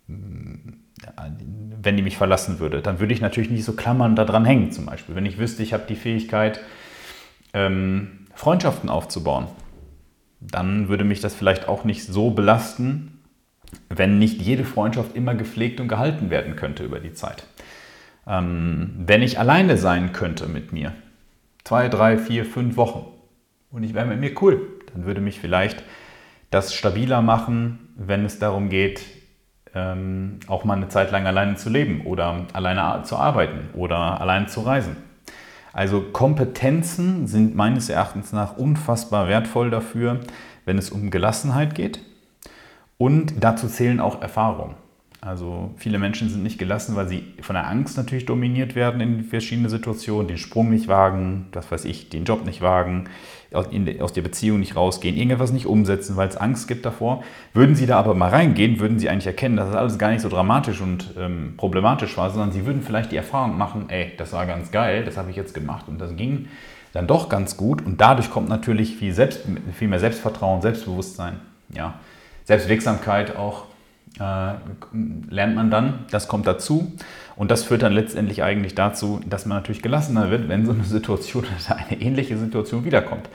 wenn 0.07 1.97
die 1.97 2.03
mich 2.03 2.15
verlassen 2.15 2.59
würde, 2.59 2.81
dann 2.81 3.01
würde 3.01 3.13
ich 3.13 3.19
natürlich 3.19 3.49
nicht 3.49 3.65
so 3.65 3.73
klammern 3.73 4.15
daran 4.15 4.45
hängen 4.45 4.71
zum 4.71 4.85
Beispiel. 4.85 5.15
Wenn 5.15 5.25
ich 5.25 5.37
wüsste, 5.37 5.63
ich 5.63 5.73
habe 5.73 5.83
die 5.89 5.97
Fähigkeit, 5.97 6.61
ähm, 7.53 8.25
Freundschaften 8.35 8.89
aufzubauen, 8.89 9.47
dann 10.39 10.87
würde 10.87 11.03
mich 11.03 11.19
das 11.19 11.35
vielleicht 11.35 11.67
auch 11.67 11.83
nicht 11.83 12.05
so 12.05 12.29
belasten, 12.29 13.16
wenn 13.89 14.19
nicht 14.19 14.41
jede 14.41 14.63
Freundschaft 14.63 15.15
immer 15.15 15.35
gepflegt 15.35 15.79
und 15.79 15.87
gehalten 15.87 16.29
werden 16.29 16.55
könnte 16.55 16.83
über 16.83 16.99
die 16.99 17.13
Zeit. 17.13 17.45
Ähm, 18.27 18.93
wenn 18.97 19.21
ich 19.21 19.39
alleine 19.39 19.77
sein 19.77 20.11
könnte 20.11 20.47
mit 20.47 20.73
mir, 20.73 20.93
zwei, 21.63 21.89
drei, 21.89 22.17
vier, 22.17 22.45
fünf 22.45 22.77
Wochen 22.77 23.05
und 23.71 23.83
ich 23.83 23.93
wäre 23.93 24.05
mit 24.05 24.19
mir 24.19 24.41
cool, 24.41 24.61
Dann 24.93 25.05
würde 25.05 25.21
mich 25.21 25.39
vielleicht 25.39 25.83
das 26.49 26.73
stabiler 26.73 27.21
machen, 27.21 27.93
wenn 27.97 28.25
es 28.25 28.39
darum 28.39 28.69
geht, 28.69 29.01
ähm, 29.75 30.39
auch 30.47 30.63
mal 30.63 30.77
eine 30.77 30.87
Zeit 30.87 31.11
lang 31.11 31.27
alleine 31.27 31.55
zu 31.55 31.69
leben 31.69 32.01
oder 32.05 32.47
alleine 32.53 33.03
zu 33.03 33.17
arbeiten 33.17 33.69
oder 33.73 34.19
allein 34.21 34.47
zu 34.47 34.61
reisen. 34.61 34.95
Also 35.73 36.01
Kompetenzen 36.01 37.27
sind 37.27 37.55
meines 37.55 37.89
Erachtens 37.89 38.31
nach 38.31 38.57
unfassbar 38.57 39.27
wertvoll 39.27 39.69
dafür, 39.69 40.21
wenn 40.65 40.77
es 40.77 40.89
um 40.89 41.11
Gelassenheit 41.11 41.75
geht. 41.75 41.99
Und 42.97 43.43
dazu 43.43 43.67
zählen 43.67 43.99
auch 43.99 44.21
Erfahrungen. 44.21 44.75
Also 45.19 45.71
viele 45.77 45.97
Menschen 45.97 46.29
sind 46.29 46.43
nicht 46.43 46.59
gelassen, 46.59 46.95
weil 46.95 47.07
sie 47.07 47.23
von 47.41 47.55
der 47.55 47.67
Angst 47.67 47.97
natürlich 47.97 48.25
dominiert 48.25 48.75
werden 48.75 49.01
in 49.01 49.23
verschiedene 49.23 49.67
Situationen, 49.67 50.27
den 50.27 50.37
Sprung 50.37 50.69
nicht 50.69 50.87
wagen, 50.87 51.47
das 51.51 51.71
weiß 51.71 51.85
ich, 51.85 52.09
den 52.09 52.23
Job 52.23 52.45
nicht 52.45 52.61
wagen, 52.61 53.09
aus 53.51 54.13
der 54.13 54.21
Beziehung 54.21 54.59
nicht 54.59 54.75
rausgehen, 54.75 55.15
irgendetwas 55.15 55.51
nicht 55.51 55.65
umsetzen, 55.65 56.17
weil 56.17 56.27
es 56.27 56.37
Angst 56.37 56.67
gibt 56.67 56.85
davor. 56.85 57.23
Würden 57.53 57.75
sie 57.75 57.87
da 57.87 57.97
aber 57.97 58.13
mal 58.13 58.29
reingehen, 58.29 58.79
würden 58.79 58.99
sie 58.99 59.09
eigentlich 59.09 59.27
erkennen, 59.27 59.57
dass 59.57 59.67
das 59.67 59.75
alles 59.75 59.97
gar 59.97 60.11
nicht 60.11 60.21
so 60.21 60.29
dramatisch 60.29 60.81
und 60.81 61.13
ähm, 61.17 61.55
problematisch 61.57 62.15
war, 62.17 62.29
sondern 62.29 62.51
sie 62.51 62.65
würden 62.65 62.83
vielleicht 62.83 63.11
die 63.11 63.17
Erfahrung 63.17 63.57
machen, 63.57 63.89
ey, 63.89 64.11
das 64.17 64.33
war 64.33 64.45
ganz 64.45 64.71
geil, 64.71 65.03
das 65.03 65.17
habe 65.17 65.31
ich 65.31 65.35
jetzt 65.35 65.53
gemacht 65.53 65.87
und 65.87 65.99
das 65.99 66.15
ging 66.15 66.47
dann 66.93 67.07
doch 67.07 67.27
ganz 67.27 67.57
gut 67.57 67.85
und 67.85 67.99
dadurch 67.99 68.29
kommt 68.29 68.49
natürlich 68.49 68.95
viel, 68.95 69.13
Selbst, 69.13 69.41
viel 69.73 69.87
mehr 69.87 69.99
Selbstvertrauen, 69.99 70.61
Selbstbewusstsein, 70.61 71.39
ja, 71.73 71.95
Selbstwirksamkeit 72.47 73.35
auch 73.35 73.65
äh, 74.19 74.53
lernt 75.29 75.55
man 75.55 75.69
dann, 75.69 76.05
das 76.11 76.29
kommt 76.29 76.47
dazu. 76.47 76.93
Und 77.35 77.51
das 77.51 77.63
führt 77.63 77.83
dann 77.83 77.91
letztendlich 77.91 78.41
eigentlich 78.41 78.73
dazu, 78.73 79.19
dass 79.27 79.45
man 79.45 79.57
natürlich 79.57 79.81
gelassener 79.81 80.31
wird, 80.31 80.47
wenn 80.47 80.65
so 80.65 80.71
eine 80.71 80.83
Situation, 80.85 81.45
eine 81.67 82.01
ähnliche 82.01 82.37
Situation 82.37 82.85
wiederkommt. 82.85 83.29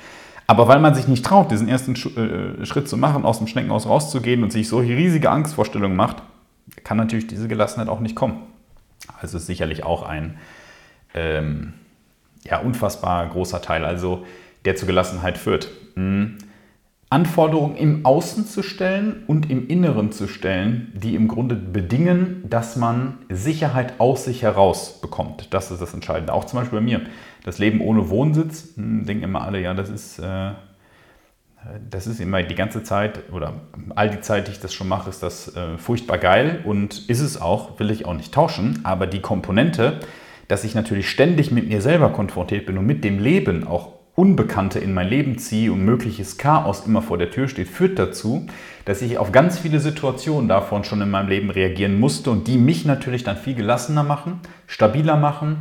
Aber 0.47 0.67
weil 0.67 0.81
man 0.81 0.95
sich 0.95 1.09
nicht 1.09 1.25
traut, 1.25 1.51
diesen 1.51 1.69
ersten 1.69 1.95
äh, 1.95 2.65
Schritt 2.65 2.89
zu 2.89 2.97
machen, 2.97 3.25
aus 3.25 3.39
dem 3.39 3.47
Schneckenhaus 3.47 3.87
rauszugehen 3.87 4.43
und 4.43 4.51
sich 4.51 4.67
solche 4.69 4.97
riesige 4.97 5.31
Angstvorstellungen 5.31 5.97
macht, 5.97 6.23
kann 6.83 6.97
natürlich 6.97 7.27
diese 7.27 7.49
Gelassenheit 7.49 7.89
auch 7.89 8.01
nicht 8.01 8.17
kommen. 8.17 8.43
Also 9.21 9.37
ist 9.37 9.47
sicherlich 9.47 9.85
auch 9.85 10.03
ein 10.03 10.39
ähm, 11.15 11.75
ja, 12.45 12.59
unfassbar 12.61 13.29
großer 13.29 13.61
Teil, 13.61 13.85
also 13.85 14.25
der 14.65 14.75
zur 14.75 14.87
Gelassenheit 14.87 15.37
führt. 15.37 15.69
Mhm. 15.97 16.39
Anforderungen 17.13 17.77
im 17.77 18.07
Außen 18.07 18.47
zu 18.47 18.63
stellen 18.63 19.25
und 19.27 19.51
im 19.51 19.69
Inneren 19.69 20.13
zu 20.13 20.27
stellen, 20.27 20.91
die 20.95 21.15
im 21.15 21.29
Grunde 21.29 21.57
bedingen, 21.57 22.43
dass 22.49 22.77
man 22.77 23.19
Sicherheit 23.29 24.01
aus 24.01 24.25
sich 24.25 24.41
heraus 24.41 24.99
bekommt. 25.03 25.53
Das 25.53 25.71
ist 25.71 25.83
das 25.83 25.93
Entscheidende. 25.93 26.33
Auch 26.33 26.47
zum 26.47 26.61
Beispiel 26.61 26.79
bei 26.79 26.85
mir. 26.85 27.03
Das 27.45 27.59
Leben 27.59 27.83
ohne 27.83 28.09
Wohnsitz, 28.09 28.77
hm, 28.77 29.05
denken 29.05 29.25
immer 29.25 29.43
alle, 29.43 29.61
ja, 29.61 29.75
das 29.75 29.91
ist, 29.91 30.21
äh, 30.21 30.53
das 31.91 32.07
ist 32.07 32.19
immer 32.19 32.43
die 32.43 32.55
ganze 32.55 32.83
Zeit 32.83 33.31
oder 33.31 33.61
all 33.95 34.09
die 34.09 34.23
Zeit, 34.23 34.49
die 34.49 34.53
ich 34.53 34.61
das 34.61 34.73
schon 34.73 34.89
mache, 34.89 35.11
ist 35.11 35.23
das 35.23 35.55
äh, 35.55 35.77
furchtbar 35.77 36.17
geil 36.17 36.61
und 36.65 37.11
ist 37.11 37.21
es 37.21 37.39
auch, 37.39 37.79
will 37.79 37.91
ich 37.91 38.07
auch 38.07 38.15
nicht 38.15 38.33
tauschen, 38.33 38.81
aber 38.85 39.07
die 39.07 39.21
Komponente, 39.21 40.01
dass 40.49 40.65
ich 40.65 40.75
natürlich 40.75 41.11
ständig 41.11 41.51
mit 41.51 41.69
mir 41.69 41.83
selber 41.83 42.09
konfrontiert 42.09 42.65
bin 42.65 42.79
und 42.79 42.87
mit 42.87 43.05
dem 43.05 43.19
Leben 43.19 43.67
auch 43.67 44.02
Unbekannte 44.23 44.79
in 44.79 44.95
mein 44.95 45.09
Leben 45.09 45.37
ziehe 45.37 45.73
und 45.73 45.85
mögliches 45.85 46.39
Chaos 46.39 46.87
immer 46.87 47.03
vor 47.03 47.19
der 47.19 47.33
Tür 47.33 47.49
steht, 47.49 47.67
führt 47.67 47.99
dazu, 47.99 48.47
dass 48.85 49.03
ich 49.03 49.19
auf 49.19 49.33
ganz 49.33 49.59
viele 49.59 49.81
Situationen 49.81 50.49
davon 50.49 50.85
schon 50.85 51.01
in 51.01 51.11
meinem 51.11 51.29
Leben 51.29 51.51
reagieren 51.51 51.99
musste 51.99 52.31
und 52.31 52.47
die 52.47 52.57
mich 52.57 52.85
natürlich 52.85 53.25
dann 53.25 53.37
viel 53.37 53.57
gelassener 53.57 54.05
machen, 54.05 54.39
stabiler 54.69 55.17
machen, 55.17 55.57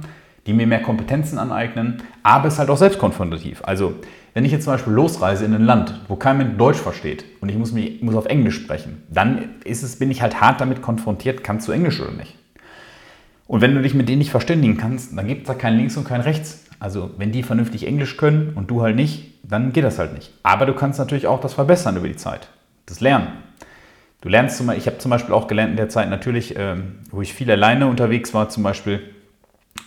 die 0.46 0.54
mir 0.54 0.68
mehr 0.68 0.84
Kompetenzen 0.84 1.40
aneignen, 1.40 2.04
aber 2.22 2.50
es 2.50 2.54
ist 2.54 2.60
halt 2.60 2.70
auch 2.70 2.78
selbstkonfrontativ. 2.78 3.64
Also 3.64 3.96
wenn 4.36 4.46
ich 4.46 4.52
jetzt 4.52 4.66
zum 4.66 4.74
Beispiel 4.74 4.94
losreise 4.94 5.44
in 5.44 5.56
ein 5.56 5.66
Land, 5.66 6.00
wo 6.08 6.16
kein 6.16 6.38
Mensch 6.38 6.56
Deutsch 6.60 6.78
versteht 6.78 7.26
und 7.42 7.50
ich 7.50 7.58
muss, 7.58 7.72
mich, 7.72 8.04
muss 8.04 8.14
auf 8.14 8.28
Englisch 8.28 8.58
sprechen, 8.58 9.02
dann 9.10 9.56
ist 9.64 9.82
es, 9.82 9.98
bin 9.98 10.12
ich 10.12 10.22
halt 10.22 10.40
hart 10.40 10.62
damit 10.62 10.84
konfrontiert, 10.84 11.44
kannst 11.44 11.68
du 11.68 11.72
Englisch 11.72 12.00
oder 12.00 12.12
nicht? 12.12 12.38
Und 13.48 13.62
wenn 13.62 13.74
du 13.74 13.82
dich 13.82 13.96
mit 13.96 14.08
denen 14.08 14.20
nicht 14.20 14.30
verständigen 14.30 14.78
kannst, 14.78 15.18
dann 15.18 15.28
gibt 15.28 15.42
es 15.42 15.48
da 15.48 15.56
kein 15.56 15.78
Links 15.78 15.98
und 15.98 16.08
kein 16.08 16.22
Rechts. 16.22 16.61
Also 16.82 17.12
wenn 17.18 17.32
die 17.32 17.44
vernünftig 17.44 17.86
Englisch 17.86 18.18
können 18.18 18.54
und 18.56 18.72
du 18.72 18.82
halt 18.82 18.96
nicht, 18.96 19.36
dann 19.44 19.72
geht 19.72 19.84
das 19.84 20.00
halt 20.00 20.16
nicht. 20.16 20.34
Aber 20.42 20.66
du 20.66 20.74
kannst 20.74 20.98
natürlich 20.98 21.28
auch 21.28 21.40
das 21.40 21.54
verbessern 21.54 21.96
über 21.96 22.08
die 22.08 22.16
Zeit. 22.16 22.50
Das 22.88 23.02
Lernen. 23.02 23.28
Du 24.22 24.30
lernst 24.30 24.58
zum 24.58 24.68
ich 24.72 24.88
habe 24.88 24.98
zum 24.98 25.12
Beispiel 25.12 25.36
auch 25.36 25.48
gelernt 25.48 25.70
in 25.70 25.78
der 25.78 25.90
Zeit 25.90 26.10
natürlich, 26.10 26.56
ähm, 26.58 27.00
wo 27.12 27.22
ich 27.22 27.36
viel 27.36 27.52
alleine 27.52 27.86
unterwegs 27.86 28.34
war, 28.34 28.50
zum 28.50 28.64
Beispiel 28.64 29.00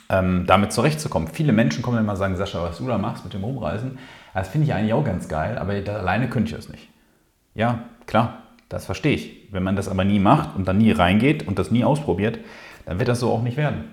ähm, 0.08 0.44
damit 0.46 0.72
zurechtzukommen. 0.72 1.26
Viele 1.26 1.52
Menschen 1.52 1.82
kommen 1.82 1.98
immer 1.98 2.12
und 2.12 2.18
sagen, 2.18 2.36
Sascha, 2.36 2.62
was 2.62 2.78
du 2.78 2.86
da 2.86 2.96
machst 2.96 3.24
mit 3.24 3.34
dem 3.34 3.42
Rumreisen, 3.42 3.98
das 4.32 4.48
finde 4.48 4.68
ich 4.68 4.72
eigentlich 4.72 4.92
auch 4.92 5.04
ganz 5.04 5.26
geil, 5.26 5.58
aber 5.58 5.72
alleine 5.72 6.28
könnte 6.28 6.50
ich 6.50 6.56
das 6.56 6.68
nicht. 6.68 6.88
Ja, 7.56 7.80
klar, 8.06 8.44
das 8.68 8.86
verstehe 8.86 9.16
ich. 9.16 9.48
Wenn 9.50 9.64
man 9.64 9.74
das 9.74 9.88
aber 9.88 10.04
nie 10.04 10.20
macht 10.20 10.54
und 10.54 10.68
dann 10.68 10.78
nie 10.78 10.92
reingeht 10.92 11.48
und 11.48 11.58
das 11.58 11.72
nie 11.72 11.82
ausprobiert, 11.82 12.38
dann 12.86 13.00
wird 13.00 13.08
das 13.08 13.18
so 13.18 13.32
auch 13.32 13.42
nicht 13.42 13.56
werden. 13.56 13.84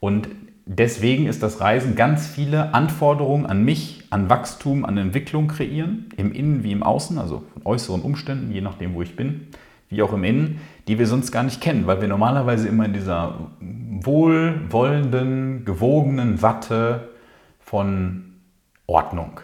Und 0.00 0.28
deswegen 0.66 1.26
ist 1.26 1.42
das 1.42 1.60
Reisen 1.60 1.94
ganz 1.94 2.26
viele 2.26 2.74
Anforderungen 2.74 3.46
an 3.46 3.64
mich, 3.64 4.04
an 4.10 4.28
Wachstum, 4.28 4.84
an 4.84 4.98
Entwicklung 4.98 5.48
kreieren, 5.48 6.06
im 6.16 6.32
Innen 6.32 6.64
wie 6.64 6.72
im 6.72 6.82
Außen, 6.82 7.18
also 7.18 7.44
von 7.52 7.62
äußeren 7.64 8.02
Umständen, 8.02 8.52
je 8.52 8.60
nachdem, 8.60 8.94
wo 8.94 9.02
ich 9.02 9.16
bin, 9.16 9.48
wie 9.88 10.02
auch 10.02 10.12
im 10.12 10.24
Innen, 10.24 10.60
die 10.88 10.98
wir 10.98 11.06
sonst 11.06 11.30
gar 11.30 11.44
nicht 11.44 11.60
kennen, 11.60 11.86
weil 11.86 12.00
wir 12.00 12.08
normalerweise 12.08 12.68
immer 12.68 12.84
in 12.84 12.92
dieser 12.92 13.50
wohlwollenden, 13.60 15.64
gewogenen 15.64 16.42
Watte 16.42 17.08
von 17.60 18.24
Ordnung 18.86 19.40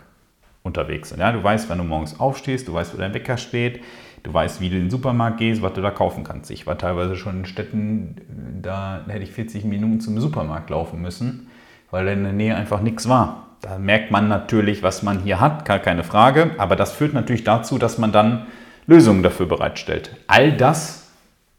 unterwegs 0.64 1.10
sind. 1.10 1.20
Ja, 1.20 1.32
du 1.32 1.42
weißt, 1.42 1.70
wenn 1.70 1.78
du 1.78 1.84
morgens 1.84 2.18
aufstehst, 2.18 2.68
du 2.68 2.74
weißt, 2.74 2.94
wo 2.94 2.98
dein 2.98 3.14
Wecker 3.14 3.36
steht, 3.36 3.80
Du 4.22 4.32
weißt, 4.32 4.60
wie 4.60 4.68
du 4.70 4.76
in 4.76 4.84
den 4.84 4.90
Supermarkt 4.90 5.38
gehst, 5.38 5.62
was 5.62 5.72
du 5.72 5.80
da 5.80 5.90
kaufen 5.90 6.22
kannst. 6.22 6.50
Ich 6.50 6.66
war 6.66 6.78
teilweise 6.78 7.16
schon 7.16 7.40
in 7.40 7.44
Städten, 7.44 8.60
da 8.62 9.04
hätte 9.08 9.24
ich 9.24 9.32
40 9.32 9.64
Minuten 9.64 10.00
zum 10.00 10.20
Supermarkt 10.20 10.70
laufen 10.70 11.00
müssen, 11.00 11.48
weil 11.90 12.06
in 12.08 12.22
der 12.22 12.32
Nähe 12.32 12.54
einfach 12.54 12.80
nichts 12.80 13.08
war. 13.08 13.48
Da 13.60 13.78
merkt 13.78 14.10
man 14.10 14.28
natürlich, 14.28 14.82
was 14.82 15.02
man 15.02 15.20
hier 15.20 15.40
hat, 15.40 15.64
gar 15.64 15.78
keine 15.78 16.04
Frage. 16.04 16.52
Aber 16.58 16.76
das 16.76 16.92
führt 16.92 17.14
natürlich 17.14 17.44
dazu, 17.44 17.78
dass 17.78 17.98
man 17.98 18.12
dann 18.12 18.46
Lösungen 18.86 19.22
dafür 19.22 19.46
bereitstellt. 19.46 20.16
All 20.26 20.52
das 20.52 21.10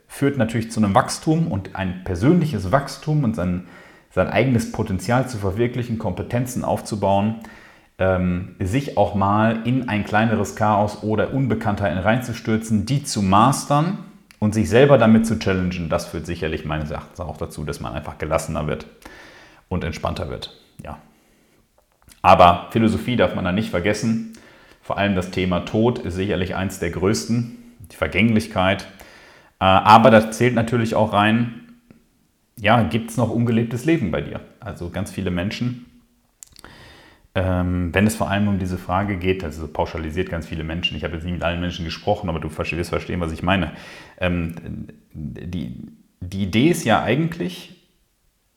führt 0.07 0.37
natürlich 0.37 0.71
zu 0.71 0.79
einem 0.79 0.95
Wachstum 0.95 1.47
und 1.47 1.75
ein 1.75 2.03
persönliches 2.03 2.71
Wachstum 2.71 3.23
und 3.23 3.35
sein, 3.35 3.67
sein 4.11 4.27
eigenes 4.27 4.71
Potenzial 4.71 5.27
zu 5.27 5.37
verwirklichen, 5.37 5.97
Kompetenzen 5.97 6.63
aufzubauen, 6.63 7.37
ähm, 7.99 8.55
sich 8.59 8.97
auch 8.97 9.15
mal 9.15 9.65
in 9.65 9.89
ein 9.89 10.03
kleineres 10.03 10.55
Chaos 10.55 11.03
oder 11.03 11.33
Unbekanntheiten 11.33 11.99
reinzustürzen, 11.99 12.85
die 12.85 13.03
zu 13.03 13.21
mastern 13.21 13.99
und 14.39 14.53
sich 14.53 14.69
selber 14.69 14.97
damit 14.97 15.25
zu 15.25 15.39
challengen, 15.39 15.89
das 15.89 16.07
führt 16.07 16.25
sicherlich 16.25 16.65
meines 16.65 16.91
Erachtens 16.91 17.19
auch 17.19 17.37
dazu, 17.37 17.63
dass 17.63 17.79
man 17.79 17.93
einfach 17.93 18.17
gelassener 18.17 18.67
wird 18.67 18.87
und 19.69 19.83
entspannter 19.83 20.29
wird. 20.29 20.59
Ja. 20.83 20.97
Aber 22.21 22.67
Philosophie 22.71 23.15
darf 23.15 23.35
man 23.35 23.45
da 23.45 23.51
nicht 23.51 23.69
vergessen. 23.69 24.33
Vor 24.81 24.97
allem 24.97 25.15
das 25.15 25.31
Thema 25.31 25.61
Tod 25.61 25.99
ist 25.99 26.15
sicherlich 26.15 26.55
eins 26.55 26.79
der 26.79 26.89
größten, 26.89 27.57
die 27.91 27.95
Vergänglichkeit. 27.95 28.87
Äh, 29.59 29.65
aber 29.65 30.09
da 30.09 30.31
zählt 30.31 30.55
natürlich 30.55 30.95
auch 30.95 31.13
rein, 31.13 31.61
ja, 32.57 32.83
gibt 32.83 33.11
es 33.11 33.17
noch 33.17 33.29
ungelebtes 33.29 33.85
Leben 33.85 34.11
bei 34.11 34.21
dir? 34.21 34.41
Also 34.59 34.89
ganz 34.89 35.11
viele 35.11 35.31
Menschen 35.31 35.85
wenn 37.35 38.05
es 38.05 38.15
vor 38.15 38.29
allem 38.29 38.47
um 38.47 38.59
diese 38.59 38.77
Frage 38.77 39.17
geht, 39.17 39.43
also 39.43 39.67
pauschalisiert 39.67 40.29
ganz 40.29 40.45
viele 40.45 40.63
Menschen, 40.63 40.95
ich 40.95 41.03
habe 41.03 41.15
jetzt 41.15 41.23
nicht 41.23 41.33
mit 41.33 41.43
allen 41.43 41.61
Menschen 41.61 41.83
gesprochen, 41.83 42.29
aber 42.29 42.39
du 42.39 42.49
wirst 42.55 42.89
verstehen, 42.89 43.21
was 43.21 43.31
ich 43.31 43.41
meine. 43.41 43.71
Ähm, 44.19 44.87
die, 45.13 45.81
die 46.19 46.43
Idee 46.43 46.69
ist 46.69 46.83
ja 46.83 47.01
eigentlich, 47.01 47.89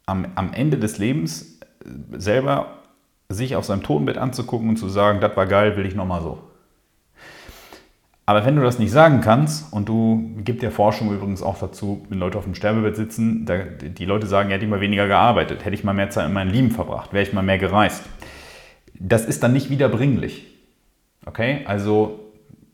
am, 0.05 0.27
am 0.35 0.53
Ende 0.53 0.79
des 0.79 0.99
Lebens 0.99 1.59
äh, 1.85 2.19
selber 2.19 2.83
sich 3.31 3.57
auf 3.57 3.65
seinem 3.65 3.83
Totenbett 3.83 4.19
anzugucken 4.19 4.69
und 4.69 4.77
zu 4.77 4.89
sagen, 4.89 5.21
das 5.21 5.37
war 5.37 5.47
geil, 5.47 5.77
will 5.77 5.87
ich 5.87 5.95
nochmal 5.95 6.21
so. 6.21 6.39
Aber 8.27 8.45
wenn 8.45 8.57
du 8.57 8.63
das 8.63 8.79
nicht 8.79 8.91
sagen 8.91 9.21
kannst, 9.23 9.73
und 9.73 9.89
du 9.89 10.35
gibt 10.45 10.61
der 10.61 10.71
Forschung 10.71 11.15
übrigens 11.15 11.43
auch 11.43 11.59
dazu, 11.59 12.05
wenn 12.11 12.19
Leute 12.19 12.37
auf 12.37 12.45
dem 12.45 12.55
Sterbebett 12.55 12.97
sitzen, 12.97 13.47
da, 13.47 13.59
die 13.59 14.05
Leute 14.05 14.27
sagen, 14.27 14.51
hätte 14.51 14.65
ich 14.65 14.71
mal 14.71 14.81
weniger 14.81 15.07
gearbeitet, 15.07 15.65
hätte 15.65 15.75
ich 15.75 15.85
mal 15.85 15.95
mehr 15.95 16.11
Zeit 16.11 16.27
in 16.27 16.35
meinem 16.35 16.51
Leben 16.51 16.73
verbracht, 16.73 17.13
wäre 17.15 17.23
ich 17.23 17.33
mal 17.33 17.43
mehr 17.43 17.59
gereist 17.59 18.05
das 18.99 19.25
ist 19.25 19.43
dann 19.43 19.53
nicht 19.53 19.71
wiederbringlich. 19.71 20.47
Okay, 21.25 21.63
also 21.67 22.21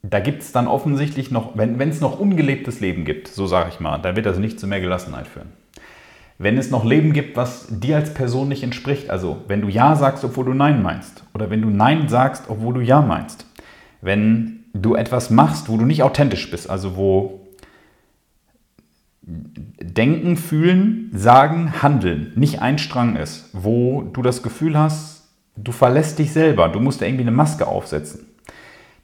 da 0.03 0.21
gibt 0.21 0.43
es 0.43 0.53
dann 0.53 0.67
offensichtlich 0.67 1.31
noch, 1.31 1.57
wenn 1.57 1.81
es 1.89 2.01
noch 2.01 2.19
ungelebtes 2.19 2.81
Leben 2.81 3.05
gibt, 3.05 3.29
so 3.29 3.47
sage 3.47 3.71
ich 3.73 3.81
mal, 3.81 3.99
da 3.99 4.17
wird 4.17 4.27
das 4.27 4.39
nicht 4.39 4.59
zu 4.59 4.67
mehr 4.67 4.81
Gelassenheit 4.81 5.29
führen. 5.29 5.53
Wenn 6.39 6.59
es 6.59 6.71
noch 6.71 6.85
Leben 6.85 7.13
gibt, 7.13 7.37
was 7.37 7.69
dir 7.71 7.97
als 7.97 8.13
Person 8.13 8.49
nicht 8.49 8.65
entspricht, 8.65 9.11
also 9.11 9.43
wenn 9.47 9.61
du 9.61 9.69
Ja 9.69 9.95
sagst, 9.95 10.25
obwohl 10.25 10.47
du 10.47 10.55
Nein 10.55 10.83
meinst, 10.83 11.23
oder 11.35 11.51
wenn 11.51 11.63
du 11.63 11.71
Nein 11.71 12.09
sagst, 12.09 12.45
obwohl 12.49 12.75
du 12.75 12.81
Ja 12.81 13.01
meinst, 13.01 13.47
wenn 14.01 14.65
du 14.75 14.97
etwas 14.97 15.31
machst, 15.31 15.69
wo 15.69 15.77
du 15.77 15.85
nicht 15.85 16.03
authentisch 16.03 16.51
bist, 16.51 16.69
also 16.69 16.97
wo 16.97 17.41
Denken, 19.23 20.37
Fühlen, 20.37 21.11
Sagen, 21.15 21.81
Handeln 21.81 22.33
nicht 22.35 22.61
ein 22.61 22.79
Strang 22.79 23.15
ist, 23.15 23.51
wo 23.53 24.03
du 24.03 24.21
das 24.21 24.43
Gefühl 24.43 24.77
hast, 24.77 25.12
Du 25.57 25.73
verlässt 25.73 26.19
dich 26.19 26.33
selber, 26.33 26.69
du 26.69 26.81
musst 26.81 27.03
irgendwie 27.03 27.23
eine 27.23 27.31
Maske 27.31 27.67
aufsetzen. 27.67 28.27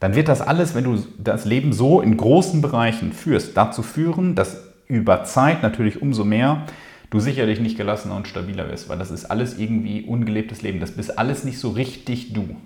dann 0.01 0.15
wird 0.15 0.29
das 0.29 0.41
alles, 0.41 0.75
wenn 0.75 0.85
du 0.85 1.05
das 1.19 1.45
Leben 1.45 1.73
so 1.73 2.01
in 2.01 2.17
großen 2.17 2.63
Bereichen 2.63 3.13
führst, 3.13 3.57
dazu 3.57 3.83
führen, 3.83 4.37
dass 4.37 4.69
über 4.87 5.25
Zeit 5.25 5.63
natürlich 5.63 6.01
umso 6.01 6.25
mehr 6.25 6.67
du 7.11 7.21
sicherlich 7.21 7.61
nicht 7.61 7.77
gelassener 7.77 8.17
und 8.17 8.29
stabiler 8.29 8.69
wirst, 8.69 8.89
weil 8.89 8.99
das 8.99 9.11
ist 9.11 9.27
alles 9.27 9.59
irgendwie 9.59 10.03
ungelebtes 10.03 10.63
Leben. 10.63 10.81
Das 10.81 10.93
bist 10.93 11.19
alles 11.19 11.45
nicht 11.45 11.59
so 11.59 11.71
richtig 11.71 12.33
du. 12.33 12.57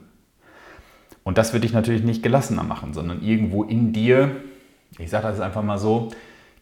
Und 1.24 1.38
das 1.38 1.52
wird 1.52 1.64
dich 1.64 1.72
natürlich 1.72 2.02
nicht 2.02 2.22
gelassener 2.22 2.64
machen, 2.64 2.94
sondern 2.94 3.22
irgendwo 3.22 3.62
in 3.62 3.92
dir, 3.92 4.36
ich 4.98 5.10
sage 5.10 5.28
das 5.28 5.40
einfach 5.40 5.62
mal 5.62 5.78
so, 5.78 6.10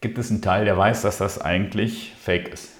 gibt 0.00 0.18
es 0.18 0.30
einen 0.30 0.42
Teil, 0.42 0.64
der 0.64 0.76
weiß, 0.76 1.02
dass 1.02 1.18
das 1.18 1.40
eigentlich 1.40 2.12
fake 2.20 2.48
ist. 2.48 2.70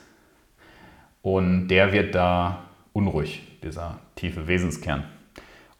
Und 1.22 1.68
der 1.68 1.92
wird 1.92 2.14
da 2.14 2.64
unruhig, 2.92 3.42
dieser 3.62 3.98
tiefe 4.16 4.46
Wesenskern. 4.46 5.04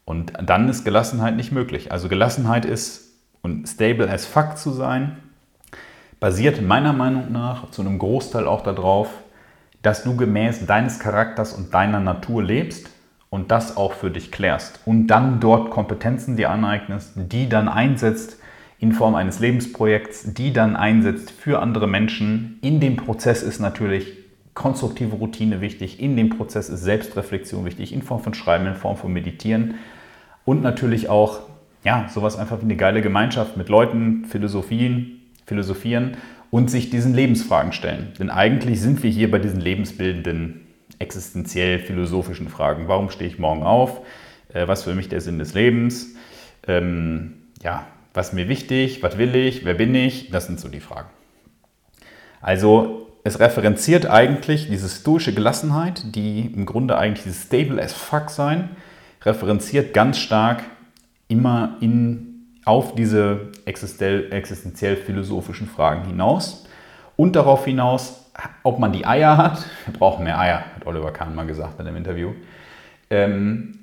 Und 0.05 0.33
dann 0.41 0.67
ist 0.69 0.83
Gelassenheit 0.83 1.35
nicht 1.35 1.51
möglich. 1.51 1.91
Also 1.91 2.09
Gelassenheit 2.09 2.65
ist, 2.65 3.13
und 3.41 3.67
stable 3.67 4.09
as 4.09 4.25
fuck 4.25 4.57
zu 4.57 4.71
sein, 4.71 5.17
basiert 6.19 6.61
meiner 6.61 6.93
Meinung 6.93 7.31
nach 7.31 7.71
zu 7.71 7.81
einem 7.81 7.97
Großteil 7.97 8.45
auch 8.45 8.61
darauf, 8.61 9.09
dass 9.81 10.03
du 10.03 10.15
gemäß 10.15 10.65
deines 10.67 10.99
Charakters 10.99 11.53
und 11.53 11.73
deiner 11.73 11.99
Natur 11.99 12.43
lebst 12.43 12.89
und 13.29 13.49
das 13.49 13.77
auch 13.77 13.93
für 13.93 14.11
dich 14.11 14.31
klärst 14.31 14.81
und 14.85 15.07
dann 15.07 15.39
dort 15.39 15.71
Kompetenzen 15.71 16.37
dir 16.37 16.51
aneignest, 16.51 17.13
die 17.15 17.49
dann 17.49 17.67
einsetzt 17.67 18.37
in 18.77 18.91
Form 18.91 19.15
eines 19.15 19.39
Lebensprojekts, 19.39 20.33
die 20.33 20.53
dann 20.53 20.75
einsetzt 20.75 21.31
für 21.31 21.59
andere 21.59 21.87
Menschen. 21.87 22.59
In 22.61 22.79
dem 22.79 22.97
Prozess 22.97 23.41
ist 23.41 23.59
natürlich 23.59 24.20
konstruktive 24.53 25.15
Routine 25.15 25.61
wichtig, 25.61 25.99
in 25.99 26.17
dem 26.17 26.29
Prozess 26.29 26.69
ist 26.69 26.83
Selbstreflexion 26.83 27.65
wichtig, 27.65 27.93
in 27.93 28.01
Form 28.01 28.21
von 28.21 28.33
Schreiben, 28.33 28.65
in 28.65 28.75
Form 28.75 28.97
von 28.97 29.13
Meditieren 29.13 29.75
und 30.45 30.61
natürlich 30.61 31.09
auch 31.09 31.41
ja, 31.83 32.07
sowas 32.09 32.37
einfach 32.37 32.59
wie 32.59 32.65
eine 32.65 32.75
geile 32.75 33.01
Gemeinschaft 33.01 33.57
mit 33.57 33.69
Leuten, 33.69 34.25
Philosophien, 34.25 35.21
philosophieren 35.45 36.17
und 36.51 36.69
sich 36.69 36.89
diesen 36.89 37.13
Lebensfragen 37.13 37.71
stellen. 37.71 38.13
Denn 38.19 38.29
eigentlich 38.29 38.81
sind 38.81 39.01
wir 39.03 39.09
hier 39.09 39.31
bei 39.31 39.39
diesen 39.39 39.59
lebensbildenden, 39.59 40.67
existenziell 40.99 41.79
philosophischen 41.79 42.49
Fragen. 42.49 42.87
Warum 42.87 43.09
stehe 43.09 43.29
ich 43.29 43.39
morgen 43.39 43.63
auf? 43.63 44.01
Äh, 44.53 44.67
was 44.67 44.83
für 44.83 44.93
mich 44.93 45.09
der 45.09 45.21
Sinn 45.21 45.39
des 45.39 45.53
Lebens? 45.53 46.15
Ähm, 46.67 47.33
ja, 47.63 47.87
was 48.13 48.29
ist 48.29 48.33
mir 48.33 48.47
wichtig? 48.47 49.01
Was 49.01 49.17
will 49.17 49.35
ich? 49.35 49.65
Wer 49.65 49.73
bin 49.73 49.95
ich? 49.95 50.29
Das 50.29 50.45
sind 50.45 50.59
so 50.59 50.67
die 50.67 50.81
Fragen. 50.81 51.09
Also 52.41 53.00
es 53.23 53.39
referenziert 53.39 54.07
eigentlich 54.07 54.67
diese 54.67 54.89
stoische 54.89 55.33
Gelassenheit, 55.33 56.15
die 56.15 56.47
im 56.47 56.65
Grunde 56.65 56.97
eigentlich 56.97 57.23
dieses 57.23 57.43
stable 57.43 57.81
as 57.81 57.93
fuck 57.93 58.29
sein, 58.29 58.69
referenziert 59.23 59.93
ganz 59.93 60.17
stark 60.17 60.63
immer 61.27 61.77
in 61.81 62.27
auf 62.65 62.93
diese 62.93 63.51
existenziell 63.65 64.95
philosophischen 64.97 65.67
Fragen 65.67 66.05
hinaus 66.05 66.67
und 67.15 67.35
darauf 67.35 67.65
hinaus, 67.65 68.29
ob 68.63 68.79
man 68.79 68.93
die 68.93 69.05
Eier 69.05 69.37
hat, 69.37 69.65
wir 69.85 69.93
brauchen 69.93 70.23
mehr 70.23 70.39
Eier, 70.39 70.63
hat 70.75 70.85
Oliver 70.85 71.11
Kahn 71.11 71.35
mal 71.35 71.45
gesagt 71.45 71.79
in 71.79 71.87
einem 71.87 71.97
Interview, 71.97 72.31
ähm, 73.09 73.79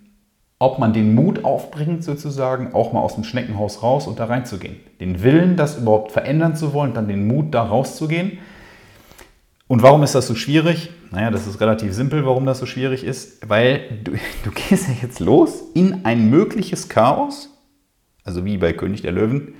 ob 0.61 0.79
man 0.79 0.93
den 0.93 1.15
Mut 1.15 1.45
aufbringt, 1.45 2.03
sozusagen 2.03 2.75
auch 2.75 2.93
mal 2.93 3.01
aus 3.01 3.15
dem 3.15 3.25
Schneckenhaus 3.25 3.83
raus 3.83 4.09
und 4.09 4.19
da 4.19 4.25
reinzugehen. 4.25 4.77
Den 5.01 5.23
Willen, 5.23 5.57
das 5.57 5.79
überhaupt 5.79 6.11
verändern 6.11 6.57
zu 6.57 6.73
wollen, 6.73 6.95
dann 6.95 7.07
den 7.07 7.29
Mut, 7.29 7.55
da 7.55 7.63
rauszugehen. 7.63 8.39
Und 9.69 9.83
warum 9.83 10.03
ist 10.03 10.15
das 10.15 10.27
so 10.27 10.35
schwierig? 10.35 10.91
Naja, 11.11 11.31
das 11.31 11.47
ist 11.47 11.61
relativ 11.61 11.93
simpel, 11.93 12.25
warum 12.25 12.47
das 12.47 12.59
so 12.59 12.67
schwierig 12.67 13.05
ist, 13.05 13.49
weil 13.49 14.01
du, 14.03 14.13
du 14.45 14.51
gehst 14.51 14.89
ja 14.89 14.95
jetzt 15.03 15.21
los 15.21 15.63
in 15.75 16.05
ein 16.05 16.31
mögliches 16.31 16.89
Chaos, 16.89 17.51
also 18.25 18.45
wie 18.45 18.57
bei 18.57 18.73
König 18.73 19.03
der 19.03 19.13
Löwen, 19.13 19.55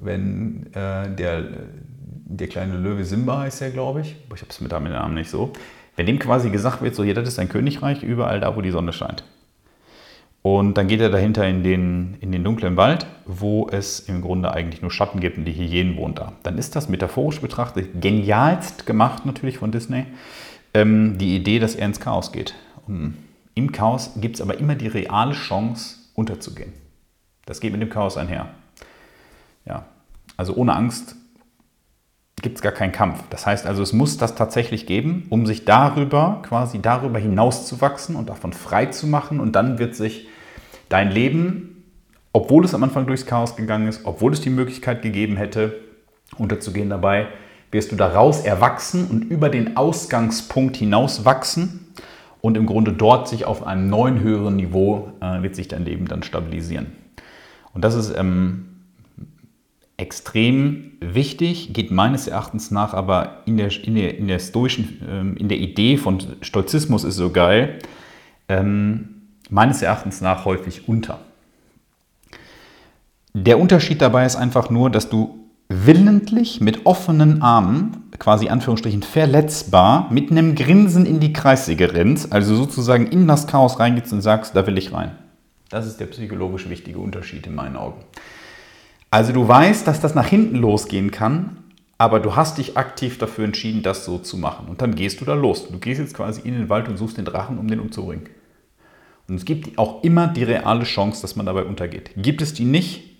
wenn 0.00 0.66
äh, 0.74 1.10
der, 1.14 1.44
der 2.26 2.46
kleine 2.48 2.76
Löwe 2.76 3.04
Simba 3.04 3.40
heißt 3.40 3.62
er, 3.62 3.70
glaube 3.70 4.02
ich, 4.02 4.16
ich 4.34 4.40
habe 4.42 4.50
es 4.50 4.60
mit 4.60 4.70
dem 4.70 4.84
Namen 4.84 5.14
nicht 5.14 5.30
so, 5.30 5.52
wenn 5.96 6.06
dem 6.06 6.18
quasi 6.18 6.50
gesagt 6.50 6.82
wird, 6.82 6.94
so 6.94 7.02
hier, 7.02 7.14
das 7.14 7.26
ist 7.26 7.38
ein 7.38 7.48
Königreich, 7.48 8.02
überall 8.02 8.40
da, 8.40 8.54
wo 8.54 8.60
die 8.60 8.70
Sonne 8.70 8.92
scheint. 8.92 9.24
Und 10.42 10.74
dann 10.74 10.86
geht 10.86 11.00
er 11.00 11.10
dahinter 11.10 11.46
in 11.46 11.62
den, 11.62 12.16
in 12.20 12.32
den 12.32 12.44
dunklen 12.44 12.76
Wald, 12.76 13.06
wo 13.26 13.68
es 13.68 14.00
im 14.00 14.22
Grunde 14.22 14.52
eigentlich 14.52 14.82
nur 14.82 14.90
Schatten 14.90 15.20
gibt 15.20 15.36
und 15.36 15.44
die 15.44 15.52
Hyänen 15.52 15.96
wohnen 15.96 16.14
da. 16.14 16.32
Dann 16.42 16.58
ist 16.58 16.76
das 16.76 16.88
metaphorisch 16.88 17.40
betrachtet 17.40 18.00
genialst 18.00 18.86
gemacht 18.86 19.26
natürlich 19.26 19.58
von 19.58 19.72
Disney, 19.72 20.06
ähm, 20.74 21.18
die 21.18 21.36
Idee, 21.36 21.58
dass 21.58 21.74
er 21.74 21.86
ins 21.86 22.00
Chaos 22.00 22.32
geht. 22.32 22.54
Und 22.86 23.16
Im 23.54 23.72
Chaos 23.72 24.12
gibt 24.16 24.36
es 24.36 24.40
aber 24.40 24.58
immer 24.58 24.76
die 24.76 24.86
reale 24.86 25.32
Chance, 25.32 25.96
unterzugehen. 26.14 26.72
Das 27.46 27.60
geht 27.60 27.72
mit 27.72 27.80
dem 27.80 27.90
Chaos 27.90 28.16
einher. 28.16 28.48
Ja, 29.64 29.86
also 30.36 30.54
ohne 30.54 30.74
Angst 30.74 31.14
gibt 32.42 32.56
es 32.56 32.62
gar 32.62 32.72
keinen 32.72 32.92
Kampf. 32.92 33.22
Das 33.30 33.46
heißt 33.46 33.66
also, 33.66 33.82
es 33.82 33.92
muss 33.92 34.18
das 34.18 34.34
tatsächlich 34.34 34.86
geben, 34.86 35.26
um 35.30 35.46
sich 35.46 35.64
darüber, 35.64 36.42
quasi 36.46 36.80
darüber 36.80 37.18
hinaus 37.18 37.66
zu 37.66 37.80
wachsen 37.80 38.16
und 38.16 38.28
davon 38.28 38.52
frei 38.52 38.86
zu 38.86 39.06
machen. 39.06 39.40
Und 39.40 39.52
dann 39.52 39.78
wird 39.78 39.94
sich 39.94 40.28
dein 40.88 41.10
Leben, 41.10 41.84
obwohl 42.32 42.64
es 42.64 42.74
am 42.74 42.82
Anfang 42.82 43.06
durchs 43.06 43.26
Chaos 43.26 43.56
gegangen 43.56 43.88
ist, 43.88 44.02
obwohl 44.04 44.32
es 44.32 44.40
die 44.40 44.50
Möglichkeit 44.50 45.02
gegeben 45.02 45.36
hätte, 45.36 45.74
unterzugehen 46.36 46.90
dabei, 46.90 47.26
wirst 47.70 47.92
du 47.92 47.96
daraus 47.96 48.40
erwachsen 48.40 49.06
und 49.08 49.24
über 49.24 49.48
den 49.48 49.76
Ausgangspunkt 49.76 50.76
hinaus 50.76 51.24
wachsen 51.24 51.92
und 52.40 52.56
im 52.56 52.66
Grunde 52.66 52.92
dort 52.92 53.28
sich 53.28 53.44
auf 53.44 53.66
einem 53.66 53.88
neuen 53.88 54.20
höheren 54.20 54.56
Niveau 54.56 55.12
äh, 55.20 55.42
wird 55.42 55.54
sich 55.56 55.68
dein 55.68 55.84
Leben 55.84 56.06
dann 56.06 56.22
stabilisieren. 56.22 56.92
Und 57.74 57.84
das 57.84 57.94
ist 57.94 58.14
ähm, 58.16 58.77
extrem 59.98 60.92
wichtig, 61.00 61.74
geht 61.74 61.90
meines 61.90 62.28
Erachtens 62.28 62.70
nach 62.70 62.94
aber 62.94 63.42
in 63.44 63.58
der, 63.58 63.70
in 63.84 63.96
der, 63.96 64.16
in 64.16 64.28
der 64.28 64.38
stoischen, 64.38 65.02
ähm, 65.06 65.36
in 65.36 65.48
der 65.48 65.58
Idee 65.58 65.98
von 65.98 66.22
Stoizismus 66.40 67.04
ist 67.04 67.16
so 67.16 67.30
geil, 67.30 67.80
ähm, 68.48 69.22
meines 69.50 69.82
Erachtens 69.82 70.20
nach 70.20 70.44
häufig 70.44 70.88
unter. 70.88 71.18
Der 73.34 73.58
Unterschied 73.58 74.00
dabei 74.00 74.24
ist 74.24 74.36
einfach 74.36 74.70
nur, 74.70 74.88
dass 74.88 75.10
du 75.10 75.48
willentlich 75.68 76.60
mit 76.60 76.86
offenen 76.86 77.42
Armen, 77.42 78.08
quasi 78.18 78.48
Anführungsstrichen 78.48 79.02
verletzbar, 79.02 80.08
mit 80.10 80.30
einem 80.30 80.54
Grinsen 80.54 81.06
in 81.06 81.20
die 81.20 81.32
Kreissäge 81.32 81.92
rennst, 81.92 82.32
also 82.32 82.54
sozusagen 82.56 83.06
in 83.08 83.26
das 83.26 83.46
Chaos 83.46 83.78
reingehst 83.78 84.12
und 84.12 84.22
sagst, 84.22 84.56
da 84.56 84.66
will 84.66 84.78
ich 84.78 84.92
rein. 84.92 85.10
Das 85.68 85.86
ist 85.86 86.00
der 86.00 86.06
psychologisch 86.06 86.68
wichtige 86.70 86.98
Unterschied 86.98 87.46
in 87.46 87.54
meinen 87.54 87.76
Augen. 87.76 88.00
Also 89.10 89.32
du 89.32 89.46
weißt, 89.46 89.86
dass 89.86 90.00
das 90.00 90.14
nach 90.14 90.26
hinten 90.26 90.56
losgehen 90.56 91.10
kann, 91.10 91.56
aber 91.96 92.20
du 92.20 92.36
hast 92.36 92.58
dich 92.58 92.76
aktiv 92.76 93.18
dafür 93.18 93.44
entschieden, 93.44 93.82
das 93.82 94.04
so 94.04 94.18
zu 94.18 94.36
machen. 94.36 94.68
Und 94.68 94.82
dann 94.82 94.94
gehst 94.94 95.20
du 95.20 95.24
da 95.24 95.34
los. 95.34 95.68
Du 95.68 95.78
gehst 95.78 96.00
jetzt 96.00 96.14
quasi 96.14 96.42
in 96.42 96.54
den 96.54 96.68
Wald 96.68 96.88
und 96.88 96.96
suchst 96.96 97.16
den 97.16 97.24
Drachen, 97.24 97.58
um 97.58 97.68
den 97.68 97.80
umzubringen. 97.80 98.28
Und 99.28 99.34
es 99.34 99.44
gibt 99.44 99.78
auch 99.78 100.04
immer 100.04 100.28
die 100.28 100.44
reale 100.44 100.84
Chance, 100.84 101.20
dass 101.22 101.36
man 101.36 101.46
dabei 101.46 101.64
untergeht. 101.64 102.10
Gibt 102.16 102.40
es 102.40 102.54
die 102.54 102.64
nicht, 102.64 103.16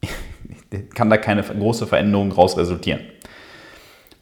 kann 0.94 1.10
da 1.10 1.16
keine 1.16 1.42
große 1.42 1.86
Veränderung 1.86 2.32
raus 2.32 2.56
resultieren. 2.56 3.00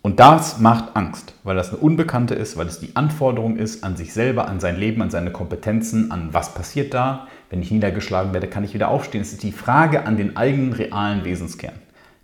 Und 0.03 0.19
das 0.19 0.59
macht 0.59 0.97
Angst, 0.97 1.35
weil 1.45 1.57
das 1.57 1.71
eine 1.71 1.79
Unbekannte 1.79 2.35
ist, 2.35 2.57
weil 2.57 2.67
es 2.67 2.81
die 2.81 2.97
Anforderung 2.97 3.57
ist 3.59 3.85
an 3.85 3.97
sich 3.97 4.15
selber, 4.15 4.49
an 4.49 4.59
sein 4.59 4.77
Leben, 4.77 5.03
an 5.03 5.11
seine 5.11 5.31
Kompetenzen, 5.31 6.11
an 6.11 6.33
was 6.33 6.55
passiert 6.55 6.95
da. 6.95 7.29
Wenn 7.51 7.63
ich 7.63 7.71
niedergeschlagen 7.71 8.33
werde, 8.33 8.47
kann 8.47 8.65
ich 8.65 8.75
wieder 8.75 8.89
aufstehen. 8.89 9.21
Es 9.21 9.33
ist 9.33 9.43
die 9.43 9.53
Frage 9.53 10.07
an 10.07 10.17
den 10.17 10.37
eigenen 10.37 10.73
realen 10.73 11.25
Wesenskern. 11.25 11.75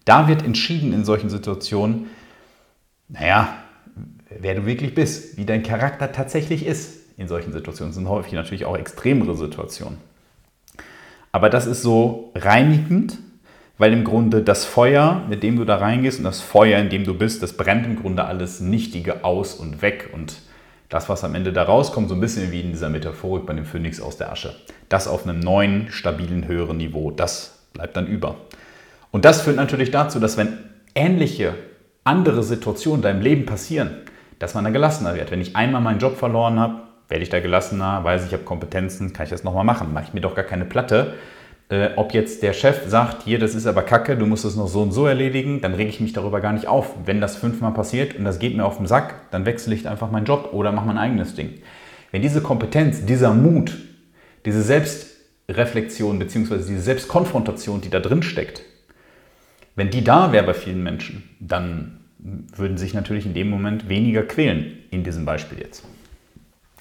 Da 0.05 0.29
wird 0.29 0.45
entschieden 0.45 0.93
in 0.93 1.05
solchen 1.05 1.29
Situationen, 1.29 2.07
naja, 3.09 3.49
wer 4.31 4.55
du 4.55 4.67
wirklich 4.67 4.95
bist, 4.95 5.37
wie 5.37 5.45
dein 5.45 5.63
Charakter 5.63 6.13
tatsächlich 6.13 6.65
ist 6.65 7.19
in 7.19 7.29
solchen 7.29 7.53
Situationen. 7.53 7.91
Das 7.91 7.97
sind 7.97 8.09
häufig 8.09 8.33
natürlich 8.33 8.65
auch 8.65 8.77
extremere 8.77 9.37
Situationen. 9.37 9.99
Aber 11.33 11.51
das 11.51 11.67
ist 11.67 11.83
so 11.83 12.33
reinigend 12.35 13.19
weil 13.79 13.93
im 13.93 14.05
Grunde 14.05 14.43
das 14.43 14.65
Feuer, 14.65 15.23
mit 15.29 15.43
dem 15.43 15.57
du 15.57 15.65
da 15.65 15.77
reingehst 15.77 16.19
und 16.19 16.25
das 16.25 16.41
Feuer, 16.41 16.81
in 16.81 16.89
dem 16.89 17.05
du 17.05 17.15
bist, 17.15 17.43
das 17.43 17.55
brennt 17.55 17.85
im 17.85 17.97
Grunde 17.97 18.25
alles 18.25 18.61
Nichtige 18.61 19.25
aus 19.25 19.55
und 19.55 19.83
weg 19.83 20.11
und 20.13 20.41
das, 20.89 21.09
was 21.09 21.25
am 21.25 21.35
Ende 21.35 21.53
da 21.53 21.65
rauskommt, 21.65 22.09
so 22.09 22.15
ein 22.15 22.21
bisschen 22.21 22.53
wie 22.53 22.61
in 22.61 22.73
dieser 22.73 22.89
Metaphorik 22.89 23.47
bei 23.47 23.55
dem 23.55 23.65
Phönix 23.65 24.01
aus 24.01 24.17
der 24.17 24.31
Asche, 24.31 24.55
das 24.89 25.09
auf 25.09 25.27
einem 25.27 25.41
neuen, 25.41 25.91
stabilen, 25.91 26.47
höheren 26.47 26.77
Niveau, 26.77 27.11
das 27.11 27.59
bleibt 27.73 27.97
dann 27.97 28.07
über. 28.07 28.37
Und 29.11 29.25
das 29.25 29.43
führt 29.43 29.57
natürlich 29.57 29.91
dazu, 29.91 30.21
dass 30.21 30.37
wenn 30.37 30.59
ähnliche 30.95 31.55
andere 32.05 32.43
Situationen 32.43 32.99
in 32.99 33.03
deinem 33.03 33.21
Leben 33.21 33.47
passieren, 33.47 33.97
dass 34.39 34.55
man 34.55 34.65
dann 34.65 34.73
gelassener 34.73 35.15
wird. 35.15 35.31
Wenn 35.31 35.41
ich 35.41 35.57
einmal 35.57 35.81
meinen 35.81 35.99
Job 35.99 36.17
verloren 36.17 36.61
habe, 36.61 36.83
werde 37.09 37.23
ich 37.23 37.31
da 37.31 37.41
gelassener, 37.41 38.05
weiß 38.05 38.23
ich, 38.23 38.29
ich 38.29 38.33
habe 38.35 38.45
Kompetenzen, 38.45 39.13
kann 39.13 39.25
ich 39.25 39.31
das 39.31 39.45
nochmal 39.45 39.65
machen, 39.65 39.93
mache 39.93 40.05
ich 40.09 40.15
mir 40.15 40.21
doch 40.21 40.35
gar 40.35 40.45
keine 40.45 40.65
Platte, 40.65 41.15
äh, 41.69 41.91
ob 41.97 42.15
jetzt 42.15 42.43
der 42.43 42.53
Chef 42.53 42.83
sagt, 42.89 43.25
hier, 43.25 43.39
das 43.39 43.55
ist 43.55 43.67
aber 43.67 43.83
kacke, 43.83 44.17
du 44.17 44.27
musst 44.27 44.45
es 44.45 44.57
noch 44.57 44.69
so 44.69 44.83
und 44.83 44.93
so 44.93 45.07
erledigen, 45.07 45.61
dann 45.61 45.75
rege 45.75 45.91
ich 45.91 46.01
mich 46.01 46.13
darüber 46.13 46.41
gar 46.41 46.53
nicht 46.53 46.69
auf. 46.69 46.95
Wenn 47.05 47.21
das 47.21 47.37
fünfmal 47.37 47.73
passiert 47.73 48.17
und 48.17 48.25
das 48.25 48.39
geht 48.39 48.57
mir 48.57 48.65
auf 48.65 48.77
den 48.77 48.87
Sack, 48.87 49.31
dann 49.31 49.47
wechsle 49.47 49.75
ich 49.75 49.89
einfach 49.89 50.11
meinen 50.11 50.27
Job 50.27 50.51
oder 50.53 50.73
mache 50.73 50.87
mein 50.87 50.99
eigenes 50.99 51.35
Ding. 51.35 51.55
Wenn 52.13 52.23
diese 52.23 52.41
Kompetenz, 52.41 53.05
dieser 53.05 53.35
Mut, 53.35 53.77
diese 54.45 54.63
Selbst, 54.63 55.17
Selbstreflexion 55.47 56.19
bzw. 56.19 56.59
diese 56.59 56.81
Selbstkonfrontation, 56.81 57.81
die 57.81 57.91
da 57.91 58.01
drin 58.01 58.23
steckt, 58.23 58.63
wenn 59.77 59.91
die 59.91 60.03
da 60.03 60.33
wäre 60.33 60.47
bei 60.47 60.55
vielen 60.55 60.83
Menschen, 60.83 61.37
dann 61.39 62.01
würden 62.19 62.77
sich 62.77 62.95
natürlich 62.95 63.27
in 63.27 63.35
dem 63.35 63.49
Moment 63.49 63.89
weniger 63.89 64.23
quälen, 64.23 64.79
in 64.91 65.05
diesem 65.05 65.25
Beispiel 65.25 65.59
jetzt. 65.59 65.85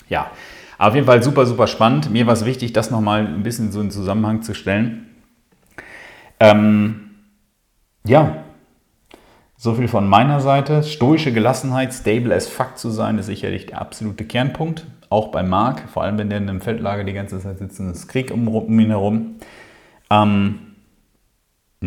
Ja, 0.09 0.31
auf 0.77 0.95
jeden 0.95 1.07
Fall 1.07 1.23
super, 1.23 1.45
super 1.45 1.67
spannend. 1.67 2.11
Mir 2.11 2.25
war 2.27 2.33
es 2.33 2.45
wichtig, 2.45 2.73
das 2.73 2.91
nochmal 2.91 3.25
ein 3.25 3.43
bisschen 3.43 3.71
so 3.71 3.81
in 3.81 3.91
Zusammenhang 3.91 4.41
zu 4.41 4.53
stellen. 4.53 5.07
Ähm, 6.39 7.11
ja, 8.05 8.43
so 9.57 9.73
viel 9.73 9.87
von 9.87 10.07
meiner 10.07 10.41
Seite. 10.41 10.83
Stoische 10.83 11.31
Gelassenheit, 11.31 11.93
stable 11.93 12.35
as 12.35 12.47
fuck 12.47 12.77
zu 12.77 12.89
sein, 12.89 13.17
ist 13.17 13.27
sicherlich 13.27 13.65
der 13.65 13.81
absolute 13.81 14.25
Kernpunkt. 14.25 14.85
Auch 15.09 15.29
bei 15.29 15.43
Marc, 15.43 15.87
vor 15.89 16.03
allem 16.03 16.17
wenn 16.17 16.29
der 16.29 16.39
in 16.39 16.49
einem 16.49 16.61
Feldlager 16.61 17.03
die 17.03 17.13
ganze 17.13 17.39
Zeit 17.39 17.59
sitzt 17.59 17.79
und 17.79 17.89
es 17.89 18.07
Krieg 18.07 18.31
um, 18.31 18.47
um 18.47 18.79
ihn 18.79 18.89
herum. 18.89 19.35
Ähm, 20.09 20.74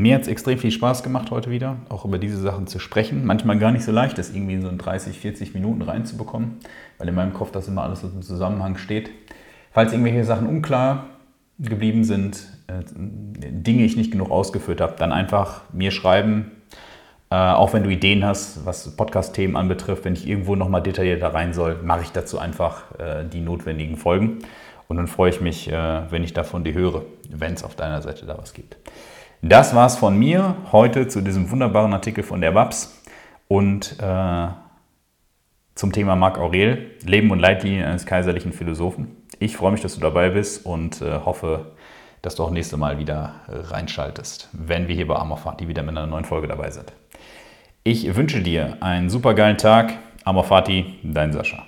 mir 0.00 0.14
hat 0.14 0.22
es 0.22 0.28
extrem 0.28 0.58
viel 0.58 0.70
Spaß 0.70 1.02
gemacht 1.02 1.30
heute 1.30 1.50
wieder, 1.50 1.76
auch 1.88 2.04
über 2.04 2.18
diese 2.18 2.38
Sachen 2.38 2.66
zu 2.66 2.78
sprechen. 2.78 3.24
Manchmal 3.24 3.58
gar 3.58 3.72
nicht 3.72 3.84
so 3.84 3.92
leicht, 3.92 4.18
das 4.18 4.30
irgendwie 4.30 4.54
in 4.54 4.62
so 4.62 4.68
in 4.68 4.78
30, 4.78 5.18
40 5.18 5.54
Minuten 5.54 5.82
reinzubekommen, 5.82 6.56
weil 6.98 7.08
in 7.08 7.14
meinem 7.14 7.32
Kopf 7.32 7.50
das 7.52 7.68
immer 7.68 7.82
alles 7.82 8.00
so 8.00 8.08
im 8.08 8.22
Zusammenhang 8.22 8.76
steht. 8.76 9.10
Falls 9.72 9.92
irgendwelche 9.92 10.24
Sachen 10.24 10.46
unklar 10.46 11.06
geblieben 11.58 12.04
sind, 12.04 12.46
äh, 12.68 12.82
Dinge 12.94 13.84
ich 13.84 13.96
nicht 13.96 14.12
genug 14.12 14.30
ausgeführt 14.30 14.80
habe, 14.80 14.94
dann 14.98 15.12
einfach 15.12 15.62
mir 15.72 15.90
schreiben, 15.90 16.52
äh, 17.30 17.34
auch 17.34 17.72
wenn 17.72 17.82
du 17.82 17.90
Ideen 17.90 18.24
hast, 18.24 18.64
was 18.64 18.96
Podcast-Themen 18.96 19.56
anbetrifft, 19.56 20.04
wenn 20.04 20.14
ich 20.14 20.26
irgendwo 20.26 20.56
nochmal 20.56 20.82
detaillierter 20.82 21.34
rein 21.34 21.52
soll, 21.52 21.80
mache 21.82 22.02
ich 22.02 22.10
dazu 22.10 22.38
einfach 22.38 22.98
äh, 22.98 23.24
die 23.24 23.40
notwendigen 23.40 23.96
Folgen. 23.96 24.38
Und 24.86 24.96
dann 24.96 25.06
freue 25.06 25.28
ich 25.28 25.42
mich, 25.42 25.70
wenn 25.70 26.24
ich 26.24 26.32
davon 26.32 26.64
die 26.64 26.72
höre, 26.72 27.02
wenn 27.28 27.52
es 27.52 27.62
auf 27.62 27.74
deiner 27.74 28.00
Seite 28.00 28.24
da 28.24 28.38
was 28.38 28.54
gibt. 28.54 28.78
Das 29.42 29.74
war's 29.74 29.96
von 29.96 30.18
mir 30.18 30.56
heute 30.72 31.06
zu 31.06 31.20
diesem 31.20 31.50
wunderbaren 31.50 31.92
Artikel 31.92 32.24
von 32.24 32.40
der 32.40 32.54
WAPS 32.54 33.00
und 33.46 33.96
äh, 34.00 34.48
zum 35.76 35.92
Thema 35.92 36.16
Marc 36.16 36.38
Aurel, 36.38 36.90
Leben 37.04 37.30
und 37.30 37.38
Leitlinien 37.38 37.84
eines 37.84 38.04
kaiserlichen 38.04 38.52
Philosophen. 38.52 39.16
Ich 39.38 39.56
freue 39.56 39.70
mich, 39.70 39.80
dass 39.80 39.94
du 39.94 40.00
dabei 40.00 40.30
bist 40.30 40.66
und 40.66 41.00
äh, 41.02 41.20
hoffe, 41.24 41.66
dass 42.20 42.34
du 42.34 42.42
auch 42.42 42.50
nächste 42.50 42.76
Mal 42.76 42.98
wieder 42.98 43.36
reinschaltest, 43.46 44.48
wenn 44.52 44.88
wir 44.88 44.96
hier 44.96 45.06
bei 45.06 45.14
Amorfati 45.14 45.68
wieder 45.68 45.84
mit 45.84 45.96
einer 45.96 46.08
neuen 46.08 46.24
Folge 46.24 46.48
dabei 46.48 46.72
sind. 46.72 46.92
Ich 47.84 48.16
wünsche 48.16 48.42
dir 48.42 48.78
einen 48.80 49.08
super 49.08 49.34
geilen 49.34 49.56
Tag. 49.56 49.94
Amorfati, 50.24 50.98
dein 51.04 51.32
Sascha. 51.32 51.64